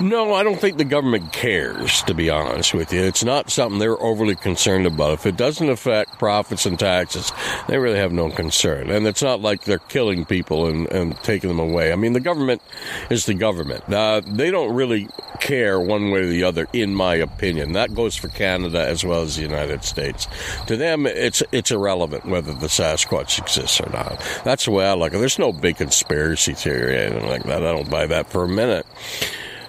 [0.00, 3.02] No, I don't think the government cares, to be honest with you.
[3.02, 5.14] It's not something they're overly concerned about.
[5.14, 7.32] If it doesn't affect profits and taxes,
[7.66, 8.90] they really have no concern.
[8.90, 11.92] And it's not like they're killing people and, and taking them away.
[11.92, 12.62] I mean, the government
[13.10, 13.92] is the government.
[13.92, 15.08] Uh, they don't really
[15.40, 17.72] care one way or the other, in my opinion.
[17.72, 20.28] That goes for Canada as well as the United States.
[20.66, 24.20] To them, it's it's irrelevant whether the Sasquatch exists or not.
[24.44, 25.18] That's the way I look at it.
[25.18, 27.46] There's no big conspiracy or anything like.
[27.46, 28.86] I don't buy that for a minute.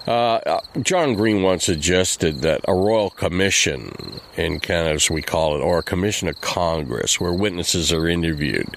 [0.06, 5.60] Uh, John Green once suggested that a royal commission in Canada, as we call it,
[5.60, 8.76] or a commission of Congress, where witnesses are interviewed,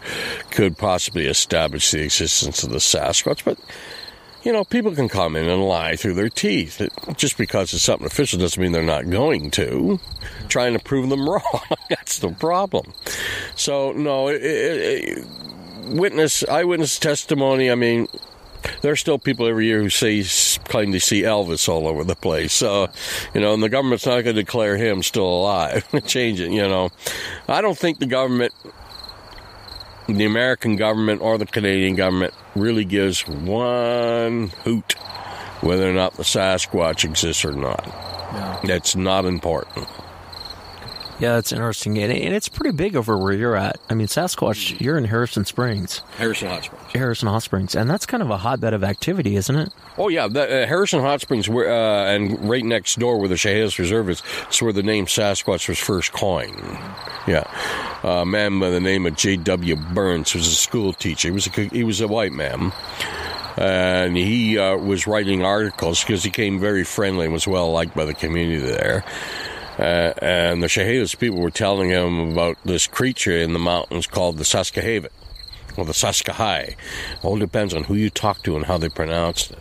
[0.51, 3.43] could possibly establish the existence of the Sasquatch.
[3.45, 3.57] But
[4.43, 6.81] you know, people can come in and lie through their teeth.
[6.81, 9.99] It, just because it's something official doesn't mean they're not going to.
[10.49, 11.61] Trying to prove them wrong.
[11.89, 12.93] That's the problem.
[13.55, 15.25] So, no, it, it,
[15.85, 18.07] witness, eyewitness testimony, I mean,
[18.81, 20.23] there are still people every year who say
[20.65, 22.53] claim to see Elvis all over the place.
[22.53, 22.89] So,
[23.33, 25.85] you know, and the government's not going to declare him still alive.
[26.05, 26.89] Change it, you know.
[27.47, 28.53] I don't think the government,
[30.07, 34.93] the American government or the Canadian government, really gives one hoot
[35.61, 37.85] whether or not the Sasquatch exists or not.
[38.33, 38.59] No.
[38.63, 39.87] That's not important.
[41.23, 43.79] Yeah, it's interesting, and, and it's pretty big over where you're at.
[43.89, 46.91] I mean, Sasquatch, you're in Harrison Springs, Harrison Hot Springs.
[46.91, 49.71] Harrison Hot Springs, and that's kind of a hotbed of activity, isn't it?
[49.97, 53.37] Oh yeah, the, uh, Harrison Hot Springs, where, uh, and right next door where the
[53.37, 54.21] Chehalis Reserve is,
[54.51, 56.59] is where the name Sasquatch was first coined.
[57.25, 57.49] Yeah,
[58.03, 59.77] a man by the name of J.W.
[59.77, 61.29] Burns was a school teacher.
[61.29, 62.73] He was a, he was a white man.
[63.55, 67.95] And he uh, was writing articles because he came very friendly and was well liked
[67.95, 69.05] by the community there.
[69.79, 74.37] Uh, and the Chehalis people were telling him about this creature in the mountains called
[74.37, 75.09] the Saskahavik,
[75.77, 76.75] or the Saskahai.
[77.23, 79.59] All depends on who you talk to and how they pronounce it.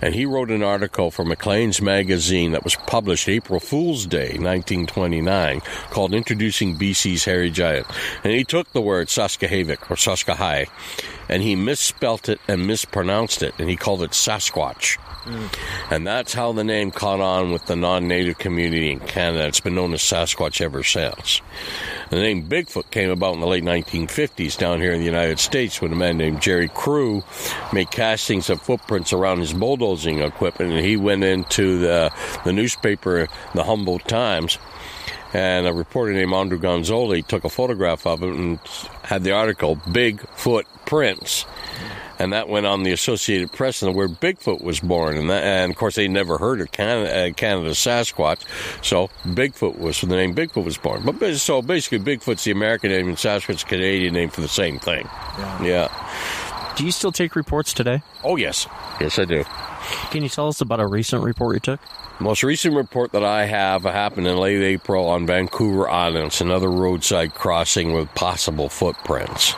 [0.00, 5.60] And he wrote an article for Maclean's magazine that was published April Fool's Day, 1929,
[5.90, 7.86] called Introducing BC's Hairy Giant.
[8.22, 10.68] And he took the word Saskahavik, or Saskahai,
[11.28, 14.98] and he misspelt it and mispronounced it, and he called it Sasquatch.
[15.24, 15.90] Mm.
[15.90, 19.46] And that's how the name caught on with the non native community in Canada.
[19.46, 21.40] It's been known as Sasquatch ever since.
[22.10, 25.80] The name Bigfoot came about in the late 1950s down here in the United States
[25.80, 27.24] when a man named Jerry Crew
[27.72, 30.72] made castings of footprints around his bulldozing equipment.
[30.72, 32.12] And he went into the,
[32.44, 34.58] the newspaper, the Humboldt Times,
[35.32, 38.58] and a reporter named Andrew Genzoli took a photograph of it and
[39.02, 41.46] had the article Bigfoot Prints
[42.18, 45.72] and that went on the Associated Press, and where Bigfoot was born, and, that, and
[45.72, 48.42] of course they never heard of Canada, uh, Canada's Sasquatch,
[48.84, 51.02] so Bigfoot was the name Bigfoot was born.
[51.04, 54.78] But so basically, Bigfoot's the American name, and Sasquatch's the Canadian name for the same
[54.78, 55.08] thing.
[55.38, 55.62] Yeah.
[55.62, 56.74] yeah.
[56.76, 58.02] Do you still take reports today?
[58.24, 58.66] Oh yes,
[59.00, 59.44] yes I do.
[60.10, 61.80] Can you tell us about a recent report you took?
[62.20, 66.26] Most recent report that I have happened in late April on Vancouver Island.
[66.26, 69.54] It's another roadside crossing with possible footprints.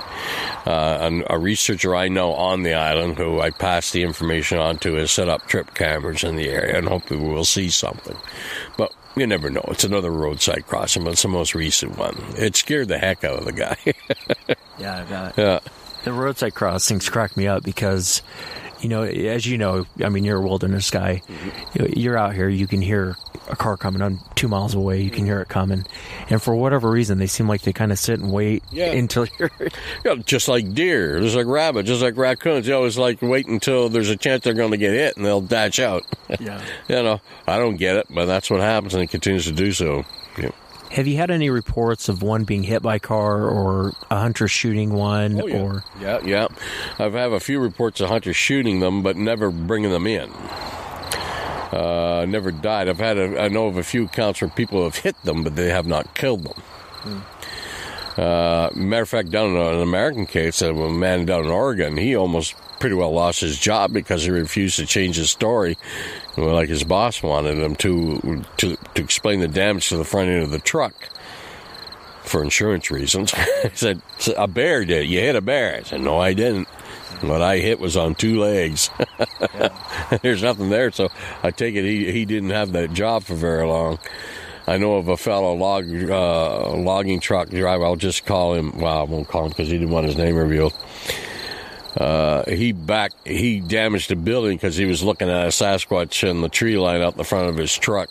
[0.67, 4.79] Uh, a, a researcher I know on the island, who I passed the information on
[4.79, 8.17] to, has set up trip cameras in the area, and hopefully we'll see something.
[8.79, 9.65] But you never know.
[9.69, 12.17] It's another roadside crossing, but it's the most recent one.
[12.37, 13.77] It scared the heck out of the guy.
[14.79, 15.39] yeah, I bet.
[15.39, 15.61] Yeah.
[16.05, 18.23] The roadside crossings crack me up because
[18.87, 21.21] you know, as you know, I mean, you're a wilderness guy.
[21.27, 21.99] Mm-hmm.
[21.99, 23.17] You're out here, you can hear
[23.51, 25.01] a car coming on two miles away.
[25.03, 25.85] You can hear it coming,
[26.31, 28.93] and for whatever reason, they seem like they kind of sit and wait Yeah.
[28.93, 29.51] until you're.
[30.05, 32.67] Yeah, just like deer, just like rabbit, just like raccoons.
[32.67, 35.41] They always like wait until there's a chance they're going to get hit, and they'll
[35.41, 36.05] dash out.
[36.41, 36.61] Yeah.
[36.89, 39.73] you know, I don't get it, but that's what happens, and it continues to do
[39.73, 40.05] so.
[40.39, 40.51] Yeah.
[40.91, 44.49] Have you had any reports of one being hit by a car or a hunter
[44.49, 45.61] shooting one Oh, yeah.
[45.61, 45.85] or?
[46.01, 46.49] Yeah, yeah.
[46.99, 50.31] I've have a few reports of hunters shooting them, but never bringing them in.
[51.73, 52.89] Uh, never died.
[52.89, 55.57] I've had a, I know of a few accounts where people have hit them, but
[55.57, 57.25] they have not killed them.
[58.17, 62.17] Uh, matter of fact, down in an American case, a man down in Oregon, he
[62.17, 65.77] almost pretty well lost his job because he refused to change his story,
[66.37, 70.43] like his boss wanted him to, to to explain the damage to the front end
[70.43, 70.95] of the truck
[72.27, 73.33] for insurance reasons.
[73.63, 74.03] he said,
[74.37, 75.03] "A bear did.
[75.05, 75.09] it.
[75.09, 76.69] You hit a bear." I said, "No, I didn't.
[77.21, 78.91] What I hit was on two legs.
[80.23, 81.09] There's nothing there." So
[81.43, 83.99] I take it he he didn't have that job for very long.
[84.69, 87.85] I know of a fellow log uh, logging truck driver.
[87.85, 88.77] I'll just call him.
[88.79, 90.75] Well, I won't call him because he didn't want his name revealed.
[91.97, 96.43] Uh, he back he damaged a building because he was looking at a Sasquatch in
[96.43, 98.11] the tree line out the front of his truck,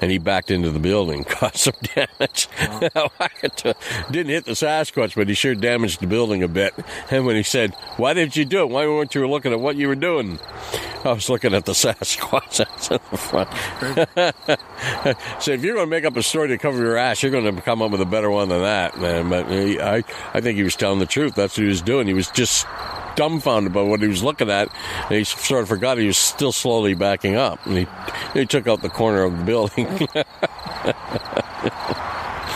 [0.00, 2.48] and he backed into the building, caused some damage.
[4.10, 6.74] Didn't hit the Sasquatch, but he sure damaged the building a bit.
[7.10, 8.70] And when he said, "Why didn't you do it?
[8.70, 10.38] Why weren't you looking at what you were doing?"
[11.04, 13.48] I was looking at the Sasquatch that's in the front.
[15.42, 17.54] so if you're going to make up a story to cover your ass, you're going
[17.54, 19.28] to come up with a better one than that, man.
[19.28, 20.02] But he, I,
[20.34, 21.34] I think he was telling the truth.
[21.34, 22.06] That's what he was doing.
[22.06, 22.66] He was just
[23.18, 24.68] dumbfounded by what he was looking at,
[25.08, 27.86] and he sort of forgot he was still slowly backing up, and he
[28.32, 30.08] he took out the corner of the building.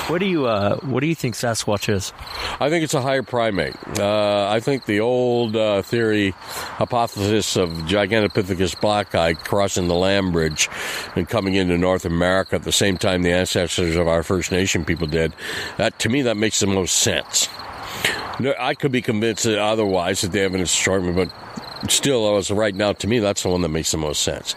[0.08, 2.12] What do you uh, What do you think Sasquatch is?
[2.60, 3.76] I think it's a higher primate.
[3.98, 6.32] Uh, I think the old uh, theory,
[6.76, 10.68] hypothesis of Gigantopithecus blacki crossing the land bridge
[11.14, 14.84] and coming into North America at the same time the ancestors of our First Nation
[14.84, 15.32] people did,
[15.76, 17.48] that to me that makes the most sense.
[18.40, 21.32] No, I could be convinced that otherwise that they have an strong, but
[21.90, 24.54] still, as of right now, to me, that's the one that makes the most sense.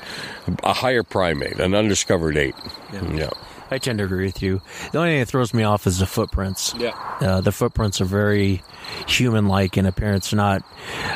[0.64, 2.56] A higher primate, an undiscovered ape.
[2.94, 3.30] Yeah.
[3.72, 4.62] I tend to agree with you.
[4.92, 6.76] The only thing that throws me off is the footprints.
[6.78, 6.92] Yeah.
[7.20, 8.62] Uh, the footprints are very
[9.08, 10.64] human-like in appearance, not.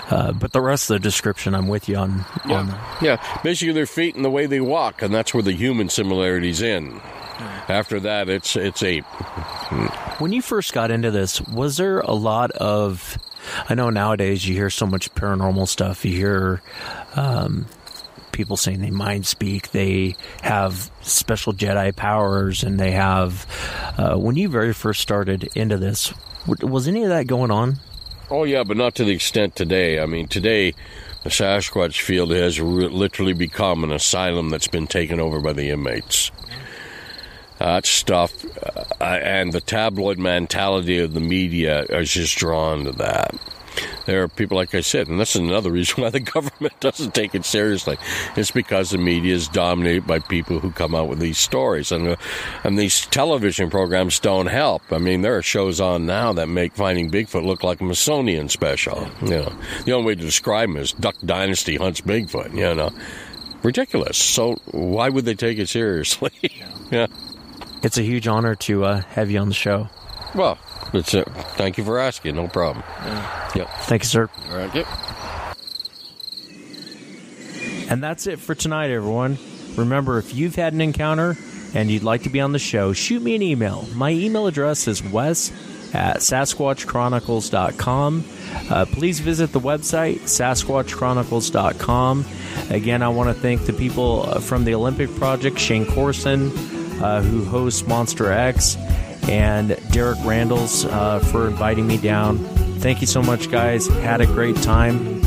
[0.09, 2.25] Uh, but the rest of the description, I'm with you on.
[2.45, 2.87] on Yeah.
[3.01, 3.39] yeah.
[3.43, 6.99] Basically, their feet and the way they walk, and that's where the human similarities in.
[7.39, 9.05] After that, it's it's ape.
[10.19, 13.17] When you first got into this, was there a lot of?
[13.69, 16.03] I know nowadays you hear so much paranormal stuff.
[16.03, 16.61] You hear
[17.15, 17.65] um,
[18.31, 23.45] people saying they mind speak, they have special Jedi powers, and they have.
[23.97, 26.13] Uh, when you very first started into this,
[26.45, 27.79] was any of that going on?
[28.31, 29.99] Oh yeah, but not to the extent today.
[29.99, 30.73] I mean, today
[31.23, 35.69] the Sasquatch field has re- literally become an asylum that's been taken over by the
[35.69, 36.31] inmates.
[37.59, 38.33] That stuff
[39.01, 43.35] uh, and the tabloid mentality of the media is just drawn to that.
[44.05, 47.13] There are people, like I said, and this is another reason why the government doesn't
[47.13, 47.97] take it seriously.
[48.35, 52.07] It's because the media is dominated by people who come out with these stories, and
[52.07, 52.15] uh,
[52.63, 54.81] and these television programs don't help.
[54.91, 58.49] I mean, there are shows on now that make Finding Bigfoot look like a Smithsonian
[58.49, 59.07] special.
[59.21, 59.53] You know,
[59.85, 62.55] the only way to describe them is Duck Dynasty hunts Bigfoot.
[62.55, 62.91] You know,
[63.63, 64.17] ridiculous.
[64.17, 66.31] So why would they take it seriously?
[66.91, 67.07] yeah.
[67.81, 69.87] It's a huge honor to uh, have you on the show.
[70.35, 70.57] Well,
[70.93, 71.23] it's uh,
[71.55, 72.35] thank you for asking.
[72.35, 72.83] No problem.
[73.55, 73.69] Yep.
[73.83, 74.29] Thank you, sir.
[74.51, 74.73] All right.
[74.75, 74.87] Yep.
[77.89, 79.37] And that's it for tonight, everyone.
[79.75, 81.35] Remember, if you've had an encounter
[81.73, 83.87] and you'd like to be on the show, shoot me an email.
[83.95, 85.51] My email address is wes
[85.93, 88.23] at sasquatchchronicles.com.
[88.69, 92.25] Uh, please visit the website, sasquatchchronicles.com.
[92.69, 96.51] Again, I want to thank the people uh, from the Olympic Project, Shane Corson,
[97.01, 98.77] uh, who hosts Monster X,
[99.27, 102.37] and Derek Randles uh, for inviting me down.
[102.79, 103.87] Thank you so much, guys.
[103.87, 105.21] Had a great time.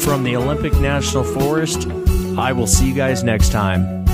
[0.00, 1.88] From the Olympic National Forest,
[2.38, 4.05] I will see you guys next time.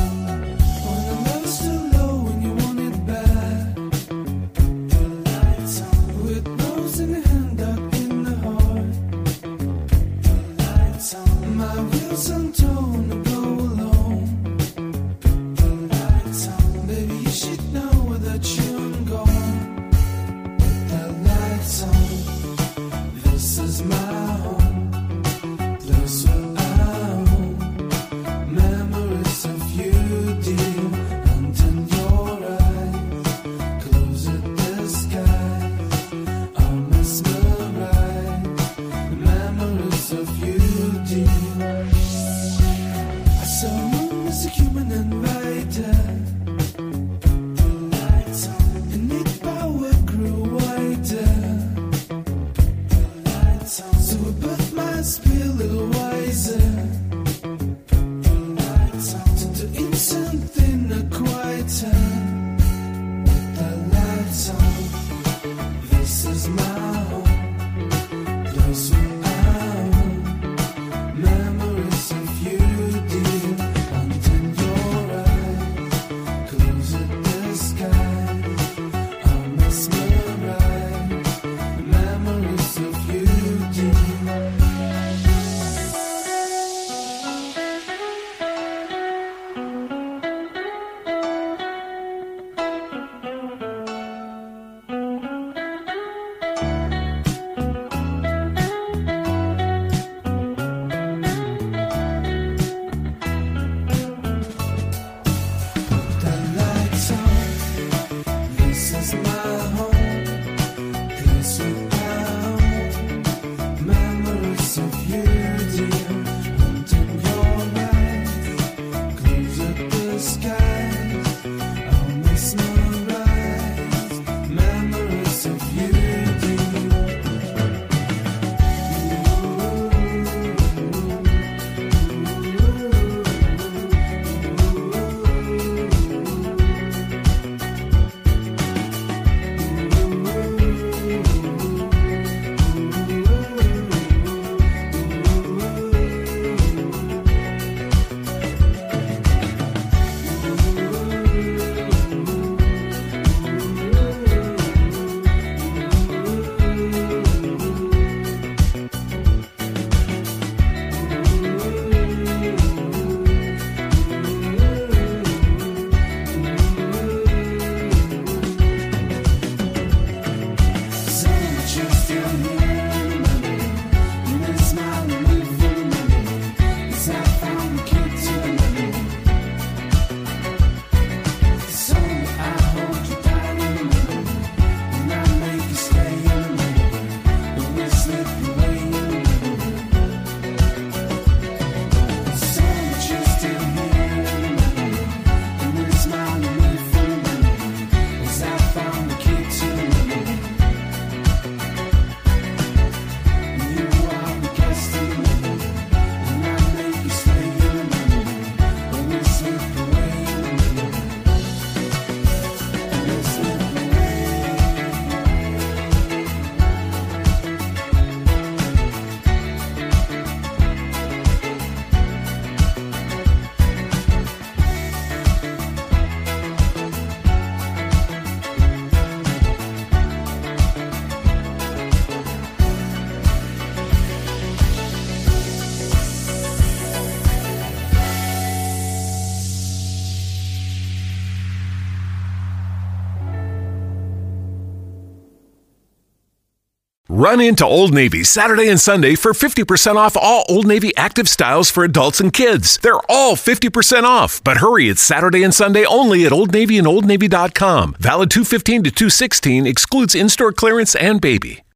[247.23, 251.71] Run into Old Navy Saturday and Sunday for 50% off all Old Navy active styles
[251.71, 252.79] for adults and kids.
[252.79, 254.43] They're all 50% off.
[254.43, 257.95] But hurry, it's Saturday and Sunday only at Old Navy and OldNavy.com.
[258.01, 261.63] Valid 215 to 216 excludes in store clearance and baby.